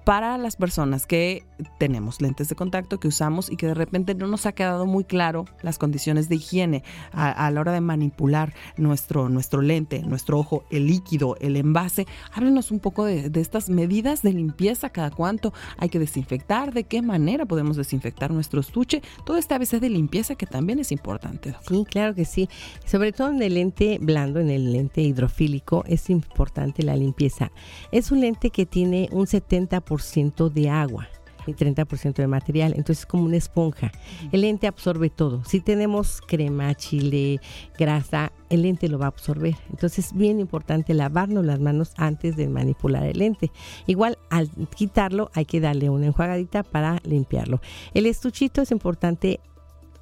para 0.06 0.38
las 0.38 0.56
personas 0.56 1.08
que 1.08 1.44
tenemos 1.80 2.22
lentes 2.22 2.48
de 2.48 2.56
contacto 2.56 3.00
que 3.00 3.08
usamos 3.08 3.52
y 3.52 3.58
que 3.58 3.66
de 3.66 3.74
repente 3.74 4.14
no 4.14 4.28
nos 4.28 4.46
ha 4.46 4.52
quedado 4.52 4.86
muy 4.86 5.04
claro 5.04 5.46
las 5.64 5.80
condiciones 5.80 6.30
de 6.30 6.36
higiene 6.36 6.84
a, 7.12 7.50
la 7.50 7.60
hora 7.60 7.72
de 7.72 7.82
manipular 7.82 8.54
nuestro, 8.78 9.30
nuestro 9.30 9.62
lente, 9.62 10.04
nuestro 10.04 10.38
ojo, 10.38 10.64
el 10.70 10.86
líquido, 10.86 11.25
el 11.40 11.56
envase. 11.56 12.06
Háblenos 12.34 12.72
un 12.72 12.80
poco 12.80 13.06
de, 13.06 13.32
estas 13.42 13.70
medidas 13.70 14.22
de 14.22 14.34
limpieza, 14.34 14.90
cada 14.90 15.12
cuánto 15.12 15.54
hay 15.78 15.90
que 15.90 16.00
desinfectar, 16.00 16.74
de 16.74 16.84
qué 16.84 17.02
manera 17.02 17.46
podemos 17.46 17.76
desinfectar 17.78 18.32
nuestro 18.32 18.60
estuche, 18.62 19.02
todo 19.26 19.38
este 19.38 19.56
ABC 19.56 19.80
de 19.80 19.90
limpieza 19.90 20.36
que 20.36 20.46
también 20.46 20.80
es 20.80 20.92
importante. 20.92 21.56
Sí, 21.68 21.86
claro 21.90 22.14
que 22.14 22.26
sí. 22.26 22.50
Sobre 22.86 23.12
todo 23.12 23.32
en 23.32 23.42
el 23.42 23.56
lente 23.56 23.98
blando, 24.00 24.40
en 24.40 24.50
el 24.50 24.72
lente 24.72 25.02
hidrofílico, 25.02 25.84
es 25.88 26.10
importante 26.10 26.84
la 26.84 26.96
limpieza. 26.96 27.52
Es 27.92 28.12
un 28.12 28.22
lente 28.22 28.52
que 28.52 28.66
tiene 28.66 29.10
un 29.12 29.26
70% 29.26 30.50
de 30.52 30.70
agua 30.70 31.08
y 31.48 31.54
30% 31.54 32.16
de 32.16 32.28
material. 32.28 32.74
Entonces 32.74 33.00
es 33.00 33.06
como 33.06 33.24
una 33.24 33.38
esponja. 33.38 33.92
El 34.32 34.42
lente 34.42 34.68
absorbe 34.68 35.10
todo. 35.10 35.44
Si 35.46 35.60
tenemos 35.60 36.22
crema, 36.22 36.74
chile, 36.76 37.40
grasa, 37.78 38.32
el 38.50 38.64
lente 38.64 38.88
lo 38.90 39.00
va 39.00 39.06
a 39.06 39.10
absorber. 39.10 39.56
Entonces 39.70 40.08
es 40.08 40.14
bien 40.14 40.40
importante 40.40 40.94
lavarnos 40.94 41.46
las 41.46 41.60
manos 41.60 41.94
antes 41.98 42.36
de 42.36 42.48
manipular 42.48 43.04
el 43.04 43.20
lente. 43.20 43.52
Igual 43.88 44.18
al 44.30 44.50
quitarlo 44.76 45.32
hay 45.34 45.46
que 45.46 45.60
darle 45.60 45.90
una 45.90 46.08
enjuagadita 46.08 46.64
para 46.64 47.00
limpiarlo. 47.04 47.62
El 47.94 48.06
estuchito 48.06 48.62
es 48.62 48.72
importante 48.72 49.40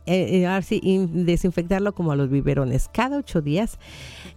eh, 0.06 0.46
eh 0.46 1.08
desinfectarlo 1.12 1.94
como 1.94 2.12
a 2.12 2.16
los 2.16 2.30
biberones. 2.30 2.90
Cada 2.92 3.18
ocho 3.18 3.42
días, 3.42 3.78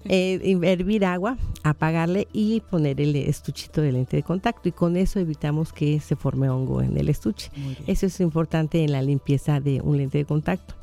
eh, 0.04 0.58
hervir 0.62 1.04
agua, 1.04 1.36
apagarle 1.62 2.28
y 2.32 2.60
poner 2.60 3.00
el 3.00 3.16
estuchito 3.16 3.80
de 3.80 3.92
lente 3.92 4.16
de 4.16 4.22
contacto. 4.22 4.68
Y 4.68 4.72
con 4.72 4.96
eso 4.96 5.18
evitamos 5.18 5.72
que 5.72 6.00
se 6.00 6.16
forme 6.16 6.48
hongo 6.48 6.82
en 6.82 6.96
el 6.96 7.08
estuche. 7.08 7.50
Eso 7.86 8.06
es 8.06 8.20
importante 8.20 8.82
en 8.82 8.92
la 8.92 9.02
limpieza 9.02 9.60
de 9.60 9.80
un 9.80 9.98
lente 9.98 10.18
de 10.18 10.24
contacto. 10.24 10.74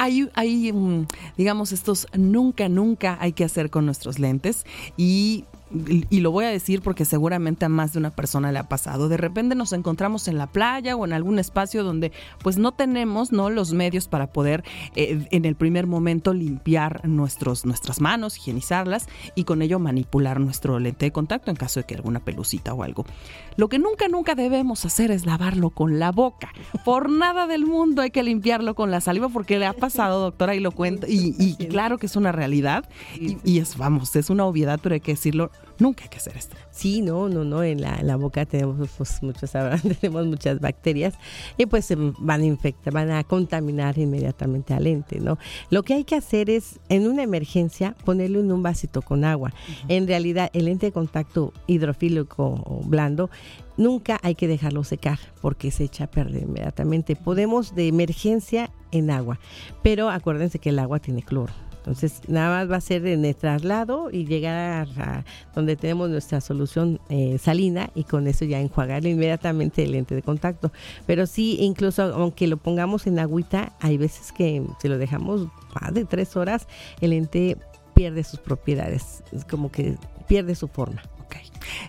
Hay, 0.00 0.30
hay, 0.34 0.72
mm, 0.72 1.06
digamos, 1.36 1.72
estos 1.72 2.06
nunca, 2.16 2.68
nunca 2.68 3.18
hay 3.20 3.32
que 3.32 3.42
hacer 3.42 3.68
con 3.68 3.84
nuestros 3.84 4.20
lentes 4.20 4.64
y 4.96 5.44
y 5.70 6.20
lo 6.20 6.30
voy 6.30 6.46
a 6.46 6.48
decir 6.48 6.80
porque 6.80 7.04
seguramente 7.04 7.64
a 7.64 7.68
más 7.68 7.92
de 7.92 7.98
una 7.98 8.10
persona 8.10 8.52
le 8.52 8.58
ha 8.58 8.68
pasado. 8.68 9.08
De 9.08 9.16
repente 9.16 9.54
nos 9.54 9.72
encontramos 9.72 10.28
en 10.28 10.38
la 10.38 10.46
playa 10.46 10.96
o 10.96 11.04
en 11.04 11.12
algún 11.12 11.38
espacio 11.38 11.84
donde 11.84 12.12
pues 12.42 12.56
no 12.56 12.72
tenemos 12.72 13.32
¿no? 13.32 13.50
los 13.50 13.72
medios 13.72 14.08
para 14.08 14.28
poder 14.32 14.64
eh, 14.96 15.26
en 15.30 15.44
el 15.44 15.56
primer 15.56 15.86
momento 15.86 16.32
limpiar 16.32 17.06
nuestros, 17.06 17.66
nuestras 17.66 18.00
manos, 18.00 18.38
higienizarlas 18.38 19.08
y 19.34 19.44
con 19.44 19.60
ello 19.60 19.78
manipular 19.78 20.40
nuestro 20.40 20.78
lente 20.78 21.06
de 21.06 21.12
contacto 21.12 21.50
en 21.50 21.56
caso 21.56 21.80
de 21.80 21.86
que 21.86 21.94
alguna 21.94 22.20
pelucita 22.20 22.72
o 22.72 22.82
algo. 22.82 23.04
Lo 23.56 23.68
que 23.68 23.78
nunca, 23.78 24.08
nunca 24.08 24.34
debemos 24.34 24.84
hacer 24.84 25.10
es 25.10 25.26
lavarlo 25.26 25.70
con 25.70 25.98
la 25.98 26.12
boca. 26.12 26.50
Por 26.84 27.10
nada 27.10 27.46
del 27.46 27.66
mundo 27.66 28.02
hay 28.02 28.10
que 28.10 28.22
limpiarlo 28.22 28.74
con 28.74 28.90
la 28.90 29.00
saliva 29.00 29.28
porque 29.28 29.58
le 29.58 29.66
ha 29.66 29.72
pasado, 29.72 30.20
doctora, 30.20 30.54
y 30.54 30.60
lo 30.60 30.72
cuento. 30.72 31.06
Y, 31.08 31.56
claro 31.68 31.98
que 31.98 32.06
es 32.06 32.16
una 32.16 32.32
realidad 32.32 32.88
y 33.18 33.58
es, 33.58 33.76
vamos, 33.76 34.14
es 34.16 34.30
una 34.30 34.46
obviedad, 34.46 34.80
pero 34.82 34.94
hay 34.94 35.00
que 35.00 35.12
decirlo 35.12 35.50
Nunca 35.78 36.02
hay 36.02 36.08
que 36.08 36.16
hacer 36.16 36.36
esto. 36.36 36.56
Sí, 36.70 37.02
no, 37.02 37.28
no, 37.28 37.44
no. 37.44 37.62
En 37.62 37.80
la, 37.80 38.16
boca 38.16 38.44
tenemos 38.44 38.88
pues, 38.96 39.22
muchas, 39.22 39.52
tenemos 40.00 40.26
muchas 40.26 40.60
bacterias 40.60 41.14
y 41.56 41.66
pues 41.66 41.84
se 41.84 41.96
van 41.96 42.40
a 42.40 42.44
infectar, 42.44 42.92
van 42.92 43.10
a 43.10 43.22
contaminar 43.22 43.96
inmediatamente 43.96 44.74
al 44.74 44.84
lente, 44.84 45.20
¿no? 45.20 45.38
Lo 45.70 45.84
que 45.84 45.94
hay 45.94 46.04
que 46.04 46.16
hacer 46.16 46.50
es, 46.50 46.80
en 46.88 47.06
una 47.06 47.22
emergencia, 47.22 47.94
ponerlo 48.04 48.40
en 48.40 48.50
un 48.50 48.62
vasito 48.62 49.02
con 49.02 49.24
agua. 49.24 49.52
En 49.86 50.08
realidad, 50.08 50.50
el 50.52 50.64
lente 50.64 50.86
de 50.86 50.92
contacto 50.92 51.52
hidrofílico 51.66 52.82
blando 52.84 53.30
nunca 53.76 54.18
hay 54.22 54.34
que 54.34 54.48
dejarlo 54.48 54.82
secar 54.82 55.18
porque 55.40 55.70
se 55.70 55.84
echa 55.84 56.04
a 56.04 56.10
perder 56.10 56.42
inmediatamente. 56.42 57.14
Podemos 57.14 57.76
de 57.76 57.86
emergencia 57.86 58.70
en 58.90 59.10
agua, 59.10 59.38
pero 59.82 60.10
acuérdense 60.10 60.58
que 60.58 60.70
el 60.70 60.80
agua 60.80 60.98
tiene 60.98 61.22
cloro. 61.22 61.52
Entonces, 61.88 62.20
nada 62.28 62.50
más 62.50 62.70
va 62.70 62.76
a 62.76 62.80
ser 62.82 63.06
en 63.06 63.24
el 63.24 63.34
traslado 63.34 64.10
y 64.12 64.26
llegar 64.26 64.86
a, 64.98 65.24
donde 65.54 65.74
tenemos 65.74 66.10
nuestra 66.10 66.42
solución 66.42 67.00
eh, 67.08 67.38
salina 67.38 67.88
y 67.94 68.04
con 68.04 68.26
eso 68.26 68.44
ya 68.44 68.60
enjuagar 68.60 69.06
inmediatamente 69.06 69.84
el 69.84 69.92
lente 69.92 70.14
de 70.14 70.22
contacto. 70.22 70.70
Pero 71.06 71.26
sí, 71.26 71.56
incluso 71.60 72.02
aunque 72.02 72.46
lo 72.46 72.58
pongamos 72.58 73.06
en 73.06 73.18
agüita, 73.18 73.72
hay 73.80 73.96
veces 73.96 74.32
que 74.32 74.62
si 74.82 74.88
lo 74.88 74.98
dejamos 74.98 75.48
más 75.80 75.94
de 75.94 76.04
tres 76.04 76.36
horas, 76.36 76.68
el 77.00 77.10
lente 77.10 77.56
pierde 77.94 78.22
sus 78.22 78.38
propiedades, 78.38 79.22
es 79.32 79.46
como 79.46 79.72
que 79.72 79.96
pierde 80.26 80.54
su 80.54 80.68
forma. 80.68 81.02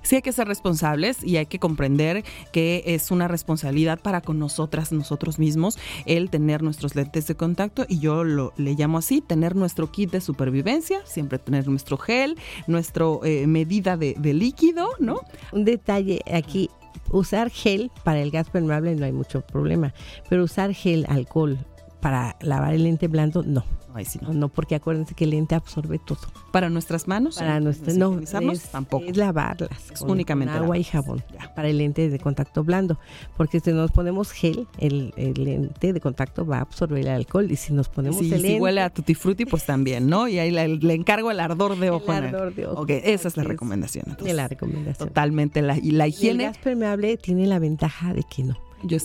Sí 0.04 0.16
hay 0.16 0.22
que 0.22 0.32
ser 0.32 0.48
responsables 0.48 1.24
y 1.24 1.38
hay 1.38 1.46
que 1.46 1.60
comprender 1.60 2.24
que 2.52 2.84
es 2.86 3.12
una 3.12 3.28
responsabilidad 3.28 4.00
para 4.00 4.22
con 4.22 4.40
nosotras, 4.40 4.92
nosotros 4.92 5.40
mismos, 5.40 5.78
el 6.06 6.30
tener 6.30 6.64
nuestros 6.64 6.96
lentes 6.96 7.28
de 7.28 7.36
contacto 7.36 7.86
y 7.88 8.00
yo 8.00 8.24
lo, 8.24 8.54
le 8.58 8.74
llamo 8.74 8.98
así, 8.98 9.22
tener 9.22 9.56
nuestro 9.56 9.92
kit 9.92 10.12
de 10.12 10.22
supervivencia, 10.22 11.02
siempre 11.06 11.40
tener 11.40 11.68
nuestro 11.68 11.98
gel, 11.98 12.38
nuestra 12.68 13.06
eh, 13.24 13.48
medida 13.48 13.98
de, 13.98 14.16
de 14.18 14.34
líquido, 14.34 14.90
¿no? 15.00 15.22
Un 15.52 15.66
detalle 15.66 16.22
aquí, 16.32 16.70
usar 17.12 17.50
gel 17.50 17.92
para 18.04 18.20
el 18.20 18.32
gas 18.32 18.50
permeable 18.50 18.96
no 18.96 19.06
hay 19.06 19.14
mucho 19.14 19.42
problema, 19.42 19.94
pero 20.30 20.44
usar 20.44 20.74
gel, 20.74 21.06
alcohol 21.10 21.58
para 22.02 22.36
lavar 22.42 22.74
el 22.74 22.84
lente 22.84 23.08
blando, 23.08 23.44
no 23.44 23.79
Ay, 23.94 24.06
sí, 24.06 24.20
no. 24.22 24.34
no, 24.34 24.50
porque 24.50 24.76
acuérdense 24.76 25.16
que 25.16 25.24
el 25.24 25.32
lente 25.32 25.56
absorbe 25.56 26.00
todo. 26.00 26.20
Para 26.52 26.70
nuestras 26.70 27.08
manos. 27.08 27.38
Para 27.38 27.60
nuestras 27.60 27.98
no, 27.98 28.20
es, 28.20 28.70
tampoco. 28.70 29.06
Es 29.06 29.18
lavarlas. 29.18 29.70
únicamente 30.02 30.54
agua 30.54 30.78
y 30.78 30.84
jabón. 30.84 31.24
Para 31.56 31.70
el 31.70 31.80
lente 31.80 32.10
de 32.10 32.20
contacto 32.20 32.64
blando. 32.64 33.00
Porque 33.36 33.60
si 33.60 33.72
nos 33.72 33.92
ponemos 33.92 34.32
gel, 34.32 34.68
el, 34.78 35.14
lente 35.18 35.94
de 35.94 36.00
contacto 36.00 36.46
va 36.46 36.58
a 36.58 36.62
absorber 36.62 37.00
el 37.00 37.08
alcohol. 37.08 37.52
Y 37.52 37.56
si 37.56 37.74
nos 37.74 37.90
ponemos 37.90 38.22
el 38.22 38.30
lente, 38.30 38.48
si 38.48 38.60
huele 38.60 38.82
a 38.82 38.90
tutti 38.90 39.16
frutti, 39.16 39.46
pues 39.46 39.66
también, 39.66 40.08
¿no? 40.08 40.28
Y 40.28 40.40
ahí 40.40 40.52
le, 40.52 40.94
encargo 40.94 41.32
el 41.32 41.40
ardor 41.40 41.78
de 41.78 41.90
ojo. 41.90 42.14
El 42.14 42.26
ardor 42.26 42.54
de 42.54 42.68
ojo. 42.68 42.82
Ok, 42.84 42.90
esa 42.90 43.28
es 43.28 43.38
la 43.38 43.44
recomendación. 43.44 44.06
Entonces, 44.08 44.36
la 44.36 44.48
recomendación. 44.48 45.10
Totalmente. 45.10 45.62
La, 45.62 45.78
y 45.78 45.92
la 45.92 46.08
higiene. 46.08 46.46
el 46.46 46.52
gas 46.52 46.58
permeable 46.60 47.18
tiene 47.18 47.48
la 47.48 47.60
ventaja 47.60 48.14
de 48.14 48.24
que 48.24 48.44
no 48.44 48.69
yo 48.84 48.98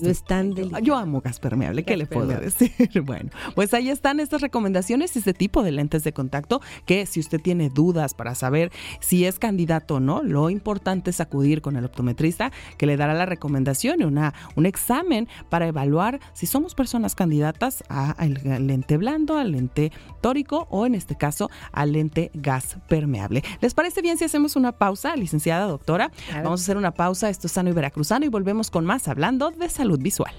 Yo 0.82 0.96
amo 0.96 1.20
gas 1.20 1.40
permeable, 1.40 1.84
¿qué 1.84 1.96
le 1.96 2.06
puedo 2.06 2.28
decir? 2.28 2.72
Bueno, 3.04 3.30
pues 3.54 3.74
ahí 3.74 3.90
están 3.90 4.20
estas 4.20 4.40
recomendaciones 4.40 5.14
y 5.16 5.18
este 5.18 5.34
tipo 5.34 5.62
de 5.62 5.72
lentes 5.72 6.04
de 6.04 6.12
contacto 6.12 6.60
que 6.86 7.06
si 7.06 7.20
usted 7.20 7.40
tiene 7.40 7.68
dudas 7.68 8.14
para 8.14 8.34
saber 8.34 8.72
si 9.00 9.24
es 9.24 9.38
candidato 9.38 9.96
o 9.96 10.00
no, 10.00 10.22
lo 10.22 10.48
importante 10.48 11.10
es 11.10 11.20
acudir 11.20 11.60
con 11.60 11.76
el 11.76 11.84
optometrista 11.84 12.52
que 12.78 12.86
le 12.86 12.96
dará 12.96 13.14
la 13.14 13.26
recomendación 13.26 14.00
y 14.00 14.04
una, 14.04 14.32
un 14.56 14.66
examen 14.66 15.28
para 15.50 15.66
evaluar 15.66 16.20
si 16.32 16.46
somos 16.46 16.74
personas 16.74 17.14
candidatas 17.14 17.84
al 17.88 18.66
lente 18.66 18.96
blando, 18.96 19.38
al 19.38 19.52
lente 19.52 19.92
tórico 20.20 20.66
o 20.70 20.86
en 20.86 20.94
este 20.94 21.16
caso 21.16 21.50
al 21.72 21.92
lente 21.92 22.30
gas 22.34 22.78
permeable. 22.88 23.42
¿Les 23.60 23.74
parece 23.74 24.02
bien 24.02 24.18
si 24.18 24.24
hacemos 24.24 24.56
una 24.56 24.72
pausa, 24.72 25.16
licenciada 25.16 25.66
doctora? 25.66 26.10
Vamos 26.42 26.60
a 26.60 26.64
hacer 26.64 26.76
una 26.76 26.92
pausa, 26.92 27.28
esto 27.28 27.46
es 27.46 27.52
sano 27.52 27.70
y 27.70 27.72
veracruzano 27.72 28.24
y 28.24 28.28
volvemos 28.28 28.70
con 28.70 28.84
más 28.84 29.08
hablando 29.08 29.50
de 29.50 29.63
salud 29.68 29.98
visual. 30.00 30.34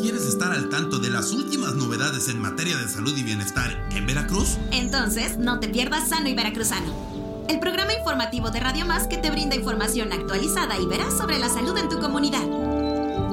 ¿Quieres 0.00 0.26
estar 0.26 0.52
al 0.52 0.68
tanto 0.68 0.98
de 0.98 1.10
las 1.10 1.30
últimas 1.30 1.74
novedades 1.74 2.28
en 2.28 2.40
materia 2.40 2.76
de 2.76 2.88
salud 2.88 3.16
y 3.16 3.22
bienestar 3.22 3.88
en 3.92 4.06
Veracruz? 4.06 4.58
Entonces, 4.72 5.38
no 5.38 5.60
te 5.60 5.68
pierdas 5.68 6.08
Sano 6.08 6.28
y 6.28 6.34
Veracruzano, 6.34 7.46
el 7.48 7.60
programa 7.60 7.94
informativo 7.94 8.50
de 8.50 8.60
Radio 8.60 8.84
Más 8.84 9.06
que 9.06 9.18
te 9.18 9.30
brinda 9.30 9.54
información 9.54 10.12
actualizada 10.12 10.78
y 10.78 10.86
veraz 10.86 11.16
sobre 11.16 11.38
la 11.38 11.48
salud 11.48 11.76
en 11.78 11.88
tu 11.88 12.00
comunidad. 12.00 12.42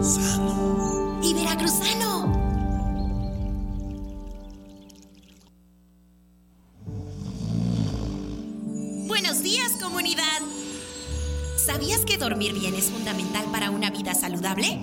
Sano 0.02 1.20
y 1.24 1.34
Veracruzano. 1.34 2.39
Buenos 9.10 9.42
días, 9.42 9.72
comunidad. 9.82 10.40
¿Sabías 11.58 12.02
que 12.02 12.20
dormir 12.20 12.54
bien 12.54 12.76
es 12.76 12.92
fundamental 12.92 13.44
para 13.52 13.72
una 13.72 13.90
vida 13.90 14.14
saludable? 14.14 14.80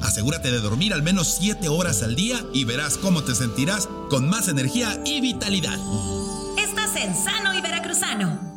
Asegúrate 0.00 0.50
de 0.50 0.60
dormir 0.60 0.94
al 0.94 1.02
menos 1.02 1.36
7 1.38 1.68
horas 1.68 2.02
al 2.02 2.16
día 2.16 2.42
y 2.54 2.64
verás 2.64 2.96
cómo 2.96 3.22
te 3.22 3.34
sentirás 3.34 3.86
con 4.08 4.30
más 4.30 4.48
energía 4.48 4.98
y 5.04 5.20
vitalidad. 5.20 5.78
Estás 6.56 6.96
en 6.96 7.14
Sano 7.14 7.52
y 7.52 7.60
Veracruzano. 7.60 8.47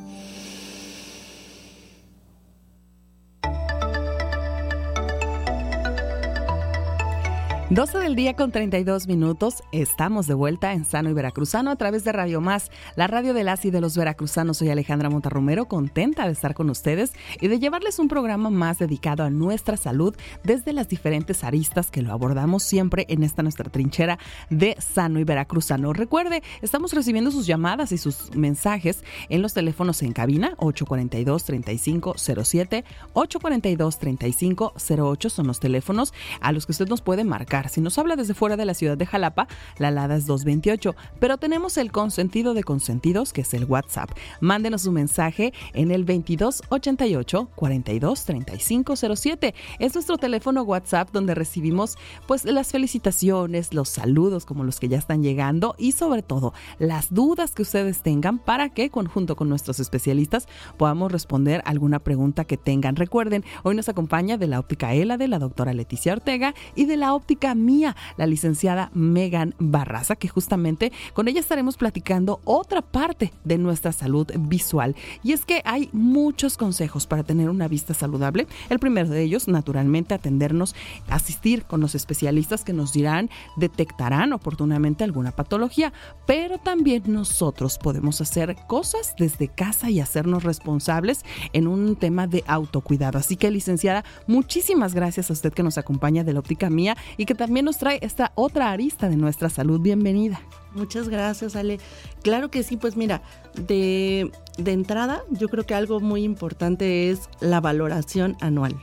12 7.72 7.98
del 8.00 8.16
día 8.18 8.36
con 8.36 8.52
32 8.52 9.08
minutos. 9.08 9.64
Estamos 9.72 10.28
de 10.28 10.34
vuelta 10.34 10.74
en 10.74 10.84
Sano 10.84 11.10
y 11.10 11.14
Veracruzano 11.14 11.72
a 11.72 11.78
través 11.78 12.04
de 12.04 12.12
Radio 12.12 12.42
Más, 12.42 12.70
la 12.98 13.08
radio 13.08 13.34
de 13.34 13.46
las 13.46 13.64
y 13.64 13.72
de 13.72 13.80
los 13.80 13.96
veracruzanos. 13.96 14.58
Soy 14.58 14.72
Alejandra 14.72 15.10
Montarromero, 15.10 15.70
contenta 15.70 16.26
de 16.26 16.34
estar 16.34 16.54
con 16.54 16.70
ustedes 16.70 17.14
y 17.40 17.48
de 17.48 17.60
llevarles 17.60 17.98
un 18.00 18.10
programa 18.10 18.50
más 18.50 18.78
dedicado 18.78 19.24
a 19.24 19.30
nuestra 19.30 19.78
salud 19.78 20.14
desde 20.44 20.74
las 20.74 20.90
diferentes 20.90 21.46
aristas 21.46 21.92
que 21.92 22.02
lo 22.02 22.12
abordamos 22.12 22.62
siempre 22.62 23.06
en 23.08 23.24
esta 23.24 23.42
nuestra 23.42 23.70
trinchera 23.70 24.20
de 24.50 24.76
Sano 24.78 25.22
y 25.22 25.24
Veracruzano. 25.24 25.94
Recuerde, 25.94 26.44
estamos 26.62 26.92
recibiendo 26.92 27.32
sus 27.32 27.48
llamadas 27.48 27.94
y 27.94 27.98
sus 27.98 28.36
mensajes 28.36 29.02
en 29.30 29.42
los 29.42 29.54
teléfonos 29.54 30.02
en 30.02 30.12
cabina 30.12 30.58
842-3507, 30.58 32.84
842-3508 33.14 35.30
son 35.30 35.48
los 35.48 35.62
teléfonos 35.62 36.14
a 36.42 36.52
los 36.52 36.66
que 36.66 36.74
usted 36.74 36.90
nos 36.90 37.02
puede 37.02 37.24
marcar 37.24 37.61
si 37.70 37.82
nos 37.82 37.98
habla 37.98 38.16
desde 38.16 38.34
fuera 38.34 38.58
de 38.58 38.66
la 38.66 38.74
ciudad 38.74 38.98
de 38.98 39.06
Jalapa, 39.06 39.48
la 39.78 39.90
alada 39.90 40.16
es 40.16 40.26
228, 40.26 40.96
pero 41.20 41.38
tenemos 41.38 41.78
el 41.78 41.92
consentido 41.92 42.54
de 42.54 42.64
consentidos, 42.64 43.34
que 43.34 43.42
es 43.42 43.54
el 43.54 43.66
WhatsApp. 43.66 44.12
Mándenos 44.40 44.86
un 44.86 44.96
mensaje 44.96 45.54
en 45.74 45.92
el 45.92 46.06
2288 46.06 47.50
423507. 47.56 49.54
Es 49.80 49.94
nuestro 49.94 50.18
teléfono 50.18 50.64
WhatsApp 50.64 51.10
donde 51.12 51.36
recibimos 51.36 51.98
pues 52.28 52.46
las 52.46 52.72
felicitaciones, 52.72 53.74
los 53.74 53.90
saludos 53.90 54.46
como 54.46 54.64
los 54.64 54.80
que 54.80 54.88
ya 54.88 54.98
están 54.98 55.24
llegando 55.24 55.76
y 55.78 55.94
sobre 55.94 56.22
todo 56.22 56.54
las 56.80 57.14
dudas 57.14 57.54
que 57.54 57.62
ustedes 57.62 58.02
tengan 58.02 58.40
para 58.40 58.70
que 58.70 58.90
conjunto 58.90 59.36
con 59.36 59.50
nuestros 59.50 59.80
especialistas 59.80 60.48
podamos 60.78 61.12
responder 61.12 61.62
alguna 61.66 62.00
pregunta 62.00 62.46
que 62.46 62.58
tengan. 62.58 62.96
Recuerden, 62.96 63.44
hoy 63.64 63.76
nos 63.76 63.90
acompaña 63.90 64.38
de 64.38 64.48
la 64.48 64.60
óptica 64.60 64.94
ELA 64.94 65.18
de 65.18 65.28
la 65.28 65.40
doctora 65.40 65.74
Leticia 65.74 66.14
Ortega 66.14 66.54
y 66.76 66.86
de 66.86 66.98
la 66.98 67.14
óptica 67.14 67.51
mía, 67.56 67.96
la 68.18 68.26
licenciada 68.26 68.90
Megan 68.94 69.56
Barraza, 69.60 70.16
que 70.16 70.28
justamente 70.28 70.92
con 71.14 71.28
ella 71.28 71.40
estaremos 71.40 71.78
platicando 71.78 72.42
otra 72.46 72.82
parte 72.82 73.32
de 73.44 73.58
nuestra 73.58 73.92
salud 73.92 74.28
visual. 74.40 74.96
Y 75.24 75.34
es 75.34 75.46
que 75.46 75.62
hay 75.66 75.90
muchos 75.92 76.58
consejos 76.58 77.08
para 77.08 77.24
tener 77.24 77.50
una 77.50 77.68
vista 77.68 77.94
saludable. 77.94 78.48
El 78.70 78.80
primero 78.80 79.10
de 79.10 79.22
ellos, 79.22 79.48
naturalmente, 79.48 80.14
atendernos, 80.14 80.76
asistir 81.10 81.64
con 81.64 81.82
los 81.82 81.96
especialistas 81.96 82.64
que 82.64 82.74
nos 82.74 82.94
dirán, 82.94 83.30
detectarán 83.58 84.34
oportunamente 84.34 85.04
alguna 85.04 85.32
patología, 85.32 85.94
pero 86.26 86.58
también 86.58 87.04
nosotros 87.08 87.78
podemos 87.78 88.22
hacer 88.22 88.56
cosas 88.68 89.16
desde 89.18 89.48
casa 89.48 89.90
y 89.90 90.00
hacernos 90.00 90.44
responsables 90.44 91.24
en 91.54 91.68
un 91.68 91.96
tema 91.96 92.28
de 92.28 92.44
autocuidado. 92.48 93.18
Así 93.18 93.36
que, 93.36 93.52
licenciada, 93.52 94.04
muchísimas 94.28 94.94
gracias 94.94 95.30
a 95.30 95.34
usted 95.34 95.54
que 95.54 95.64
nos 95.64 95.78
acompaña 95.78 96.24
de 96.24 96.34
la 96.34 96.40
óptica 96.40 96.70
mía 96.70 96.96
y 97.18 97.26
que 97.26 97.36
también 97.42 97.66
nos 97.66 97.80
trae 97.80 97.98
esta 98.04 98.34
otra 98.36 98.70
arista 98.70 99.10
de 99.10 99.16
nuestra 99.16 99.50
salud. 99.50 99.82
Bienvenida. 99.82 100.40
Muchas 100.76 101.10
gracias, 101.10 101.56
Ale. 101.56 101.80
Claro 102.22 102.52
que 102.52 102.62
sí, 102.62 102.78
pues 102.78 102.96
mira, 102.96 103.24
de, 103.56 104.32
entrada 104.64 105.24
yo 105.32 105.50
creo 105.50 105.66
que 105.66 105.74
algo 105.74 106.00
muy 106.00 106.24
importante 106.24 107.10
es 107.10 107.22
la 107.40 107.60
valoración 107.60 108.38
anual. 108.42 108.76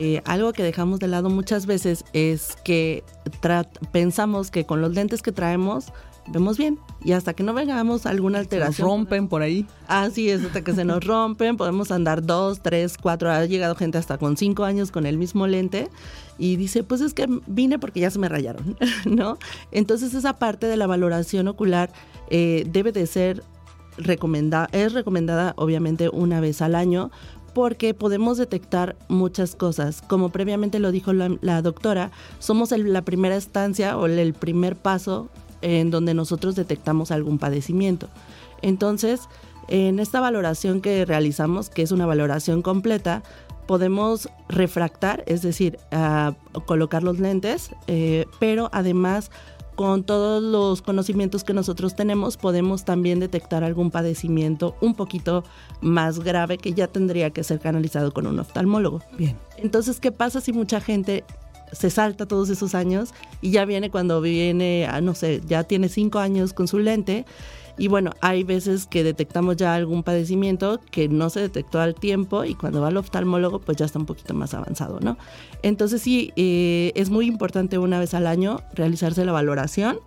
Eh, 0.00 0.20
algo 0.24 0.52
que 0.52 0.64
dejamos 0.64 0.98
de 0.98 1.06
lado 1.06 1.30
muchas 1.30 1.66
veces 1.66 2.04
es 2.12 2.56
que 2.64 3.04
pensamos 3.92 4.50
que 4.50 4.66
con 4.66 4.80
los 4.80 4.94
lentes 4.94 5.22
que 5.22 5.30
traemos 5.30 5.92
vemos 6.26 6.58
bien. 6.58 6.80
Y 7.04 7.12
hasta 7.12 7.34
que 7.34 7.44
no 7.44 7.54
vengamos 7.54 8.04
alguna 8.06 8.40
alteración. 8.40 8.74
Se 8.74 8.82
rompen 8.82 9.28
por 9.28 9.42
ahí. 9.42 9.64
Así 9.86 10.28
es, 10.28 10.44
hasta 10.44 10.62
que 10.62 10.72
se 10.72 10.84
nos 10.84 11.04
rompen, 11.04 11.56
podemos 11.56 11.92
andar 11.92 12.24
dos, 12.24 12.60
tres, 12.62 12.96
cuatro. 13.00 13.30
Ha 13.30 13.44
llegado 13.46 13.76
gente 13.76 13.98
hasta 13.98 14.18
con 14.18 14.36
cinco 14.36 14.64
años 14.64 14.90
con 14.90 15.06
el 15.06 15.18
mismo 15.18 15.46
lente 15.46 15.88
y 16.42 16.56
dice, 16.56 16.82
pues 16.82 17.00
es 17.02 17.14
que 17.14 17.28
vine 17.46 17.78
porque 17.78 18.00
ya 18.00 18.10
se 18.10 18.18
me 18.18 18.28
rayaron, 18.28 18.76
¿no? 19.06 19.38
Entonces 19.70 20.12
esa 20.12 20.40
parte 20.40 20.66
de 20.66 20.76
la 20.76 20.88
valoración 20.88 21.46
ocular 21.46 21.92
eh, 22.30 22.66
debe 22.68 22.90
de 22.90 23.06
ser 23.06 23.44
recomendada, 23.96 24.68
es 24.72 24.92
recomendada 24.92 25.54
obviamente 25.56 26.08
una 26.08 26.40
vez 26.40 26.60
al 26.60 26.74
año 26.74 27.12
porque 27.54 27.94
podemos 27.94 28.38
detectar 28.38 28.96
muchas 29.06 29.54
cosas. 29.54 30.02
Como 30.02 30.30
previamente 30.30 30.80
lo 30.80 30.90
dijo 30.90 31.12
la, 31.12 31.62
doctora, 31.62 32.10
somos 32.40 32.72
la 32.72 33.02
primera 33.02 33.36
estancia 33.36 33.96
o 33.96 34.06
el 34.06 34.34
primer 34.34 34.74
paso 34.74 35.28
en 35.60 35.92
donde 35.92 36.12
nosotros 36.12 36.56
detectamos 36.56 37.12
algún 37.12 37.38
padecimiento. 37.38 38.08
Entonces, 38.62 39.28
en 39.68 40.00
esta 40.00 40.18
valoración 40.18 40.80
que 40.80 41.04
realizamos, 41.04 41.70
que 41.70 41.82
es 41.82 41.92
una 41.92 42.06
valoración 42.06 42.62
completa, 42.62 43.22
podemos 43.66 44.28
refractar, 44.48 45.24
es 45.26 45.42
decir, 45.42 45.78
colocar 46.66 47.02
los 47.02 47.18
lentes, 47.18 47.70
eh, 47.86 48.26
pero 48.38 48.68
además 48.72 49.30
con 49.74 50.04
todos 50.04 50.42
los 50.42 50.82
conocimientos 50.82 51.44
que 51.44 51.54
nosotros 51.54 51.96
tenemos 51.96 52.36
podemos 52.36 52.84
también 52.84 53.20
detectar 53.20 53.64
algún 53.64 53.90
padecimiento 53.90 54.76
un 54.82 54.94
poquito 54.94 55.44
más 55.80 56.20
grave 56.20 56.58
que 56.58 56.74
ya 56.74 56.88
tendría 56.88 57.30
que 57.30 57.42
ser 57.42 57.58
canalizado 57.58 58.12
con 58.12 58.26
un 58.26 58.38
oftalmólogo. 58.38 59.00
Bien. 59.16 59.38
Entonces, 59.56 59.98
¿qué 59.98 60.12
pasa 60.12 60.40
si 60.42 60.52
mucha 60.52 60.80
gente 60.80 61.24
se 61.72 61.90
salta 61.90 62.26
todos 62.26 62.50
esos 62.50 62.74
años 62.74 63.14
y 63.40 63.50
ya 63.50 63.64
viene 63.64 63.90
cuando 63.90 64.20
viene, 64.20 64.86
a, 64.86 65.00
no 65.00 65.14
sé, 65.14 65.40
ya 65.46 65.64
tiene 65.64 65.88
cinco 65.88 66.18
años 66.18 66.52
con 66.52 66.68
su 66.68 66.78
lente. 66.78 67.24
Y 67.78 67.88
bueno, 67.88 68.12
hay 68.20 68.44
veces 68.44 68.86
que 68.86 69.02
detectamos 69.02 69.56
ya 69.56 69.74
algún 69.74 70.02
padecimiento 70.02 70.80
que 70.90 71.08
no 71.08 71.30
se 71.30 71.40
detectó 71.40 71.80
al 71.80 71.94
tiempo 71.94 72.44
y 72.44 72.54
cuando 72.54 72.80
va 72.80 72.88
al 72.88 72.96
oftalmólogo 72.96 73.60
pues 73.60 73.78
ya 73.78 73.86
está 73.86 73.98
un 73.98 74.06
poquito 74.06 74.34
más 74.34 74.52
avanzado, 74.54 75.00
¿no? 75.00 75.16
Entonces 75.62 76.02
sí, 76.02 76.32
eh, 76.36 76.92
es 76.94 77.08
muy 77.10 77.26
importante 77.26 77.78
una 77.78 77.98
vez 77.98 78.14
al 78.14 78.26
año 78.26 78.60
realizarse 78.74 79.24
la 79.24 79.32
valoración. 79.32 79.98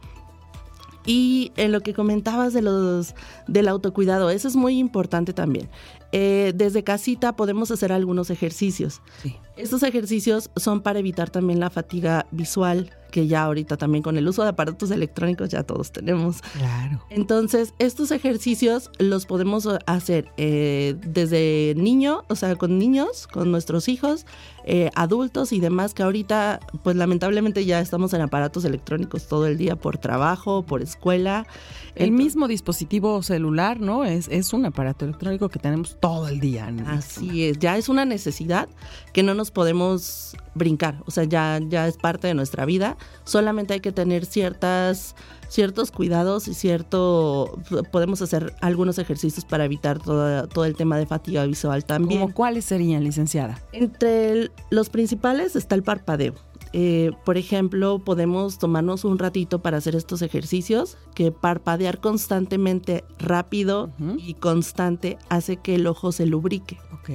Y 1.07 1.51
en 1.55 1.71
lo 1.71 1.81
que 1.81 1.93
comentabas 1.93 2.53
de 2.53 2.63
los 2.63 3.13
del 3.47 3.67
autocuidado, 3.67 4.31
eso 4.31 4.47
es 4.47 4.55
muy 4.55 4.79
importante 4.79 5.33
también. 5.33 5.69
eh, 6.11 6.53
desde 6.55 6.83
casita 6.83 7.35
podemos 7.35 7.71
hacer 7.71 7.91
algunos 7.91 8.29
ejercicios. 8.29 9.01
Sí. 9.21 9.35
Estos 9.57 9.83
ejercicios 9.83 10.49
son 10.55 10.81
para 10.81 10.99
evitar 10.99 11.29
también 11.29 11.59
la 11.59 11.69
fatiga 11.69 12.25
visual, 12.31 12.91
que 13.15 13.27
ya 13.27 13.43
ahorita 13.43 13.77
también 13.77 14.03
con 14.03 14.17
el 14.17 14.27
uso 14.27 14.43
de 14.43 14.49
aparatos 14.49 14.91
electrónicos 14.91 15.47
ya 15.47 15.63
todos 15.63 15.93
tenemos. 15.93 16.41
Claro. 16.57 17.01
Entonces, 17.09 17.73
estos 17.79 18.11
ejercicios 18.11 18.91
los 18.99 19.25
podemos 19.25 19.69
hacer 19.85 20.29
eh, 20.35 20.95
desde 21.07 21.73
niño, 21.77 22.25
o 22.27 22.35
sea, 22.35 22.57
con 22.57 22.77
niños, 22.77 23.27
con 23.27 23.51
nuestros 23.51 23.87
hijos, 23.87 24.25
eh, 24.65 24.89
adultos 24.95 25.53
y 25.53 25.61
demás, 25.61 25.93
que 25.93 26.03
ahorita, 26.03 26.59
pues 26.83 26.97
lamentablemente 26.97 27.63
ya 27.63 27.79
estamos 27.79 28.13
en 28.13 28.19
aparatos 28.19 28.65
electrónicos 28.65 29.27
todo 29.27 29.47
el 29.47 29.57
día 29.57 29.77
por 29.77 29.97
trabajo, 29.97 30.65
por 30.65 30.81
escuela. 30.81 31.47
El 31.95 32.11
mismo 32.11 32.49
dispositivo 32.49 33.23
celular, 33.23 33.79
¿no? 33.79 34.03
Es, 34.03 34.27
es 34.27 34.51
un 34.51 34.65
aparato 34.65 35.05
electrónico 35.05 35.47
que 35.47 35.59
tenemos 35.59 35.97
todo 36.01 36.27
el 36.27 36.41
día. 36.41 36.69
¿no? 36.69 36.89
Así 36.89 37.45
es, 37.45 37.59
ya 37.59 37.77
es 37.77 37.87
una 37.87 38.03
necesidad 38.03 38.67
que 39.13 39.23
no 39.23 39.33
nos 39.33 39.44
podemos 39.51 40.35
brincar, 40.53 41.01
o 41.05 41.11
sea, 41.11 41.23
ya, 41.25 41.59
ya 41.67 41.87
es 41.87 41.97
parte 41.97 42.27
de 42.27 42.33
nuestra 42.33 42.65
vida, 42.65 42.97
solamente 43.25 43.73
hay 43.73 43.79
que 43.81 43.91
tener 43.91 44.25
ciertas, 44.25 45.15
ciertos 45.49 45.91
cuidados 45.91 46.47
y 46.47 46.53
cierto, 46.53 47.59
podemos 47.91 48.21
hacer 48.21 48.53
algunos 48.61 48.97
ejercicios 48.97 49.43
para 49.45 49.65
evitar 49.65 49.99
todo, 49.99 50.47
todo 50.47 50.65
el 50.65 50.75
tema 50.75 50.97
de 50.97 51.05
fatiga 51.05 51.45
visual 51.45 51.83
también. 51.85 52.21
¿Cómo 52.21 52.33
cuáles 52.33 52.65
serían, 52.65 53.03
licenciada? 53.03 53.59
Entre 53.73 54.31
el- 54.31 54.51
los 54.69 54.89
principales 54.89 55.55
está 55.55 55.75
el 55.75 55.83
parpadeo. 55.83 56.33
Eh, 56.77 57.11
por 57.23 57.37
ejemplo, 57.37 57.99
podemos 57.99 58.57
tomarnos 58.57 59.05
un 59.05 59.17
ratito 59.17 59.59
para 59.59 59.77
hacer 59.77 59.95
estos 59.95 60.21
ejercicios, 60.21 60.97
que 61.13 61.31
parpadear 61.31 61.99
constantemente, 62.01 63.05
rápido 63.17 63.91
y 64.17 64.33
constante 64.33 65.17
hace 65.29 65.55
que 65.57 65.75
el 65.75 65.87
ojo 65.87 66.11
se 66.11 66.25
lubrique. 66.25 66.77
Ok. 66.93 67.09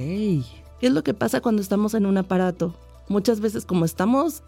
¿Qué 0.81 0.87
es 0.87 0.93
lo 0.93 1.03
que 1.03 1.13
pasa 1.13 1.39
cuando 1.41 1.61
estamos 1.61 1.93
en 1.93 2.05
un 2.05 2.17
aparato? 2.17 2.75
Muchas 3.07 3.39
veces 3.39 3.65
como 3.65 3.85
estamos 3.85 4.43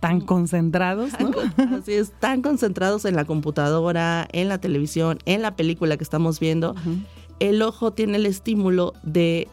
Tan 0.00 0.20
concentrados, 0.20 1.10
¿no? 1.18 1.30
así 1.76 1.94
es, 1.94 2.12
tan 2.20 2.40
concentrados 2.40 3.04
en 3.04 3.16
la 3.16 3.24
computadora, 3.24 4.28
en 4.30 4.48
la 4.48 4.58
televisión, 4.58 5.18
en 5.24 5.42
la 5.42 5.56
película 5.56 5.96
que 5.96 6.04
estamos 6.04 6.38
viendo, 6.38 6.76
el 7.40 7.62
ojo 7.62 7.92
tiene 7.92 8.16
el 8.18 8.26
estímulo 8.26 8.92
de, 9.02 9.48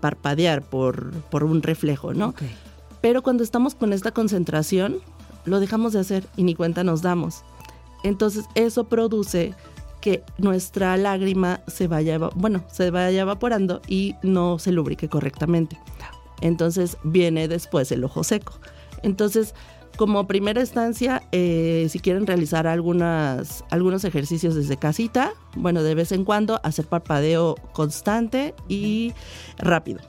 parpadear 0.00 0.62
por, 0.62 1.12
por 1.30 1.44
un 1.44 1.62
reflejo, 1.62 2.12
¿no? 2.12 2.34
Pero 3.00 3.22
cuando 3.22 3.44
estamos 3.44 3.76
con 3.76 3.92
esta 3.92 4.10
concentración, 4.10 4.96
lo 5.44 5.60
dejamos 5.60 5.92
de 5.92 6.00
hacer 6.00 6.26
y 6.36 6.42
ni 6.42 6.56
cuenta 6.56 6.82
nos 6.82 7.00
damos. 7.00 7.44
Entonces 8.02 8.46
eso 8.56 8.84
produce 8.84 9.54
que 10.02 10.22
nuestra 10.36 10.96
lágrima 10.98 11.60
se 11.68 11.86
vaya, 11.86 12.18
bueno, 12.18 12.64
se 12.70 12.90
vaya 12.90 13.22
evaporando 13.22 13.80
y 13.88 14.16
no 14.22 14.58
se 14.58 14.72
lubrique 14.72 15.08
correctamente. 15.08 15.78
Entonces 16.42 16.98
viene 17.04 17.48
después 17.48 17.90
el 17.92 18.04
ojo 18.04 18.24
seco. 18.24 18.60
Entonces, 19.02 19.54
como 19.96 20.26
primera 20.26 20.60
instancia, 20.60 21.22
eh, 21.32 21.86
si 21.88 22.00
quieren 22.00 22.26
realizar 22.26 22.66
algunas, 22.66 23.64
algunos 23.70 24.04
ejercicios 24.04 24.54
desde 24.54 24.76
casita, 24.76 25.32
bueno, 25.54 25.82
de 25.82 25.94
vez 25.94 26.12
en 26.12 26.24
cuando 26.24 26.60
hacer 26.64 26.86
parpadeo 26.86 27.54
constante 27.72 28.54
y 28.68 29.12
rápido. 29.58 30.00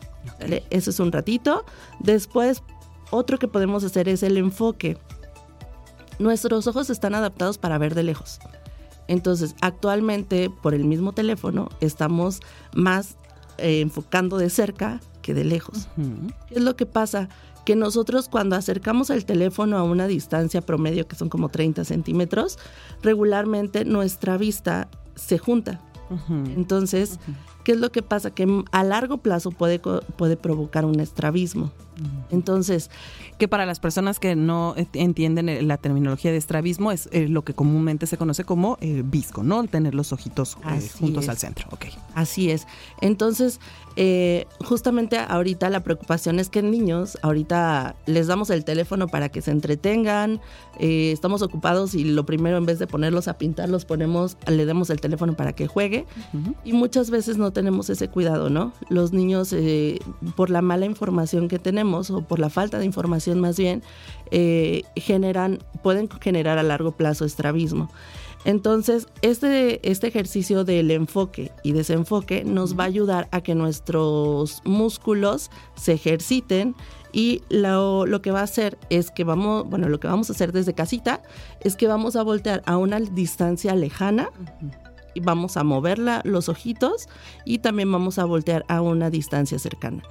Eso 0.69 0.89
es 0.89 0.99
un 0.99 1.11
ratito. 1.11 1.65
Después, 1.99 2.63
otro 3.11 3.37
que 3.37 3.47
podemos 3.47 3.83
hacer 3.83 4.09
es 4.09 4.23
el 4.23 4.37
enfoque. 4.37 4.97
Nuestros 6.17 6.65
ojos 6.65 6.89
están 6.89 7.13
adaptados 7.13 7.59
para 7.59 7.77
ver 7.77 7.93
de 7.93 8.03
lejos. 8.03 8.39
Entonces, 9.07 9.55
actualmente, 9.61 10.49
por 10.49 10.73
el 10.73 10.85
mismo 10.85 11.13
teléfono, 11.13 11.69
estamos 11.81 12.39
más 12.73 13.17
eh, 13.57 13.81
enfocando 13.81 14.37
de 14.37 14.49
cerca 14.49 14.99
que 15.21 15.33
de 15.33 15.43
lejos. 15.43 15.87
¿Qué 16.47 16.55
es 16.55 16.61
lo 16.61 16.75
que 16.75 16.85
pasa? 16.85 17.29
Que 17.65 17.75
nosotros 17.75 18.27
cuando 18.29 18.55
acercamos 18.55 19.09
el 19.09 19.25
teléfono 19.25 19.77
a 19.77 19.83
una 19.83 20.07
distancia 20.07 20.61
promedio, 20.61 21.07
que 21.07 21.15
son 21.15 21.29
como 21.29 21.49
30 21.49 21.85
centímetros, 21.85 22.59
regularmente 23.01 23.85
nuestra 23.85 24.37
vista 24.37 24.89
se 25.15 25.37
junta. 25.37 25.81
Entonces, 26.29 27.19
¿qué 27.63 27.71
es 27.71 27.79
lo 27.79 27.91
que 27.91 28.03
pasa? 28.03 28.31
Que 28.31 28.63
a 28.71 28.83
largo 28.83 29.17
plazo 29.17 29.51
puede, 29.51 29.79
puede 29.79 30.37
provocar 30.37 30.85
un 30.85 30.99
estrabismo. 30.99 31.71
Entonces, 32.31 32.89
Que 33.37 33.47
para 33.47 33.65
las 33.65 33.79
personas 33.79 34.19
que 34.19 34.35
no 34.35 34.73
eh, 34.77 34.87
entienden 34.93 35.49
eh, 35.49 35.61
la 35.63 35.77
terminología 35.77 36.31
de 36.31 36.37
estrabismo 36.37 36.91
es 36.91 37.09
eh, 37.11 37.27
lo 37.27 37.43
que 37.43 37.53
comúnmente 37.53 38.05
se 38.07 38.15
conoce 38.17 38.43
como 38.45 38.77
eh, 38.79 39.01
visco, 39.03 39.43
¿no? 39.43 39.59
El 39.61 39.69
tener 39.69 39.95
los 39.95 40.13
ojitos 40.13 40.55
eh, 40.69 40.87
juntos 40.99 41.23
es. 41.23 41.29
al 41.29 41.37
centro. 41.37 41.67
Ok. 41.71 41.85
Así 42.15 42.51
es. 42.51 42.67
Entonces, 43.01 43.59
eh, 43.95 44.45
justamente 44.63 45.17
ahorita 45.17 45.69
la 45.69 45.81
preocupación 45.83 46.39
es 46.39 46.49
que 46.49 46.59
en 46.59 46.71
niños, 46.71 47.17
ahorita 47.21 47.95
les 48.05 48.27
damos 48.27 48.49
el 48.49 48.63
teléfono 48.65 49.07
para 49.07 49.29
que 49.29 49.41
se 49.41 49.51
entretengan, 49.51 50.39
eh, 50.79 51.11
estamos 51.11 51.41
ocupados 51.41 51.93
y 51.95 52.03
lo 52.03 52.25
primero 52.25 52.57
en 52.57 52.65
vez 52.65 52.79
de 52.79 52.87
ponerlos 52.87 53.27
a 53.27 53.37
pintar, 53.37 53.67
los 53.69 53.85
ponemos, 53.85 54.37
le 54.47 54.65
damos 54.65 54.89
el 54.89 54.99
teléfono 55.01 55.35
para 55.35 55.53
que 55.53 55.67
juegue 55.67 56.05
Ujú. 56.33 56.55
y 56.63 56.73
muchas 56.73 57.09
veces 57.09 57.37
no 57.37 57.51
tenemos 57.51 57.89
ese 57.89 58.07
cuidado, 58.09 58.49
¿no? 58.49 58.73
Los 58.89 59.11
niños, 59.11 59.53
por 60.35 60.49
la 60.49 60.61
mala 60.61 60.85
información 60.85 61.47
que 61.47 61.59
tenemos 61.59 61.82
o 61.83 62.21
por 62.21 62.39
la 62.39 62.49
falta 62.49 62.79
de 62.79 62.85
información 62.85 63.39
más 63.39 63.57
bien, 63.57 63.83
eh, 64.31 64.83
generan, 64.95 65.59
pueden 65.81 66.09
generar 66.09 66.57
a 66.57 66.63
largo 66.63 66.91
plazo 66.91 67.25
estrabismo. 67.25 67.89
Entonces, 68.45 69.07
este, 69.21 69.89
este 69.89 70.07
ejercicio 70.07 70.65
del 70.65 70.91
enfoque 70.91 71.51
y 71.63 71.71
desenfoque 71.71 72.43
nos 72.43 72.77
va 72.77 72.83
a 72.83 72.87
ayudar 72.87 73.27
a 73.31 73.41
que 73.41 73.55
nuestros 73.55 74.61
músculos 74.65 75.49
se 75.75 75.93
ejerciten 75.93 76.75
y 77.13 77.41
lo, 77.49 78.05
lo 78.05 78.21
que 78.21 78.31
va 78.31 78.41
a 78.41 78.43
hacer 78.43 78.77
es 78.89 79.11
que 79.11 79.23
vamos, 79.23 79.69
bueno, 79.69 79.87
lo 79.87 79.99
que 79.99 80.07
vamos 80.07 80.29
a 80.29 80.33
hacer 80.33 80.51
desde 80.51 80.73
casita 80.73 81.21
es 81.61 81.75
que 81.75 81.87
vamos 81.87 82.15
a 82.15 82.23
voltear 82.23 82.63
a 82.65 82.77
una 82.77 82.99
distancia 82.99 83.75
lejana 83.75 84.29
vamos 85.21 85.57
a 85.57 85.63
moverla 85.63 86.21
los 86.23 86.49
ojitos 86.49 87.07
y 87.45 87.59
también 87.59 87.91
vamos 87.91 88.19
a 88.19 88.25
voltear 88.25 88.65
a 88.67 88.81
una 88.81 89.09
distancia 89.09 89.59
cercana. 89.59 90.03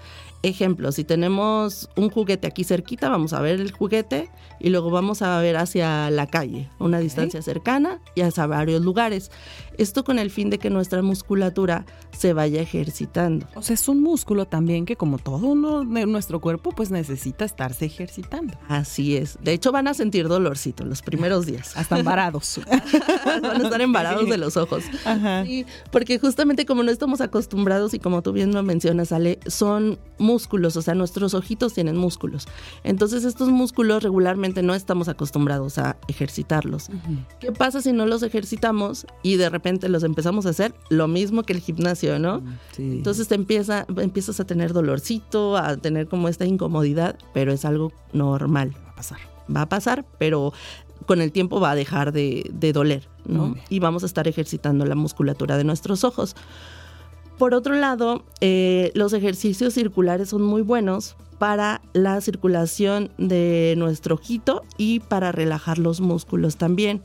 Ejemplo, 0.42 0.90
si 0.90 1.04
tenemos 1.04 1.88
un 1.96 2.10
juguete 2.10 2.48
aquí 2.48 2.64
cerquita, 2.64 3.08
vamos 3.08 3.32
a 3.32 3.40
ver 3.40 3.60
el 3.60 3.70
juguete 3.70 4.28
y 4.58 4.70
luego 4.70 4.90
vamos 4.90 5.22
a 5.22 5.38
ver 5.38 5.56
hacia 5.56 6.10
la 6.10 6.26
calle, 6.26 6.68
una 6.80 6.98
distancia 6.98 7.42
cercana 7.42 8.00
y 8.16 8.22
hacia 8.22 8.46
varios 8.46 8.82
lugares. 8.82 9.30
Esto 9.78 10.04
con 10.04 10.18
el 10.18 10.30
fin 10.30 10.50
de 10.50 10.58
que 10.58 10.70
nuestra 10.70 11.02
musculatura 11.02 11.84
se 12.16 12.32
vaya 12.32 12.60
ejercitando. 12.60 13.46
O 13.54 13.62
sea, 13.62 13.74
es 13.74 13.88
un 13.88 14.02
músculo 14.02 14.46
también 14.46 14.84
que 14.84 14.96
como 14.96 15.18
todo 15.18 15.48
uno 15.48 15.84
nuestro 15.84 16.40
cuerpo, 16.40 16.72
pues 16.72 16.90
necesita 16.90 17.44
estarse 17.44 17.86
ejercitando. 17.86 18.54
Así 18.68 19.16
es. 19.16 19.38
De 19.42 19.52
hecho, 19.52 19.72
van 19.72 19.88
a 19.88 19.94
sentir 19.94 20.28
dolorcito 20.28 20.84
los 20.84 21.02
primeros 21.02 21.46
días. 21.46 21.72
Hasta 21.76 22.02
varados. 22.02 22.60
van 23.42 23.60
a 23.60 23.64
estar 23.64 23.80
embarados 23.80 24.28
de 24.28 24.38
los 24.38 24.56
ojos. 24.56 24.84
Ajá. 25.04 25.44
Sí, 25.44 25.66
porque 25.90 26.18
justamente 26.18 26.66
como 26.66 26.82
no 26.82 26.90
estamos 26.90 27.20
acostumbrados 27.20 27.94
y 27.94 27.98
como 27.98 28.22
tú 28.22 28.32
bien 28.32 28.52
lo 28.52 28.62
mencionas, 28.62 29.12
Ale, 29.12 29.38
son 29.46 29.98
músculos, 30.18 30.76
o 30.76 30.82
sea, 30.82 30.94
nuestros 30.94 31.34
ojitos 31.34 31.74
tienen 31.74 31.96
músculos. 31.96 32.46
Entonces 32.84 33.24
estos 33.24 33.48
músculos 33.48 34.02
regularmente 34.02 34.62
no 34.62 34.74
estamos 34.74 35.08
acostumbrados 35.08 35.78
a 35.78 35.96
ejercitarlos. 36.08 36.88
¿Qué 37.40 37.52
pasa 37.52 37.80
si 37.80 37.92
no 37.92 38.06
los 38.06 38.22
ejercitamos 38.22 39.06
y 39.22 39.36
de 39.36 39.50
repente 39.50 39.71
los 39.80 40.02
empezamos 40.02 40.46
a 40.46 40.50
hacer? 40.50 40.74
Lo 40.88 41.08
mismo 41.08 41.42
que 41.42 41.52
el 41.52 41.60
gimnasio, 41.60 42.18
¿no? 42.18 42.42
Sí. 42.72 42.82
Entonces 42.82 43.28
te 43.28 43.34
empieza, 43.34 43.86
empiezas 43.96 44.40
a 44.40 44.44
tener 44.44 44.72
dolorcito, 44.72 45.56
a 45.56 45.76
tener 45.76 46.08
como 46.08 46.28
esta 46.28 46.44
incomodidad, 46.44 47.18
pero 47.34 47.52
es 47.52 47.64
algo 47.64 47.92
normal 48.12 48.74
va 48.86 48.90
a 48.90 48.94
pasar. 48.94 49.18
va 49.54 49.62
a 49.62 49.68
pasar, 49.68 50.04
pero 50.18 50.52
con 51.06 51.20
el 51.20 51.32
tiempo 51.32 51.60
va 51.60 51.72
a 51.72 51.74
dejar 51.74 52.12
de, 52.12 52.48
de 52.52 52.72
doler, 52.72 53.08
¿no? 53.26 53.56
Y 53.68 53.80
vamos 53.80 54.02
a 54.02 54.06
estar 54.06 54.28
ejercitando 54.28 54.84
la 54.86 54.94
musculatura 54.94 55.56
de 55.56 55.64
nuestros 55.64 56.04
ojos. 56.04 56.36
Por 57.38 57.54
otro 57.54 57.74
lado, 57.74 58.24
eh, 58.40 58.92
los 58.94 59.12
ejercicios 59.12 59.74
circulares 59.74 60.28
son 60.28 60.42
muy 60.42 60.62
buenos 60.62 61.16
para 61.38 61.82
la 61.92 62.20
circulación 62.20 63.10
de 63.18 63.74
nuestro 63.76 64.14
ojito 64.14 64.62
y 64.76 65.00
para 65.00 65.32
relajar 65.32 65.78
los 65.78 66.00
músculos 66.00 66.56
también. 66.56 67.02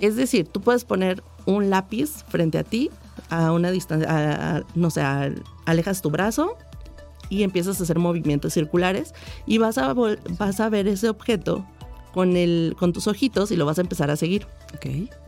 Es 0.00 0.16
decir, 0.16 0.46
tú 0.48 0.60
puedes 0.60 0.84
poner 0.84 1.22
un 1.46 1.70
lápiz 1.70 2.24
frente 2.28 2.58
a 2.58 2.64
ti 2.64 2.90
a 3.30 3.52
una 3.52 3.70
distancia, 3.70 4.08
a- 4.10 4.56
a- 4.58 4.62
no 4.74 4.90
sé, 4.90 5.00
a- 5.02 5.30
alejas 5.66 6.02
tu 6.02 6.10
brazo 6.10 6.56
y 7.28 7.42
empiezas 7.42 7.78
a 7.80 7.82
hacer 7.82 7.98
movimientos 7.98 8.54
circulares 8.54 9.14
y 9.46 9.58
vas 9.58 9.76
a, 9.78 9.94
vas 9.94 10.60
a 10.60 10.68
ver 10.68 10.88
ese 10.88 11.08
objeto 11.08 11.64
con, 12.14 12.36
el, 12.36 12.74
con 12.78 12.92
tus 12.92 13.06
ojitos 13.06 13.50
y 13.50 13.56
lo 13.56 13.66
vas 13.66 13.78
a 13.78 13.82
empezar 13.82 14.10
a 14.10 14.16
seguir 14.16 14.46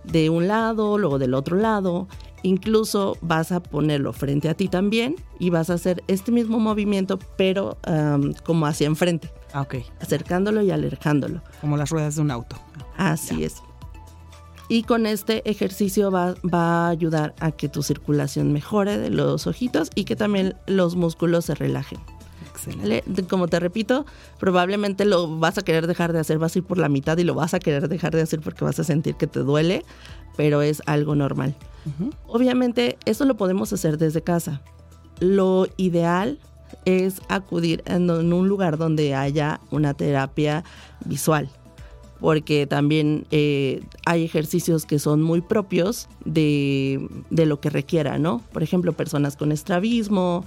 de 0.04 0.30
un 0.30 0.48
lado, 0.48 0.98
luego 0.98 1.18
del 1.18 1.34
otro 1.34 1.56
lado. 1.56 2.08
Incluso 2.42 3.18
vas 3.20 3.52
a 3.52 3.60
ponerlo 3.62 4.14
frente 4.14 4.48
a 4.48 4.54
ti 4.54 4.68
también 4.68 5.14
y 5.38 5.50
vas 5.50 5.68
a 5.68 5.74
hacer 5.74 6.02
este 6.08 6.32
mismo 6.32 6.58
movimiento, 6.58 7.18
pero 7.36 7.76
am, 7.82 8.32
como 8.44 8.64
hacia 8.66 8.86
enfrente, 8.86 9.30
Ah, 9.52 9.60
ok. 9.60 9.74
acercándolo 10.00 10.62
y 10.62 10.70
alejándolo. 10.70 11.42
Como 11.60 11.76
las 11.76 11.90
ruedas 11.90 12.16
de 12.16 12.22
un 12.22 12.30
auto. 12.30 12.56
Así 12.96 13.44
es. 13.44 13.56
Y 14.70 14.84
con 14.84 15.04
este 15.04 15.50
ejercicio 15.50 16.12
va, 16.12 16.36
va, 16.42 16.86
a 16.86 16.88
ayudar 16.90 17.34
a 17.40 17.50
que 17.50 17.68
tu 17.68 17.82
circulación 17.82 18.52
mejore 18.52 18.98
de 18.98 19.10
los 19.10 19.48
ojitos 19.48 19.90
y 19.96 20.04
que 20.04 20.14
también 20.14 20.54
los 20.66 20.94
músculos 20.94 21.46
se 21.46 21.56
relajen. 21.56 21.98
Excelente. 22.48 23.24
Como 23.24 23.48
te 23.48 23.58
repito, 23.58 24.06
probablemente 24.38 25.04
lo 25.04 25.38
vas 25.38 25.58
a 25.58 25.62
querer 25.62 25.88
dejar 25.88 26.12
de 26.12 26.20
hacer, 26.20 26.38
vas 26.38 26.54
a 26.54 26.60
ir 26.60 26.64
por 26.64 26.78
la 26.78 26.88
mitad 26.88 27.18
y 27.18 27.24
lo 27.24 27.34
vas 27.34 27.52
a 27.52 27.58
querer 27.58 27.88
dejar 27.88 28.14
de 28.14 28.22
hacer 28.22 28.40
porque 28.40 28.64
vas 28.64 28.78
a 28.78 28.84
sentir 28.84 29.16
que 29.16 29.26
te 29.26 29.40
duele, 29.40 29.84
pero 30.36 30.62
es 30.62 30.82
algo 30.86 31.16
normal. 31.16 31.56
Obviamente, 32.28 32.96
eso 33.06 33.24
lo 33.24 33.36
podemos 33.36 33.72
hacer 33.72 33.98
desde 33.98 34.22
casa. 34.22 34.62
Lo 35.18 35.66
ideal 35.78 36.38
es 36.84 37.20
acudir 37.28 37.82
en, 37.86 38.08
un 38.08 38.48
lugar 38.48 38.78
donde 38.78 39.16
haya 39.16 39.60
una 39.72 39.94
terapia 39.94 40.62
visual, 41.04 41.50
porque 42.20 42.66
también 42.66 43.26
eh, 43.30 43.82
hay 44.04 44.24
ejercicios 44.24 44.84
que 44.84 44.98
son 44.98 45.22
muy 45.22 45.40
propios 45.40 46.08
de, 46.24 47.00
lo 47.30 47.60
que 47.60 47.70
requiera, 47.70 48.18
¿no? 48.18 48.42
Por 48.52 48.62
ejemplo, 48.62 48.92
personas 48.92 49.36
con 49.36 49.52
estrabismo, 49.52 50.44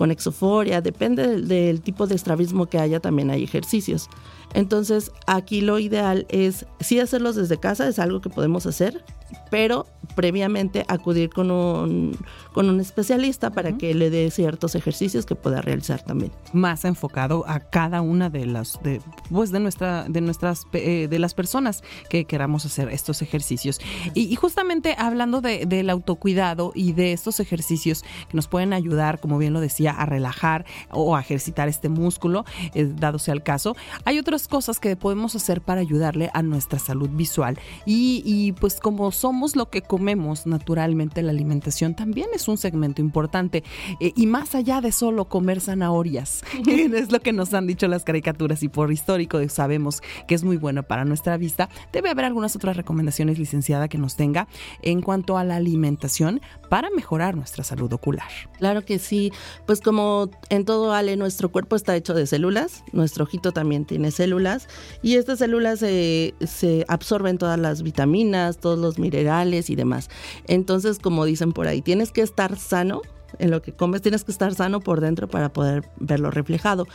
con 0.00 0.10
exoforia, 0.10 0.80
depende 0.80 1.42
del 1.42 1.82
tipo 1.82 2.06
de 2.06 2.14
estrabismo 2.14 2.64
que 2.64 2.78
haya, 2.78 3.00
también 3.00 3.30
hay 3.30 3.44
ejercicios. 3.44 4.08
Entonces, 4.54 5.12
aquí 5.26 5.60
lo 5.60 5.78
ideal 5.78 6.26
es 6.30 6.64
sí 6.80 6.98
hacerlos 6.98 7.36
desde 7.36 7.60
casa, 7.60 7.86
es 7.86 7.98
algo 7.98 8.22
que 8.22 8.30
podemos 8.30 8.64
hacer, 8.64 9.04
pero 9.50 9.86
previamente 10.14 10.84
acudir 10.88 11.30
con 11.30 11.50
un, 11.50 12.16
con 12.52 12.68
un 12.68 12.80
especialista 12.80 13.50
para 13.50 13.76
que 13.76 13.94
le 13.94 14.10
dé 14.10 14.30
ciertos 14.30 14.74
ejercicios 14.74 15.24
que 15.24 15.34
pueda 15.34 15.60
realizar 15.60 16.02
también. 16.02 16.32
Más 16.52 16.84
enfocado 16.84 17.44
a 17.46 17.60
cada 17.60 18.00
una 18.00 18.28
de 18.28 18.46
las 18.46 18.82
de, 18.82 19.00
pues 19.30 19.50
de 19.52 19.60
nuestra 19.60 20.04
de 20.08 20.20
nuestras 20.20 20.66
eh, 20.72 21.06
de 21.08 21.18
las 21.18 21.34
personas 21.34 21.82
que 22.08 22.24
queramos 22.24 22.66
hacer 22.66 22.88
estos 22.88 23.22
ejercicios. 23.22 23.80
Y, 24.14 24.34
justamente 24.34 24.94
hablando 24.98 25.40
de, 25.40 25.66
del 25.66 25.90
autocuidado 25.90 26.72
y 26.74 26.92
de 26.92 27.12
estos 27.12 27.40
ejercicios 27.40 28.02
que 28.02 28.36
nos 28.36 28.48
pueden 28.48 28.72
ayudar, 28.72 29.20
como 29.20 29.38
bien 29.38 29.52
lo 29.52 29.60
decía, 29.60 29.89
a 29.90 30.06
relajar 30.06 30.64
o 30.90 31.16
a 31.16 31.20
ejercitar 31.20 31.68
este 31.68 31.88
músculo, 31.88 32.44
eh, 32.74 32.90
dado 32.94 33.18
sea 33.18 33.34
el 33.34 33.42
caso, 33.42 33.76
hay 34.04 34.18
otras 34.18 34.48
cosas 34.48 34.80
que 34.80 34.96
podemos 34.96 35.34
hacer 35.34 35.60
para 35.60 35.80
ayudarle 35.80 36.30
a 36.34 36.42
nuestra 36.42 36.78
salud 36.78 37.10
visual. 37.10 37.58
Y, 37.86 38.22
y 38.24 38.52
pues 38.52 38.80
como 38.80 39.10
somos 39.12 39.56
lo 39.56 39.70
que 39.70 39.82
comemos 39.82 40.46
naturalmente, 40.46 41.22
la 41.22 41.30
alimentación 41.30 41.94
también 41.94 42.28
es 42.34 42.48
un 42.48 42.58
segmento 42.58 43.00
importante. 43.00 43.64
Eh, 44.00 44.12
y 44.16 44.26
más 44.26 44.54
allá 44.54 44.80
de 44.80 44.92
solo 44.92 45.26
comer 45.26 45.60
zanahorias, 45.60 46.42
que 46.64 46.84
es 46.84 47.12
lo 47.12 47.20
que 47.20 47.32
nos 47.32 47.54
han 47.54 47.66
dicho 47.66 47.88
las 47.88 48.04
caricaturas 48.04 48.62
y 48.62 48.68
por 48.68 48.92
histórico 48.92 49.40
sabemos 49.48 50.02
que 50.26 50.34
es 50.34 50.44
muy 50.44 50.56
bueno 50.56 50.82
para 50.82 51.04
nuestra 51.04 51.36
vista, 51.36 51.68
debe 51.92 52.10
haber 52.10 52.24
algunas 52.24 52.54
otras 52.56 52.76
recomendaciones, 52.76 53.38
licenciada, 53.38 53.88
que 53.88 53.98
nos 53.98 54.16
tenga 54.16 54.48
en 54.82 55.02
cuanto 55.02 55.38
a 55.38 55.44
la 55.44 55.56
alimentación 55.56 56.40
para 56.70 56.88
mejorar 56.88 57.36
nuestra 57.36 57.64
salud 57.64 57.92
ocular. 57.92 58.28
Claro 58.58 58.84
que 58.84 59.00
sí, 59.00 59.32
pues 59.66 59.80
como 59.80 60.30
en 60.50 60.64
todo 60.64 60.94
Ale, 60.94 61.16
nuestro 61.16 61.50
cuerpo 61.50 61.74
está 61.74 61.96
hecho 61.96 62.14
de 62.14 62.28
células, 62.28 62.84
nuestro 62.92 63.24
ojito 63.24 63.50
también 63.50 63.84
tiene 63.84 64.12
células 64.12 64.68
y 65.02 65.16
estas 65.16 65.40
células 65.40 65.80
se, 65.80 66.34
se 66.40 66.84
absorben 66.86 67.38
todas 67.38 67.58
las 67.58 67.82
vitaminas, 67.82 68.58
todos 68.58 68.78
los 68.78 69.00
minerales 69.00 69.68
y 69.68 69.74
demás. 69.74 70.10
Entonces, 70.46 71.00
como 71.00 71.24
dicen 71.24 71.52
por 71.52 71.66
ahí, 71.66 71.82
tienes 71.82 72.12
que 72.12 72.22
estar 72.22 72.56
sano 72.56 73.02
en 73.40 73.50
lo 73.50 73.62
que 73.62 73.72
comes, 73.72 74.00
tienes 74.00 74.22
que 74.22 74.30
estar 74.30 74.54
sano 74.54 74.78
por 74.78 75.00
dentro 75.00 75.26
para 75.26 75.52
poder 75.52 75.88
verlo 75.98 76.30
reflejado. 76.30 76.86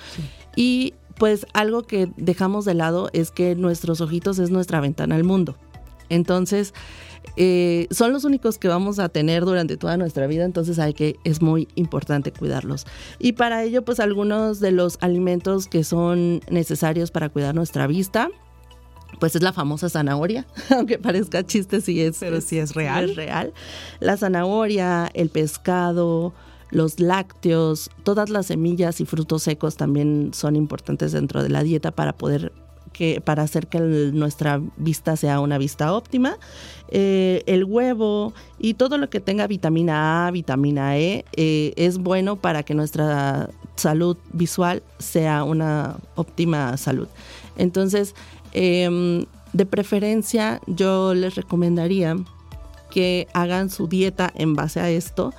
Y 0.55 0.93
pues 1.17 1.45
algo 1.51 1.84
que 1.84 2.09
dejamos 2.15 2.63
de 2.63 2.76
lado 2.76 3.09
es 3.11 3.30
que 3.30 3.55
nuestros 3.55 3.99
ojitos 3.99 4.39
es 4.39 4.51
nuestra 4.51 4.80
ventana 4.80 5.15
al 5.15 5.26
mundo. 5.26 5.57
Entonces, 6.07 6.73
eh, 7.38 7.88
son 7.91 8.13
los 8.13 8.23
únicos 8.23 8.57
que 8.57 8.67
vamos 8.67 8.99
a 8.99 9.09
tener 9.09 9.45
durante 9.45 9.78
toda 9.78 9.97
nuestra 9.97 10.28
vida, 10.28 10.45
entonces 10.45 10.80
hay 10.80 10.93
que, 10.93 11.17
es 11.23 11.41
muy 11.41 11.67
importante 11.76 12.32
cuidarlos. 12.32 12.86
Y 13.19 13.34
para 13.34 13.63
ello, 13.63 13.84
pues 13.84 13.99
algunos 13.99 14.59
de 14.59 14.71
los 14.71 14.97
alimentos 15.01 15.67
que 15.67 15.84
son 15.84 16.41
necesarios 16.49 17.11
para 17.11 17.30
cuidar 17.30 17.55
nuestra 17.55 17.88
vista, 17.88 18.30
pues 19.19 19.36
es 19.36 19.41
la 19.41 19.53
famosa 19.53 19.89
zanahoria, 19.89 20.45
aunque 20.69 20.97
parezca 20.97 21.45
chiste, 21.45 21.82
sí 21.82 22.01
es. 22.01 22.17
Pero 22.19 22.41
sí 22.41 22.57
es 22.57 22.73
real. 22.73 23.11
es 23.11 23.15
real. 23.15 23.53
La 23.99 24.17
zanahoria, 24.17 25.09
el 25.13 25.30
pescado, 25.30 26.34
los 26.71 26.99
lácteos, 26.99 27.89
todas 28.03 28.30
las 28.30 28.47
semillas 28.47 28.99
y 28.99 29.05
frutos 29.05 29.43
secos 29.43 29.78
también 29.78 30.32
son 30.34 30.55
importantes 30.55 31.11
dentro 31.11 31.43
de 31.43 31.49
la 31.49 31.63
dieta 31.63 31.91
para 31.91 32.13
poder 32.13 32.51
que, 32.96 33.20
para 33.20 33.43
hacer 33.43 33.68
que 33.68 33.80
nuestra 33.80 34.62
vista 34.78 35.18
sea 35.18 35.41
una 35.41 35.58
vista 35.58 35.93
óptima. 35.93 36.38
Eh, 36.88 37.43
el 37.46 37.66
huevo 37.66 38.34
y 38.58 38.76
todo 38.76 38.98
lo 38.98 39.10
que 39.10 39.20
tenga 39.20 39.48
vitamina 39.48 40.28
A, 40.28 40.32
vitamina 40.32 40.98
E, 40.98 41.26
eh, 41.36 41.74
es 41.76 41.98
bueno 41.98 42.38
para 42.38 42.64
que 42.64 42.74
nuestra 42.74 43.50
salud 43.76 44.16
visual 44.32 44.82
sea 44.98 45.43
una 45.43 45.98
óptima 46.16 46.78
salud. 46.78 47.10
Entonces, 47.58 48.16
em, 48.54 49.26
de 49.52 49.66
preferencia, 49.66 50.62
yo 50.68 51.14
les 51.14 51.36
recomendaría 51.36 52.16
que 52.91 53.28
hagan 53.34 53.70
su 53.70 53.88
dieta 53.88 54.32
en 54.36 54.56
base 54.56 54.80
a 54.80 54.89
esto 54.89 55.34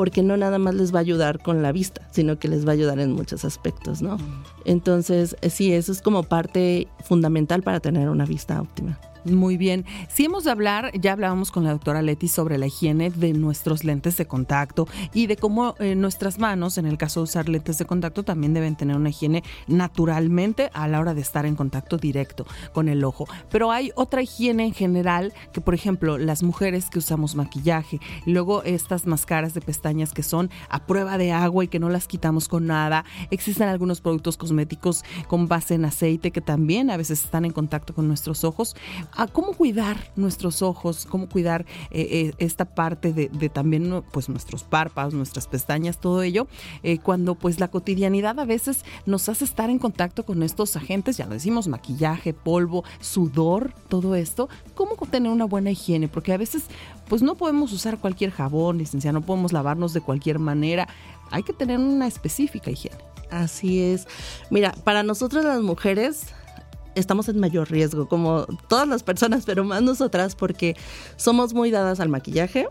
porque 0.00 0.22
no 0.22 0.38
nada 0.38 0.58
más 0.58 0.74
les 0.74 0.94
va 0.94 1.00
a 1.00 1.00
ayudar 1.02 1.42
con 1.42 1.60
la 1.60 1.72
vista, 1.72 2.00
sino 2.10 2.38
que 2.38 2.48
les 2.48 2.66
va 2.66 2.70
a 2.70 2.72
ayudar 2.72 3.00
en 3.00 3.12
muchos 3.12 3.44
aspectos, 3.44 4.00
¿no? 4.00 4.16
Entonces, 4.64 5.36
eh, 5.42 5.50
sí, 5.50 5.74
eso 5.74 5.92
es 5.92 6.00
como 6.00 6.22
parte 6.22 6.88
fundamental 7.04 7.62
para 7.62 7.80
tener 7.80 8.08
una 8.08 8.24
vista 8.24 8.62
óptima. 8.62 8.98
Muy 9.24 9.58
bien. 9.58 9.84
Si 10.08 10.24
hemos 10.24 10.44
de 10.44 10.50
hablar, 10.50 10.92
ya 10.98 11.12
hablábamos 11.12 11.50
con 11.50 11.64
la 11.64 11.72
doctora 11.72 12.00
Leti 12.00 12.26
sobre 12.26 12.56
la 12.56 12.66
higiene 12.66 13.10
de 13.10 13.34
nuestros 13.34 13.84
lentes 13.84 14.16
de 14.16 14.26
contacto 14.26 14.88
y 15.12 15.26
de 15.26 15.36
cómo 15.36 15.74
eh, 15.78 15.94
nuestras 15.94 16.38
manos, 16.38 16.78
en 16.78 16.86
el 16.86 16.96
caso 16.96 17.20
de 17.20 17.24
usar 17.24 17.48
lentes 17.48 17.76
de 17.76 17.84
contacto, 17.84 18.22
también 18.22 18.54
deben 18.54 18.76
tener 18.76 18.96
una 18.96 19.10
higiene 19.10 19.44
naturalmente 19.66 20.70
a 20.72 20.88
la 20.88 21.00
hora 21.00 21.12
de 21.12 21.20
estar 21.20 21.44
en 21.44 21.54
contacto 21.54 21.98
directo 21.98 22.46
con 22.72 22.88
el 22.88 23.04
ojo. 23.04 23.26
Pero 23.50 23.70
hay 23.70 23.92
otra 23.94 24.22
higiene 24.22 24.64
en 24.64 24.72
general 24.72 25.34
que, 25.52 25.60
por 25.60 25.74
ejemplo, 25.74 26.16
las 26.16 26.42
mujeres 26.42 26.88
que 26.88 26.98
usamos 26.98 27.34
maquillaje, 27.34 28.00
luego 28.24 28.62
estas 28.62 29.06
máscaras 29.06 29.52
de 29.52 29.60
pestañas 29.60 30.14
que 30.14 30.22
son 30.22 30.50
a 30.70 30.86
prueba 30.86 31.18
de 31.18 31.32
agua 31.32 31.64
y 31.64 31.68
que 31.68 31.78
no 31.78 31.90
las 31.90 32.08
quitamos 32.08 32.48
con 32.48 32.66
nada. 32.66 33.04
Existen 33.30 33.68
algunos 33.68 34.00
productos 34.00 34.38
cosméticos 34.38 35.04
con 35.28 35.46
base 35.46 35.74
en 35.74 35.84
aceite 35.84 36.30
que 36.30 36.40
también 36.40 36.90
a 36.90 36.96
veces 36.96 37.22
están 37.22 37.44
en 37.44 37.52
contacto 37.52 37.94
con 37.94 38.08
nuestros 38.08 38.44
ojos 38.44 38.74
a 39.16 39.26
cómo 39.26 39.52
cuidar 39.52 39.96
nuestros 40.16 40.62
ojos, 40.62 41.06
cómo 41.08 41.28
cuidar 41.28 41.66
eh, 41.90 42.06
eh, 42.10 42.32
esta 42.38 42.64
parte 42.64 43.12
de, 43.12 43.28
también 43.48 44.02
pues 44.12 44.28
nuestros 44.28 44.64
párpados, 44.64 45.14
nuestras 45.14 45.46
pestañas, 45.46 46.00
todo 46.00 46.22
ello, 46.22 46.46
eh, 46.82 46.98
cuando 46.98 47.34
pues 47.34 47.60
la 47.60 47.68
cotidianidad 47.68 48.38
a 48.38 48.44
veces 48.44 48.84
nos 49.06 49.28
hace 49.28 49.44
estar 49.44 49.70
en 49.70 49.78
contacto 49.78 50.24
con 50.24 50.42
estos 50.42 50.76
agentes, 50.76 51.16
ya 51.16 51.26
lo 51.26 51.34
decimos, 51.34 51.68
maquillaje, 51.68 52.32
polvo, 52.32 52.84
sudor, 53.00 53.72
todo 53.88 54.14
esto, 54.14 54.48
cómo 54.74 54.96
tener 55.10 55.32
una 55.32 55.44
buena 55.44 55.70
higiene, 55.70 56.08
porque 56.08 56.32
a 56.32 56.36
veces 56.36 56.64
pues 57.08 57.22
no 57.22 57.34
podemos 57.34 57.72
usar 57.72 57.98
cualquier 57.98 58.30
jabón, 58.30 58.78
licenciada, 58.78 59.18
no 59.18 59.26
podemos 59.26 59.52
lavarnos 59.52 59.92
de 59.92 60.00
cualquier 60.00 60.38
manera, 60.38 60.88
hay 61.30 61.42
que 61.42 61.52
tener 61.52 61.78
una 61.78 62.06
específica 62.06 62.70
higiene. 62.70 62.98
Así 63.30 63.80
es. 63.80 64.06
Mira, 64.50 64.74
para 64.84 65.02
nosotros 65.02 65.44
las 65.44 65.60
mujeres, 65.60 66.26
estamos 66.94 67.28
en 67.28 67.38
mayor 67.38 67.70
riesgo, 67.70 68.08
como 68.08 68.46
todas 68.68 68.88
las 68.88 69.02
personas, 69.02 69.44
pero 69.46 69.64
más 69.64 69.82
nosotras, 69.82 70.34
porque 70.34 70.76
somos 71.16 71.54
muy 71.54 71.70
dadas 71.70 72.00
al 72.00 72.08
maquillaje, 72.08 72.68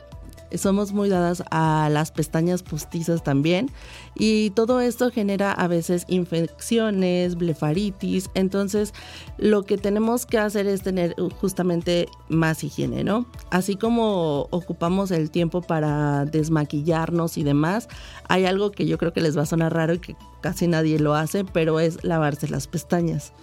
somos 0.57 0.93
muy 0.93 1.09
dadas 1.09 1.43
a 1.51 1.89
las 1.91 2.11
pestañas 2.11 2.63
postizas 2.63 3.23
también 3.23 3.69
y 4.15 4.49
todo 4.51 4.81
esto 4.81 5.11
genera 5.11 5.51
a 5.51 5.67
veces 5.67 6.05
infecciones, 6.07 7.35
blefaritis, 7.35 8.29
entonces 8.33 8.93
lo 9.37 9.63
que 9.63 9.77
tenemos 9.77 10.25
que 10.25 10.39
hacer 10.39 10.67
es 10.67 10.81
tener 10.81 11.15
justamente 11.39 12.07
más 12.29 12.63
higiene, 12.63 13.03
¿no? 13.03 13.25
Así 13.51 13.75
como 13.75 14.47
ocupamos 14.49 15.11
el 15.11 15.29
tiempo 15.31 15.61
para 15.61 16.25
desmaquillarnos 16.25 17.37
y 17.37 17.43
demás, 17.43 17.87
hay 18.27 18.45
algo 18.45 18.71
que 18.71 18.85
yo 18.85 18.97
creo 18.97 19.13
que 19.13 19.21
les 19.21 19.37
va 19.37 19.43
a 19.43 19.47
sonar 19.47 19.73
raro 19.73 19.93
y 19.93 19.99
que 19.99 20.15
casi 20.41 20.67
nadie 20.67 20.99
lo 20.99 21.15
hace, 21.15 21.45
pero 21.45 21.79
es 21.79 22.03
lavarse 22.03 22.47
las 22.47 22.67
pestañas. 22.67 23.33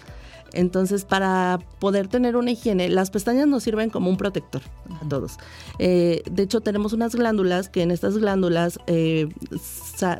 Entonces, 0.52 1.04
para 1.04 1.58
poder 1.78 2.08
tener 2.08 2.36
una 2.36 2.50
higiene, 2.50 2.88
las 2.88 3.10
pestañas 3.10 3.46
nos 3.46 3.62
sirven 3.62 3.90
como 3.90 4.10
un 4.10 4.16
protector 4.16 4.62
a 5.00 5.08
todos. 5.08 5.36
Eh, 5.78 6.22
de 6.30 6.42
hecho, 6.42 6.60
tenemos 6.60 6.92
unas 6.92 7.14
glándulas 7.14 7.68
que 7.68 7.82
en 7.82 7.90
estas 7.90 8.18
glándulas 8.18 8.78
eh, 8.86 9.28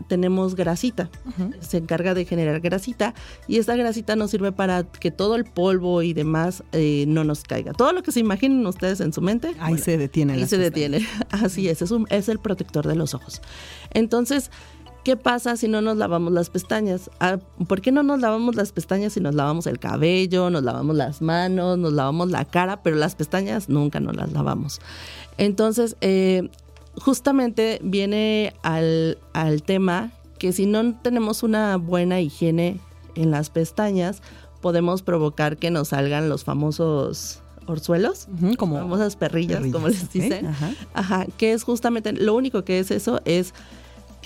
tenemos 0.09 0.55
grasita. 0.55 1.11
Se 1.61 1.79
encarga 1.79 2.15
de 2.15 2.25
generar 2.25 2.61
grasita 2.61 3.15
y 3.49 3.59
esta 3.59 3.77
grasita 3.77 4.17
nos 4.17 4.31
sirve 4.31 4.53
para 4.53 4.85
que 4.85 5.11
todo 5.11 5.37
el 5.37 5.45
polvo 5.45 6.03
y 6.03 6.13
demás 6.13 6.63
eh, 6.73 7.05
no 7.09 7.25
nos 7.25 7.43
caiga. 7.43 7.73
Todo 7.73 7.93
lo 7.93 8.03
que 8.03 8.13
se 8.13 8.21
imaginen 8.21 8.67
ustedes 8.67 9.01
en 9.01 9.13
su 9.13 9.23
mente. 9.23 9.55
Ahí 9.61 9.79
se 9.79 9.97
detiene. 9.97 10.35
Ahí 10.35 10.47
se 10.47 10.59
detiene. 10.59 11.07
Así 11.31 11.69
es, 11.69 11.83
es, 11.83 11.93
es 12.11 12.29
el 12.29 12.39
protector 12.39 12.87
de 12.87 12.95
los 12.95 13.15
ojos. 13.15 13.41
Entonces, 13.93 14.51
¿Qué 15.07 15.17
pasa 15.17 15.57
si 15.57 15.69
no 15.69 15.83
nos 15.83 15.97
lavamos 15.99 16.33
las 16.33 16.51
pestañas? 16.51 17.13
Ah, 17.21 17.39
¿Por 17.69 17.81
qué 17.81 17.93
no 17.93 18.03
nos 18.03 18.19
lavamos 18.19 18.57
las 18.57 18.73
pestañas 18.73 19.13
si 19.13 19.21
nos 19.21 19.37
lavamos 19.37 19.69
el 19.69 19.79
cabello, 19.79 20.51
nos 20.51 20.65
lavamos 20.65 20.97
las 20.97 21.23
manos, 21.23 21.79
nos 21.79 21.93
lavamos 21.93 22.29
la 22.29 22.45
cara, 22.45 22.83
pero 22.83 22.97
las 22.97 23.15
pestañas 23.15 23.69
nunca 23.69 24.01
nos 24.01 24.17
las 24.17 24.33
lavamos? 24.33 24.81
Entonces, 25.39 25.97
eh, 26.01 26.51
justamente 26.97 27.79
viene 27.85 28.53
al, 28.65 29.19
al 29.33 29.63
tema 29.63 30.11
que 30.41 30.53
si 30.53 30.67
no 30.67 30.97
tenemos 30.97 31.45
una 31.45 31.77
buena 31.77 32.21
higiene 32.21 32.81
en 33.15 33.31
las 33.31 33.49
pestañas, 33.49 34.23
podemos 34.61 35.03
provocar 35.03 35.57
que 35.57 35.71
nos 35.71 35.91
salgan 35.91 36.29
los 36.29 36.43
famosos 36.43 37.43
orzuelos, 37.67 38.27
como 38.59 38.79
famosas 38.79 39.15
perrillas, 39.15 39.59
perrillas, 39.59 39.73
como 39.73 39.87
les 39.87 40.13
dicen. 40.13 40.47
ajá. 40.47 40.75
Ajá, 40.95 41.27
que 41.37 41.53
es 41.53 41.63
justamente, 41.63 42.13
lo 42.13 42.35
único 42.35 42.65
que 42.65 42.81
es 42.81 42.91
eso 42.91 43.21
es 43.25 43.55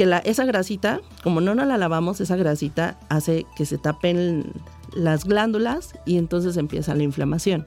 que 0.00 0.06
la, 0.06 0.16
esa 0.20 0.46
grasita, 0.46 1.02
como 1.22 1.42
no 1.42 1.54
nos 1.54 1.66
la 1.66 1.76
lavamos, 1.76 2.22
esa 2.22 2.34
grasita 2.34 2.98
hace 3.10 3.44
que 3.54 3.66
se 3.66 3.76
tapen 3.76 4.50
las 4.94 5.26
glándulas 5.26 5.92
y 6.06 6.16
entonces 6.16 6.56
empieza 6.56 6.94
la 6.94 7.02
inflamación. 7.02 7.66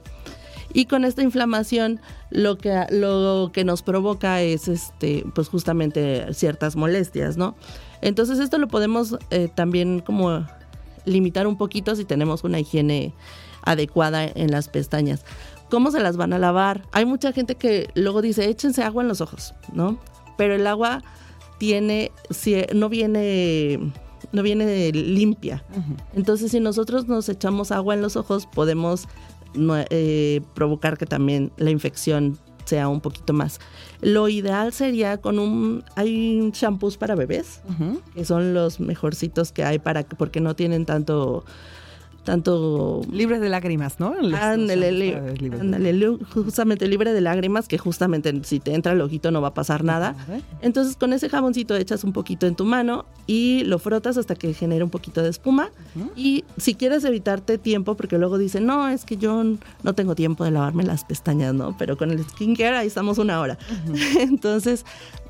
Y 0.72 0.86
con 0.86 1.04
esta 1.04 1.22
inflamación 1.22 2.00
lo 2.30 2.58
que, 2.58 2.86
lo 2.90 3.52
que 3.52 3.62
nos 3.62 3.82
provoca 3.82 4.42
es 4.42 4.66
este, 4.66 5.24
pues 5.32 5.48
justamente 5.48 6.26
ciertas 6.34 6.74
molestias, 6.74 7.36
¿no? 7.36 7.54
Entonces 8.02 8.40
esto 8.40 8.58
lo 8.58 8.66
podemos 8.66 9.16
eh, 9.30 9.48
también 9.54 10.00
como 10.00 10.44
limitar 11.04 11.46
un 11.46 11.56
poquito 11.56 11.94
si 11.94 12.04
tenemos 12.04 12.42
una 12.42 12.58
higiene 12.58 13.14
adecuada 13.62 14.24
en 14.24 14.50
las 14.50 14.68
pestañas. 14.68 15.24
¿Cómo 15.70 15.92
se 15.92 16.00
las 16.00 16.16
van 16.16 16.32
a 16.32 16.40
lavar? 16.40 16.82
Hay 16.90 17.04
mucha 17.04 17.30
gente 17.30 17.54
que 17.54 17.90
luego 17.94 18.22
dice, 18.22 18.48
échense 18.48 18.82
agua 18.82 19.04
en 19.04 19.08
los 19.08 19.20
ojos, 19.20 19.54
¿no? 19.72 20.00
Pero 20.36 20.56
el 20.56 20.66
agua 20.66 21.00
tiene, 21.58 22.10
si- 22.30 22.64
no 22.74 22.88
viene, 22.88 23.78
no 24.32 24.42
viene 24.42 24.90
limpia. 24.92 25.64
Entonces, 26.14 26.50
si 26.50 26.60
nosotros 26.60 27.06
nos 27.08 27.28
echamos 27.28 27.70
agua 27.70 27.94
en 27.94 28.02
los 28.02 28.16
ojos, 28.16 28.46
podemos 28.46 29.06
eh, 29.90 30.40
provocar 30.54 30.98
que 30.98 31.06
también 31.06 31.52
la 31.56 31.70
infección 31.70 32.38
sea 32.64 32.88
un 32.88 33.00
poquito 33.00 33.32
más. 33.34 33.60
Lo 34.00 34.28
ideal 34.28 34.72
sería 34.72 35.18
con 35.18 35.38
un... 35.38 35.84
Hay 35.96 36.50
shampoos 36.52 36.96
para 36.96 37.14
bebés, 37.14 37.60
que 38.14 38.24
son 38.24 38.54
los 38.54 38.80
mejorcitos 38.80 39.52
que 39.52 39.64
hay 39.64 39.78
para 39.78 40.02
que, 40.04 40.16
porque 40.16 40.40
no 40.40 40.56
tienen 40.56 40.86
tanto... 40.86 41.44
tanto 42.24 43.02
Libres 43.12 43.40
de 43.40 43.48
lágrimas, 43.48 44.00
¿no? 44.00 44.14
Ándale, 44.40 44.92
li- 44.92 45.14
ándale, 45.60 46.18
justamente 46.32 46.88
libre 46.88 47.12
de 47.12 47.20
lágrimas, 47.20 47.68
que 47.68 47.78
justamente 47.78 48.32
si 48.44 48.60
te 48.60 48.74
entra 48.74 48.92
el 48.92 49.00
ojito 49.00 49.30
no 49.30 49.40
va 49.40 49.48
a 49.48 49.54
pasar 49.54 49.84
nada. 49.84 50.12
lágrimas. 50.18 50.42
Entonces 50.62 50.96
con 50.96 51.12
ese 51.12 51.28
jaboncito 51.28 51.76
echas 51.76 52.02
un 52.04 52.12
poquito 52.12 52.46
en 52.46 52.54
tu 52.56 52.64
mano 52.64 53.04
y 53.26 53.62
lo 53.64 53.78
frotas 53.78 54.16
hasta 54.16 54.34
que 54.34 54.52
genere 54.54 54.82
un 54.84 54.90
poquito 54.90 55.22
de 55.22 55.28
espuma. 55.30 55.70
Y 56.16 56.44
si 56.56 56.74
quieres 56.74 57.04
evitarte 57.04 57.58
tiempo, 57.58 57.94
porque 57.96 58.18
luego 58.18 58.38
dicen, 58.38 58.66
no, 58.66 58.88
es 58.88 59.04
que 59.04 59.16
yo 59.16 59.42
no 59.82 59.94
tengo 59.94 60.14
tiempo 60.14 60.44
de 60.44 60.50
lavarme 60.50 60.82
las 60.82 61.04
pestañas, 61.04 61.54
¿no? 61.54 61.76
Pero 61.78 61.96
con 61.96 62.10
el 62.10 62.22
skincare 62.24 62.76
ahí 62.76 62.86
estamos 62.86 63.18
una 63.18 63.40
hora. 63.40 63.58
Entonces 64.18 64.84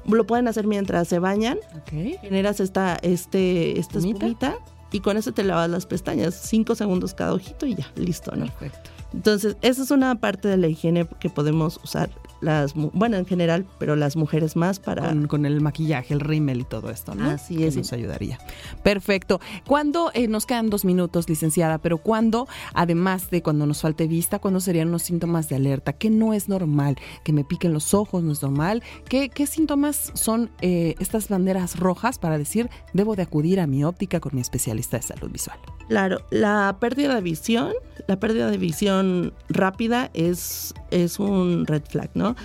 lo 0.07 0.27
pueden 0.27 0.49
hacer 0.49 0.67
mientras 0.67 1.09
se 1.09 1.19
bañan, 1.19 1.59
Ok. 1.77 2.21
generas 2.21 2.61
esta, 2.61 2.97
este, 3.03 3.79
esta 3.81 3.99
¿Espumita? 3.99 4.55
Y 4.95 5.01
con 5.01 5.17
eso 5.17 5.33
te 5.33 5.43
lavas 5.43 5.69
las 5.69 5.87
pestañas. 5.87 6.37
Cinco 6.37 6.77
segundos 6.77 7.15
cada 7.15 7.35
ojito 7.35 7.67
y 7.67 7.75
ya, 7.75 7.91
listo, 7.97 8.31
¿no? 8.37 8.47
Perfecto. 8.47 8.91
Entonces, 9.13 9.57
esa 9.61 9.83
es 9.83 9.91
una 9.91 10.15
parte 10.15 10.47
de 10.47 10.57
la 10.57 10.69
higiene 10.69 11.09
que 11.19 11.29
podemos 11.29 11.81
usar 11.83 12.11
las, 12.45 12.75
bueno, 12.75 13.17
en 13.17 13.27
general, 13.27 13.67
pero 13.79 13.97
las 13.97 14.17
mujeres 14.17 14.57
más 14.57 14.79
para... 14.79 15.09
Con, 15.09 15.27
con 15.27 15.47
el 15.47 15.61
maquillaje, 15.61 16.15
el 16.15 16.21
rímel 16.21 16.61
y 16.61 16.65
todo 16.65 16.91
esto, 16.91 17.15
¿no? 17.15 17.31
Así 17.31 17.57
Que 17.57 17.69
es. 17.69 17.77
Nos 17.77 17.93
ayudaría. 17.93 18.39
Perfecto. 18.83 19.41
¿Cuándo, 19.67 20.11
eh, 20.15 20.29
nos 20.29 20.47
quedan 20.47 20.71
dos 20.71 20.85
minutos, 20.85 21.29
licenciada, 21.29 21.79
pero 21.79 21.99
cuándo, 21.99 22.47
además 22.75 23.31
de 23.31 23.43
cuando 23.43 23.67
nos 23.67 23.81
falte 23.83 24.07
vista, 24.07 24.39
cuándo 24.39 24.61
serían 24.61 24.91
los 24.91 25.03
síntomas 25.03 25.49
de 25.49 25.57
alerta? 25.57 25.93
¿Qué 25.93 26.11
no 26.11 26.35
es 26.35 26.49
normal? 26.49 26.97
¿Que 27.25 27.33
me 27.33 27.45
piquen 27.45 27.73
los 27.73 27.95
ojos 27.95 28.23
no 28.23 28.33
es 28.33 28.43
normal? 28.43 28.83
¿Qué, 29.09 29.29
qué 29.29 29.47
síntomas 29.47 30.13
son 30.15 30.51
eh, 30.61 30.95
estas 30.99 31.29
banderas 31.29 31.79
rojas 31.79 32.19
para 32.19 32.39
decir, 32.39 32.69
debo 32.93 33.17
de 33.17 33.23
acudir 33.23 33.61
a 33.61 33.67
mi 33.67 33.85
óptica 33.85 34.21
con 34.21 34.35
mi 34.35 34.41
especialista 34.41 34.97
de 34.97 35.03
salud 35.03 35.31
visual? 35.31 35.59
Claro, 35.89 36.21
la 36.31 36.79
pérdida 36.81 37.15
de 37.15 37.21
visión, 37.21 37.73
la 38.07 38.19
pérdida 38.19 38.51
de 38.51 38.57
visión 38.57 39.35
rápida 39.49 40.11
es, 40.15 40.75
es 40.95 41.19
un 41.19 41.67
red 41.67 41.83
flag, 41.89 42.11
¿no? 42.15 42.37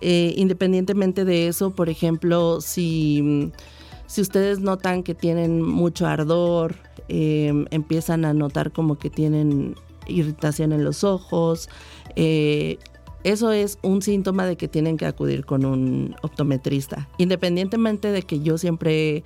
Eh, 0.00 0.32
independientemente 0.36 1.24
de 1.24 1.48
eso, 1.48 1.70
por 1.70 1.88
ejemplo, 1.90 2.60
si, 2.60 3.52
si 4.06 4.22
ustedes 4.22 4.60
notan 4.60 5.02
que 5.02 5.14
tienen 5.14 5.60
mucho 5.62 6.06
ardor, 6.06 6.76
eh, 7.08 7.66
empiezan 7.70 8.24
a 8.24 8.32
notar 8.32 8.72
como 8.72 8.98
que 8.98 9.10
tienen 9.10 9.74
irritación 10.06 10.72
en 10.72 10.82
los 10.82 11.04
ojos, 11.04 11.68
eh, 12.16 12.78
eso 13.22 13.52
es 13.52 13.78
un 13.82 14.00
síntoma 14.00 14.46
de 14.46 14.56
que 14.56 14.66
tienen 14.66 14.96
que 14.96 15.04
acudir 15.04 15.44
con 15.44 15.66
un 15.66 16.16
optometrista. 16.22 17.08
Independientemente 17.18 18.10
de 18.12 18.22
que 18.22 18.40
yo 18.40 18.56
siempre 18.56 19.24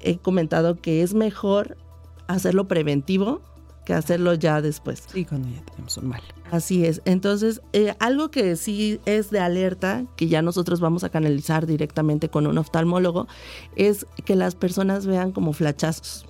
he 0.00 0.18
comentado 0.18 0.76
que 0.76 1.02
es 1.02 1.14
mejor 1.14 1.78
hacerlo 2.26 2.68
preventivo 2.68 3.40
que 3.90 3.94
hacerlo 3.94 4.34
ya 4.34 4.62
después. 4.62 5.02
Sí, 5.12 5.24
cuando 5.24 5.48
ya 5.48 5.60
tenemos 5.62 5.96
un 5.96 6.10
mal. 6.10 6.22
Así 6.52 6.84
es. 6.84 7.02
Entonces, 7.06 7.60
eh, 7.72 7.94
algo 7.98 8.30
que 8.30 8.54
sí 8.54 9.00
es 9.04 9.32
de 9.32 9.40
alerta, 9.40 10.04
que 10.14 10.28
ya 10.28 10.42
nosotros 10.42 10.78
vamos 10.78 11.02
a 11.02 11.08
canalizar 11.08 11.66
directamente 11.66 12.28
con 12.28 12.46
un 12.46 12.56
oftalmólogo, 12.56 13.26
es 13.74 14.06
que 14.24 14.36
las 14.36 14.54
personas 14.54 15.06
vean 15.06 15.32
como 15.32 15.52
flachazos. 15.52 16.29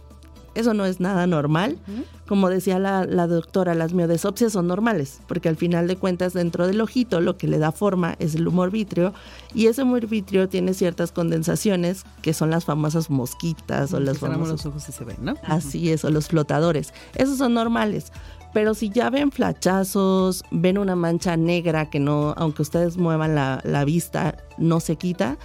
Eso 0.55 0.74
no 0.74 0.84
es 0.84 1.01
nada 1.01 1.26
normal. 1.26 1.78
Como 2.26 2.48
decía 2.48 2.78
la, 2.78 3.05
la 3.07 3.26
doctora, 3.26 3.74
las 3.74 3.92
miodesopsias 3.92 4.53
son 4.53 4.68
normales, 4.68 5.20
porque 5.26 5.48
al 5.48 5.57
final 5.57 5.88
de 5.88 5.96
cuentas 5.96 6.32
dentro 6.32 6.66
del 6.66 6.80
ojito 6.80 7.20
lo 7.20 7.36
que 7.36 7.48
le 7.48 7.59
da 7.59 7.72
forma 7.72 8.14
es 8.18 8.34
el 8.36 8.46
humor 8.46 8.70
vítreo 8.70 9.12
y 9.53 9.66
ese 9.66 9.82
humor 9.82 10.07
vítreo 10.07 10.48
tiene 10.48 10.74
ciertas 10.74 11.11
condensaciones 11.11 12.05
que 12.22 12.32
son 12.32 12.51
las 12.51 12.64
famosas 12.64 13.11
mosquitas 13.11 13.92
o 13.92 13.98
Que 13.98 14.05
las 14.05 14.18
famosas 14.18 14.48
los 14.48 14.66
ojos 14.66 14.88
y 14.88 14.92
se 14.92 15.05
ven, 15.05 15.16
¿no? 15.22 15.34
Así 15.42 15.90
es, 15.90 16.05
o 16.05 16.11
los 16.11 16.28
flotadores. 16.28 16.92
Esos 17.16 17.38
son 17.38 17.55
normales. 17.55 18.12
Pero 18.53 18.74
si 18.74 18.90
ya 18.90 19.11
ven 19.11 19.30
flachazos, 19.30 20.42
ven 20.51 20.78
una 20.78 20.96
mancha 20.96 21.36
negra 21.36 21.88
que 21.88 22.01
no, 22.01 22.34
aunque 22.36 22.62
ustedes 22.62 22.96
muevan 22.96 23.34
la, 23.34 23.61
la 23.64 23.84
vista, 23.84 24.36
no 24.59 24.80
se 24.80 24.96
quita, 24.96 25.38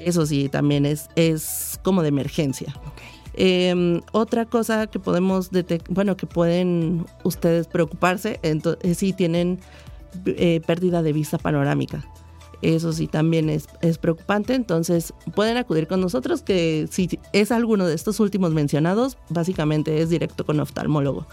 eso 0.00 0.26
sí, 0.26 0.48
también 0.48 0.84
es, 0.84 1.08
es 1.14 1.78
como 1.84 2.02
de 2.02 2.08
emergencia. 2.08 2.74
Ok. 2.86 3.00
Eh, 3.34 4.00
otra 4.12 4.46
cosa 4.46 4.86
que 4.86 4.98
podemos 4.98 5.50
detectar, 5.50 5.94
bueno, 5.94 6.16
que 6.16 6.26
pueden 6.26 7.06
ustedes 7.24 7.66
preocuparse, 7.66 8.40
es 8.42 8.98
si 8.98 9.12
tienen 9.12 9.60
eh, 10.26 10.60
pérdida 10.66 11.02
de 11.02 11.12
vista 11.12 11.38
panorámica. 11.38 12.04
Eso 12.60 12.92
sí 12.92 13.08
también 13.08 13.50
es, 13.50 13.66
es 13.80 13.98
preocupante, 13.98 14.54
entonces 14.54 15.12
pueden 15.34 15.56
acudir 15.56 15.88
con 15.88 16.00
nosotros 16.00 16.42
que 16.42 16.88
si 16.90 17.18
es 17.32 17.50
alguno 17.50 17.86
de 17.86 17.94
estos 17.94 18.20
últimos 18.20 18.52
mencionados, 18.52 19.18
básicamente 19.30 20.00
es 20.00 20.10
directo 20.10 20.46
con 20.46 20.60
oftalmólogo. 20.60 21.26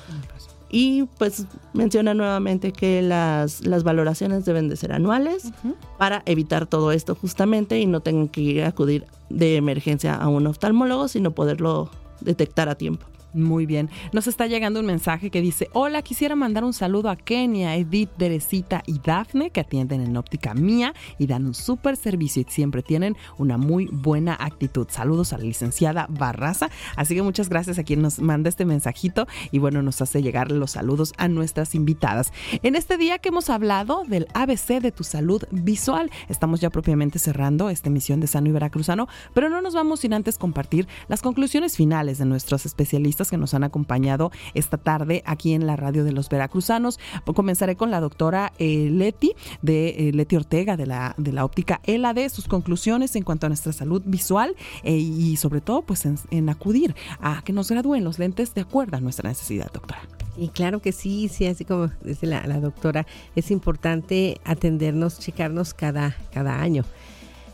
Y 0.69 1.05
pues 1.17 1.45
menciona 1.73 2.13
nuevamente 2.13 2.71
que 2.71 3.01
las, 3.01 3.65
las 3.65 3.83
valoraciones 3.83 4.45
deben 4.45 4.69
de 4.69 4.75
ser 4.75 4.91
anuales 4.91 5.51
para 5.97 6.21
evitar 6.25 6.67
todo 6.67 6.91
esto 6.91 7.15
justamente 7.15 7.79
y 7.79 7.87
no 7.87 8.01
tengan 8.01 8.27
que 8.27 8.63
acudir 8.63 9.05
de 9.29 9.55
emergencia 9.55 10.13
a 10.13 10.27
un 10.27 10.45
oftalmólogo, 10.47 11.07
sino 11.07 11.31
poderlo 11.31 11.89
detectar 12.21 12.69
a 12.69 12.75
tiempo. 12.75 13.07
Muy 13.33 13.67
bien. 13.67 13.89
Nos 14.11 14.25
está 14.25 14.47
llegando 14.47 14.79
un 14.79 14.87
mensaje 14.87 15.29
que 15.29 15.39
dice, 15.41 15.69
hola, 15.73 16.01
quisiera 16.01 16.35
mandar 16.35 16.63
un 16.63 16.73
saludo 16.73 17.09
a 17.09 17.15
Kenia, 17.15 17.75
Edith, 17.75 18.09
Teresita 18.17 18.81
y 18.87 18.99
Dafne, 18.99 19.51
que 19.51 19.59
atienden 19.59 20.01
en 20.01 20.17
óptica 20.17 20.55
mía 20.55 20.95
y 21.19 21.27
dan 21.27 21.45
un 21.45 21.53
súper 21.53 21.95
servicio 21.95 22.41
y 22.41 22.51
siempre 22.51 22.81
tienen 22.81 23.15
una 23.37 23.57
muy 23.57 23.87
buena 23.91 24.35
actitud. 24.39 24.87
Saludos 24.89 25.31
a 25.33 25.37
la 25.37 25.43
licenciada 25.43 26.07
Barraza. 26.09 26.71
Así 26.95 27.13
que 27.13 27.21
muchas 27.21 27.49
gracias 27.49 27.77
a 27.77 27.83
quien 27.83 28.01
nos 28.01 28.19
manda 28.19 28.49
este 28.49 28.65
mensajito 28.65 29.27
y 29.51 29.59
bueno, 29.59 29.83
nos 29.83 30.01
hace 30.01 30.23
llegar 30.23 30.51
los 30.51 30.71
saludos 30.71 31.13
a 31.17 31.27
nuestras 31.27 31.75
invitadas. 31.75 32.33
En 32.63 32.75
este 32.75 32.97
día 32.97 33.19
que 33.19 33.29
hemos 33.29 33.51
hablado 33.51 34.05
del 34.07 34.27
ABC 34.33 34.81
de 34.81 34.91
tu 34.91 35.03
salud 35.03 35.43
visual, 35.51 36.09
estamos 36.29 36.61
ya 36.61 36.71
propiamente 36.71 37.19
cerrando 37.19 37.69
esta 37.69 37.89
emisión 37.89 38.19
de 38.21 38.27
Sano 38.27 38.49
y 38.49 38.53
Veracruzano, 38.53 39.07
pero 39.35 39.49
no 39.49 39.61
nos 39.61 39.75
vamos 39.75 39.99
sin 39.99 40.13
antes 40.13 40.39
compartir 40.39 40.87
las 41.07 41.21
conclusiones 41.21 41.77
finales 41.77 42.17
de 42.17 42.25
nuestros 42.25 42.65
especialistas 42.65 43.18
que 43.27 43.37
nos 43.37 43.53
han 43.53 43.63
acompañado 43.63 44.31
esta 44.53 44.77
tarde 44.77 45.23
aquí 45.25 45.53
en 45.53 45.67
la 45.67 45.75
radio 45.75 46.03
de 46.03 46.11
los 46.11 46.29
veracruzanos. 46.29 46.99
Comenzaré 47.35 47.75
con 47.75 47.91
la 47.91 47.99
doctora 47.99 48.53
eh, 48.59 48.89
Leti, 48.91 49.33
de 49.61 49.89
eh, 49.89 50.11
Leti 50.13 50.35
Ortega, 50.35 50.77
de 50.77 50.85
la, 50.85 51.15
de 51.17 51.33
la 51.33 51.43
óptica 51.43 51.81
ELAD, 51.83 52.29
sus 52.29 52.47
conclusiones 52.47 53.15
en 53.15 53.23
cuanto 53.23 53.45
a 53.45 53.49
nuestra 53.49 53.73
salud 53.73 54.01
visual 54.05 54.55
eh, 54.83 54.95
y 54.95 55.35
sobre 55.37 55.61
todo 55.61 55.81
pues 55.81 56.05
en, 56.05 56.17
en 56.31 56.49
acudir 56.49 56.95
a 57.19 57.41
que 57.43 57.53
nos 57.53 57.69
gradúen 57.69 58.03
los 58.03 58.19
lentes 58.19 58.53
de 58.53 58.61
acuerdo 58.61 58.97
a 58.97 59.01
nuestra 59.01 59.29
necesidad, 59.29 59.71
doctora. 59.73 60.01
Y 60.37 60.49
claro 60.49 60.81
que 60.81 60.93
sí, 60.93 61.27
sí, 61.27 61.47
así 61.47 61.65
como 61.65 61.89
dice 62.01 62.25
la, 62.25 62.45
la 62.47 62.61
doctora, 62.61 63.05
es 63.35 63.51
importante 63.51 64.39
atendernos, 64.45 65.19
checarnos 65.19 65.73
cada, 65.73 66.15
cada 66.31 66.61
año. 66.61 66.85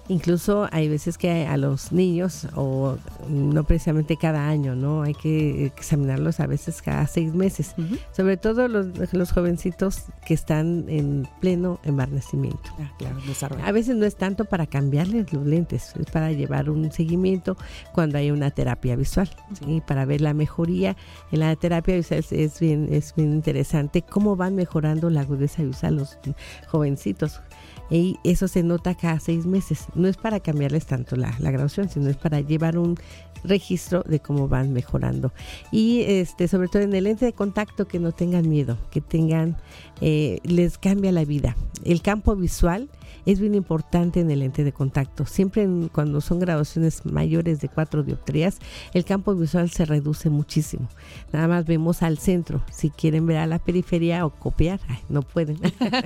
Incluso 0.07 0.67
hay 0.71 0.87
veces 0.87 1.17
que 1.17 1.47
a 1.47 1.57
los 1.57 1.91
niños, 1.91 2.47
o 2.55 2.97
no 3.27 3.63
precisamente 3.63 4.17
cada 4.17 4.47
año, 4.47 4.75
¿no? 4.75 5.01
Hay 5.01 5.15
que 5.15 5.65
examinarlos 5.65 6.39
a 6.39 6.45
veces 6.45 6.81
cada 6.83 7.07
seis 7.07 7.33
meses. 7.33 7.73
Sobre 8.11 8.37
todo 8.37 8.67
los, 8.67 9.13
los, 9.13 9.31
jovencitos 9.31 10.03
que 10.25 10.35
están 10.35 10.85
en 10.89 11.27
pleno 11.41 11.79
embarnecimiento. 11.83 12.69
Ah, 12.79 12.91
claro, 12.99 13.17
a 13.63 13.71
veces 13.71 13.95
no 13.95 14.05
es 14.05 14.15
tanto 14.15 14.45
para 14.45 14.67
cambiarles 14.67 15.33
los 15.33 15.45
lentes, 15.45 15.93
es 15.99 16.11
para 16.11 16.31
llevar 16.31 16.69
un 16.69 16.91
seguimiento 16.91 17.57
cuando 17.91 18.19
hay 18.19 18.29
una 18.29 18.51
terapia 18.51 18.95
visual, 18.95 19.29
¿sí? 19.53 19.81
Para 19.85 20.05
ver 20.05 20.21
la 20.21 20.35
mejoría. 20.35 20.95
En 21.31 21.39
la 21.39 21.55
terapia 21.55 21.95
visual 21.95 22.23
es, 22.29 22.59
bien, 22.59 22.87
es 22.91 23.15
bien 23.15 23.33
interesante 23.33 24.03
cómo 24.03 24.35
van 24.35 24.55
mejorando 24.55 25.09
la 25.09 25.21
agudeza 25.21 25.63
visual 25.63 25.95
los 25.95 26.19
jovencitos 26.67 27.41
y 27.89 28.17
eso 28.23 28.47
se 28.47 28.63
nota 28.63 28.95
cada 28.95 29.19
seis 29.19 29.45
meses. 29.45 29.85
No 29.95 30.07
es 30.07 30.17
para 30.17 30.39
cambiarles 30.39 30.85
tanto 30.85 31.15
la, 31.15 31.31
graduación, 31.39 31.89
sino 31.89 32.09
es 32.09 32.17
para 32.17 32.41
llevar 32.41 32.77
un 32.77 32.97
registro 33.43 34.03
de 34.03 34.19
cómo 34.19 34.47
van 34.47 34.73
mejorando. 34.73 35.31
Y 35.71 36.01
este, 36.01 36.47
sobre 36.47 36.67
todo 36.67 36.81
en 36.81 36.95
el 36.95 37.03
lente 37.03 37.25
de 37.25 37.33
contacto, 37.33 37.87
que 37.87 37.99
no 37.99 38.11
tengan 38.11 38.49
miedo, 38.49 38.77
que 38.91 39.01
tengan, 39.01 39.57
eh, 40.01 40.39
les 40.43 40.77
cambia 40.77 41.11
la 41.11 41.25
vida. 41.25 41.55
El 41.83 42.01
campo 42.01 42.35
visual 42.35 42.89
es 43.25 43.39
bien 43.39 43.55
importante 43.55 44.19
en 44.19 44.31
el 44.31 44.39
lente 44.39 44.63
de 44.63 44.71
contacto. 44.71 45.25
Siempre 45.25 45.67
cuando 45.91 46.21
son 46.21 46.39
graduaciones 46.39 47.05
mayores 47.05 47.61
de 47.61 47.69
cuatro 47.69 48.03
dioptrías, 48.03 48.59
el 48.93 49.05
campo 49.05 49.35
visual 49.35 49.69
se 49.69 49.85
reduce 49.85 50.29
muchísimo. 50.29 50.87
Nada 51.31 51.47
más 51.47 51.65
vemos 51.65 52.03
al 52.03 52.17
centro. 52.17 52.63
Si 52.71 52.89
quieren 52.89 53.25
ver 53.25 53.37
a 53.37 53.47
la 53.47 53.59
periferia 53.59 54.25
o 54.25 54.29
copiar, 54.29 54.79
no 55.09 55.21
pueden. 55.21 55.57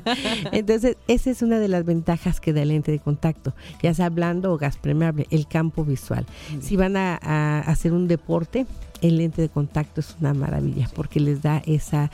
Entonces, 0.52 0.98
esa 1.08 1.30
es 1.30 1.42
una 1.42 1.60
de 1.60 1.68
las 1.68 1.86
ventajas 1.86 2.40
que 2.40 2.54
da 2.54 2.62
el 2.62 2.70
lente 2.70 2.92
de 2.92 3.00
contacto, 3.00 3.54
ya 3.82 3.94
sea 3.94 4.10
blando 4.10 4.54
o 4.54 4.58
gas 4.58 4.78
permeable, 4.78 5.28
el 5.30 5.48
campo 5.48 5.84
visual. 5.84 6.26
Si 6.62 6.76
van 6.76 6.98
a 6.98 7.60
hacer 7.62 7.94
un 7.94 8.08
deporte, 8.08 8.66
el 9.02 9.18
lente 9.18 9.42
de 9.42 9.50
contacto 9.50 10.02
es 10.02 10.16
una 10.20 10.34
maravilla 10.34 10.90
porque 10.94 11.20
les 11.20 11.42
da 11.42 11.62
esa 11.66 12.12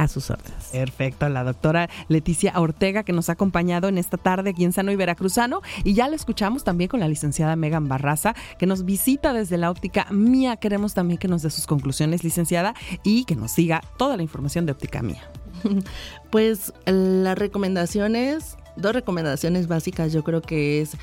a 0.00 0.08
sus 0.08 0.30
órdenes. 0.30 0.68
Perfecto, 0.72 1.28
la 1.28 1.44
doctora 1.44 1.90
Leticia 2.08 2.58
Ortega 2.58 3.02
que 3.02 3.12
nos 3.12 3.28
ha 3.28 3.32
acompañado 3.32 3.88
en 3.88 3.98
esta 3.98 4.16
tarde 4.16 4.50
aquí 4.50 4.64
en 4.64 4.72
Sano 4.72 4.92
y 4.92 4.96
Veracruzano 4.96 5.60
y 5.84 5.92
ya 5.92 6.08
la 6.08 6.16
escuchamos 6.16 6.64
también 6.64 6.88
con 6.88 7.00
la 7.00 7.08
licenciada 7.08 7.54
Megan 7.54 7.86
Barraza 7.86 8.34
que 8.58 8.64
nos 8.64 8.86
visita 8.86 9.34
desde 9.34 9.58
la 9.58 9.70
óptica 9.70 10.06
mía. 10.10 10.56
Queremos 10.56 10.94
también 10.94 11.18
que 11.18 11.28
nos 11.28 11.42
dé 11.42 11.50
sus 11.50 11.66
conclusiones, 11.66 12.24
licenciada, 12.24 12.74
y 13.02 13.24
que 13.24 13.36
nos 13.36 13.50
siga 13.50 13.82
toda 13.98 14.16
la 14.16 14.22
información 14.22 14.64
de 14.64 14.72
óptica 14.72 15.02
mía. 15.02 15.22
Pues 16.30 16.72
las 16.86 17.36
recomendaciones, 17.36 18.56
dos 18.76 18.94
recomendaciones 18.94 19.66
básicas 19.66 20.12
yo 20.12 20.22
creo 20.22 20.40
que 20.40 20.80
es 20.80 20.96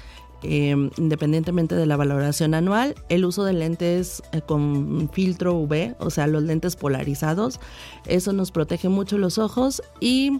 Em, 0.43 0.91
independientemente 0.97 1.73
de 1.73 1.87
la 1.87 1.97
valoración 1.97 2.53
anual, 2.53 2.93
el 3.09 3.25
uso 3.25 3.43
de 3.43 3.53
lentes 3.53 4.21
eh, 4.31 4.41
con 4.41 5.09
filtro 5.11 5.55
UV, 5.55 5.95
o 5.97 6.11
sea, 6.11 6.27
los 6.27 6.43
lentes 6.43 6.75
polarizados, 6.75 7.59
eso 8.05 8.33
nos 8.33 8.51
protege 8.51 8.87
mucho 8.87 9.17
los 9.17 9.39
ojos 9.39 9.81
y 9.99 10.39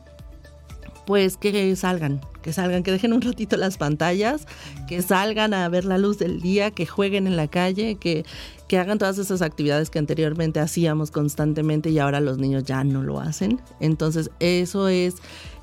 pues 1.08 1.38
que 1.38 1.76
salgan, 1.76 2.22
que 2.44 2.54
salgan, 2.54 2.84
que 2.84 2.92
dejen 2.92 3.14
un 3.14 3.22
ratito 3.22 3.56
las 3.58 3.78
pantallas, 3.78 4.46
que 4.88 5.02
salgan 5.02 5.54
a 5.54 5.68
ver 5.70 5.86
la 5.86 5.98
luz 5.98 6.20
del 6.20 6.42
día, 6.42 6.70
que 6.70 6.86
jueguen 6.86 7.28
en 7.28 7.38
la 7.38 7.48
calle, 7.48 7.96
que, 7.96 8.26
que 8.68 8.78
hagan 8.78 8.98
todas 8.98 9.18
esas 9.18 9.42
actividades 9.42 9.90
que 9.90 10.00
anteriormente 10.00 10.60
hacíamos 10.60 11.10
constantemente 11.10 11.90
y 11.90 12.00
ahora 12.00 12.20
los 12.20 12.38
niños 12.40 12.66
ya 12.66 12.84
no 12.84 13.04
lo 13.04 13.22
hacen. 13.22 13.62
Entonces 13.80 14.32
eso 14.42 14.90
es 14.90 15.16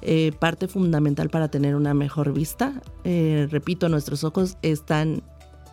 eh, 0.04 0.32
parte 0.38 0.68
fundamental 0.68 1.30
para 1.30 1.48
tener 1.48 1.74
una 1.74 1.94
mejor 1.94 2.32
vista. 2.32 2.82
Eh, 3.04 3.48
repito, 3.50 3.88
nuestros 3.88 4.22
ojos 4.22 4.58
están 4.62 5.22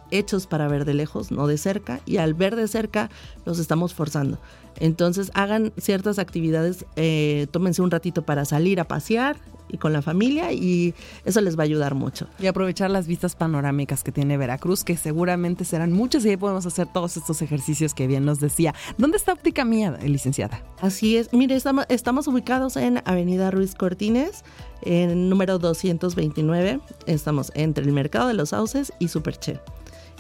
hechos 0.10 0.48
para 0.48 0.68
ver 0.68 0.86
de 0.86 0.94
lejos, 0.94 1.32
no 1.32 1.48
de 1.48 1.58
cerca, 1.58 2.02
y 2.06 2.18
al 2.18 2.34
ver 2.34 2.56
de 2.56 2.68
cerca 2.68 3.10
los 3.46 3.60
estamos 3.60 3.94
forzando. 3.94 4.40
Entonces 4.78 5.32
hagan 5.34 5.74
ciertas 5.78 6.20
actividades, 6.20 6.86
eh, 6.96 7.48
tómense 7.52 7.82
un 7.82 7.92
ratito 7.92 8.22
para 8.24 8.46
salir 8.46 8.80
a 8.80 8.88
pasear 8.88 9.38
y 9.72 9.78
con 9.78 9.94
la 9.94 10.02
familia 10.02 10.52
y 10.52 10.94
eso 11.26 11.42
les 11.42 11.58
va 11.58 11.64
a 11.64 11.66
ayudar 11.66 11.96
mucho. 11.96 12.28
Y 12.40 12.48
aprovechar 12.48 12.92
las 12.92 13.08
vistas 13.08 13.36
panorámicas 13.36 14.04
que 14.04 14.12
tiene 14.12 14.38
Veracruz, 14.38 14.84
que 14.84 14.98
seguramente 14.98 15.66
serán 15.66 15.92
muchas 15.94 16.26
y 16.26 16.30
ahí 16.30 16.38
podemos 16.38 16.66
hacer 16.66 16.88
todos 16.88 17.18
estos 17.18 17.42
ejercicios 17.42 17.94
que 17.94 18.08
bien 18.08 18.26
nos 18.26 18.40
decía. 18.40 18.76
¿Dónde 18.98 19.18
está 19.18 19.34
Óptica 19.34 19.66
Mía, 19.66 19.98
licenciada? 20.04 20.62
Así 20.82 21.18
es, 21.18 21.32
mire, 21.34 21.56
estamos, 21.56 21.86
estamos 21.90 22.28
ubicados 22.28 22.76
en 22.78 23.02
Avenida 23.06 23.52
Ruiz 23.52 23.76
Cortines, 23.76 24.44
en 24.84 25.30
número 25.30 25.60
229, 25.60 26.80
estamos 27.06 27.52
entre 27.56 27.86
el 27.86 27.92
Mercado 27.92 28.28
de 28.28 28.34
los 28.34 28.50
Sauces 28.50 28.92
y 29.00 29.08
Superche. 29.08 29.60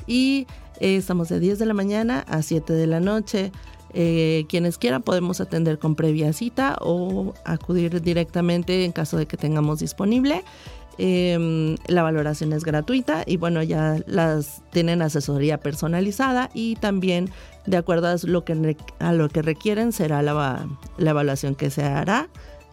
Y 0.07 0.47
eh, 0.79 0.97
estamos 0.97 1.29
de 1.29 1.39
10 1.39 1.59
de 1.59 1.65
la 1.65 1.73
mañana 1.73 2.25
a 2.27 2.41
7 2.41 2.73
de 2.73 2.87
la 2.87 2.99
noche. 2.99 3.51
Eh, 3.93 4.45
quienes 4.47 4.77
quieran 4.77 5.01
podemos 5.01 5.41
atender 5.41 5.77
con 5.77 5.95
previa 5.95 6.31
cita 6.33 6.77
o 6.81 7.33
acudir 7.43 8.01
directamente 8.01 8.85
en 8.85 8.91
caso 8.91 9.17
de 9.17 9.25
que 9.25 9.37
tengamos 9.37 9.79
disponible. 9.79 10.43
Em, 10.97 11.77
la 11.87 12.03
valoración 12.03 12.53
es 12.53 12.63
gratuita 12.63 13.23
y 13.25 13.37
bueno, 13.37 13.63
ya 13.63 13.97
las 14.07 14.61
tienen 14.71 15.01
asesoría 15.01 15.57
personalizada 15.57 16.49
y 16.53 16.75
también 16.75 17.29
de 17.65 17.77
acuerdo 17.77 18.07
a 18.07 18.15
lo 18.23 18.43
que, 18.43 18.77
a 18.99 19.13
lo 19.13 19.29
que 19.29 19.41
requieren 19.41 19.93
será 19.93 20.21
la, 20.21 20.67
la 20.97 21.09
evaluación 21.09 21.55
que 21.55 21.69
se 21.69 21.83
hará 21.83 22.29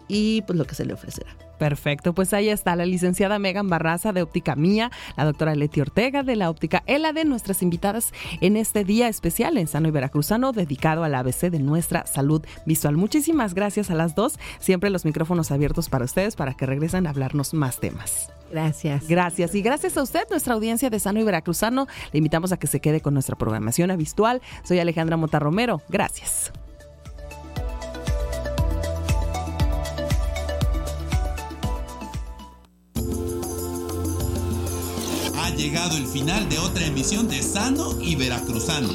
y 0.08 0.42
pues 0.42 0.58
lo 0.58 0.66
que 0.66 0.74
se 0.74 0.84
le 0.84 0.94
ofrecerá. 0.94 1.47
Perfecto, 1.58 2.12
pues 2.12 2.32
ahí 2.32 2.48
está 2.48 2.76
la 2.76 2.86
licenciada 2.86 3.38
Megan 3.38 3.68
Barraza 3.68 4.12
de 4.12 4.22
Óptica 4.22 4.54
Mía, 4.56 4.90
la 5.16 5.24
doctora 5.24 5.54
Leti 5.54 5.80
Ortega 5.80 6.22
de 6.22 6.36
la 6.36 6.50
Óptica 6.50 6.82
de 6.86 7.24
nuestras 7.24 7.62
invitadas 7.62 8.12
en 8.40 8.56
este 8.56 8.84
día 8.84 9.08
especial 9.08 9.56
en 9.56 9.66
Sano 9.66 9.88
y 9.88 9.90
Veracruzano 9.90 10.52
dedicado 10.52 11.04
al 11.04 11.14
ABC 11.14 11.50
de 11.50 11.58
nuestra 11.58 12.06
salud 12.06 12.44
visual. 12.66 12.96
Muchísimas 12.96 13.54
gracias 13.54 13.90
a 13.90 13.94
las 13.94 14.14
dos, 14.14 14.38
siempre 14.58 14.90
los 14.90 15.04
micrófonos 15.04 15.50
abiertos 15.50 15.88
para 15.88 16.04
ustedes 16.04 16.36
para 16.36 16.54
que 16.54 16.66
regresen 16.66 17.06
a 17.06 17.10
hablarnos 17.10 17.54
más 17.54 17.80
temas. 17.80 18.30
Gracias. 18.50 19.08
Gracias. 19.08 19.54
Y 19.54 19.62
gracias 19.62 19.96
a 19.96 20.02
usted, 20.02 20.22
nuestra 20.30 20.54
audiencia 20.54 20.90
de 20.90 20.98
Sano 21.00 21.20
y 21.20 21.24
Veracruzano. 21.24 21.86
Le 22.12 22.18
invitamos 22.18 22.52
a 22.52 22.56
que 22.56 22.66
se 22.66 22.80
quede 22.80 23.00
con 23.00 23.14
nuestra 23.14 23.36
programación 23.36 23.90
habitual. 23.90 24.40
Soy 24.64 24.78
Alejandra 24.78 25.16
Mota 25.16 25.38
Romero. 25.38 25.82
Gracias. 25.88 26.52
Llegado 35.50 35.96
el 35.96 36.06
final 36.06 36.48
de 36.48 36.58
otra 36.58 36.84
emisión 36.86 37.28
de 37.28 37.42
Sano 37.42 38.00
y 38.00 38.16
Veracruzano, 38.16 38.90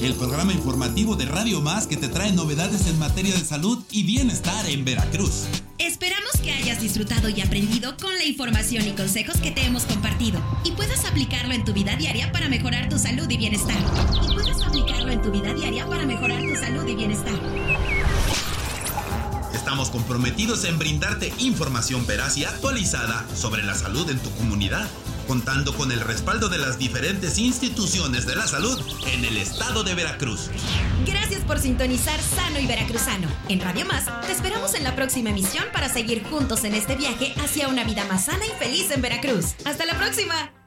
el 0.00 0.14
programa 0.14 0.52
informativo 0.52 1.16
de 1.16 1.26
Radio 1.26 1.60
Más 1.60 1.86
que 1.86 1.96
te 1.96 2.08
trae 2.08 2.32
novedades 2.32 2.86
en 2.86 2.98
materia 2.98 3.34
de 3.34 3.44
salud 3.44 3.82
y 3.90 4.04
bienestar 4.04 4.68
en 4.68 4.84
Veracruz. 4.84 5.44
Esperamos 5.78 6.32
que 6.42 6.52
hayas 6.52 6.80
disfrutado 6.80 7.28
y 7.28 7.40
aprendido 7.40 7.96
con 7.96 8.14
la 8.14 8.24
información 8.24 8.86
y 8.86 8.92
consejos 8.92 9.36
que 9.38 9.50
te 9.50 9.64
hemos 9.64 9.84
compartido 9.84 10.40
y 10.64 10.72
puedas 10.72 11.04
aplicarlo 11.04 11.54
en 11.54 11.64
tu 11.64 11.72
vida 11.72 11.96
diaria 11.96 12.30
para 12.32 12.48
mejorar 12.48 12.88
tu 12.88 12.98
salud 12.98 13.28
y 13.28 13.36
bienestar. 13.36 13.78
Y 14.22 14.34
puedas 14.34 14.62
aplicarlo 14.62 15.10
en 15.10 15.22
tu 15.22 15.30
vida 15.30 15.52
diaria 15.54 15.86
para 15.86 16.06
mejorar 16.06 16.40
tu 16.42 16.54
salud 16.56 16.86
y 16.86 16.94
bienestar. 16.94 17.34
Estamos 19.52 19.90
comprometidos 19.90 20.64
en 20.64 20.78
brindarte 20.78 21.32
información 21.38 22.06
veraz 22.06 22.36
y 22.38 22.44
actualizada 22.44 23.26
sobre 23.34 23.62
la 23.62 23.74
salud 23.74 24.08
en 24.10 24.18
tu 24.18 24.30
comunidad 24.32 24.88
contando 25.28 25.74
con 25.74 25.92
el 25.92 26.00
respaldo 26.00 26.48
de 26.48 26.58
las 26.58 26.78
diferentes 26.78 27.38
instituciones 27.38 28.26
de 28.26 28.34
la 28.34 28.48
salud 28.48 28.80
en 29.12 29.24
el 29.26 29.36
estado 29.36 29.84
de 29.84 29.94
Veracruz. 29.94 30.50
Gracias 31.06 31.42
por 31.42 31.58
sintonizar 31.58 32.18
Sano 32.20 32.58
y 32.58 32.66
Veracruzano. 32.66 33.28
En 33.48 33.60
Radio 33.60 33.84
Más 33.84 34.06
te 34.26 34.32
esperamos 34.32 34.74
en 34.74 34.84
la 34.84 34.96
próxima 34.96 35.30
emisión 35.30 35.66
para 35.72 35.88
seguir 35.88 36.24
juntos 36.24 36.64
en 36.64 36.74
este 36.74 36.96
viaje 36.96 37.34
hacia 37.44 37.68
una 37.68 37.84
vida 37.84 38.06
más 38.06 38.24
sana 38.24 38.46
y 38.46 38.58
feliz 38.58 38.90
en 38.90 39.02
Veracruz. 39.02 39.54
¡Hasta 39.64 39.84
la 39.84 39.96
próxima! 39.98 40.57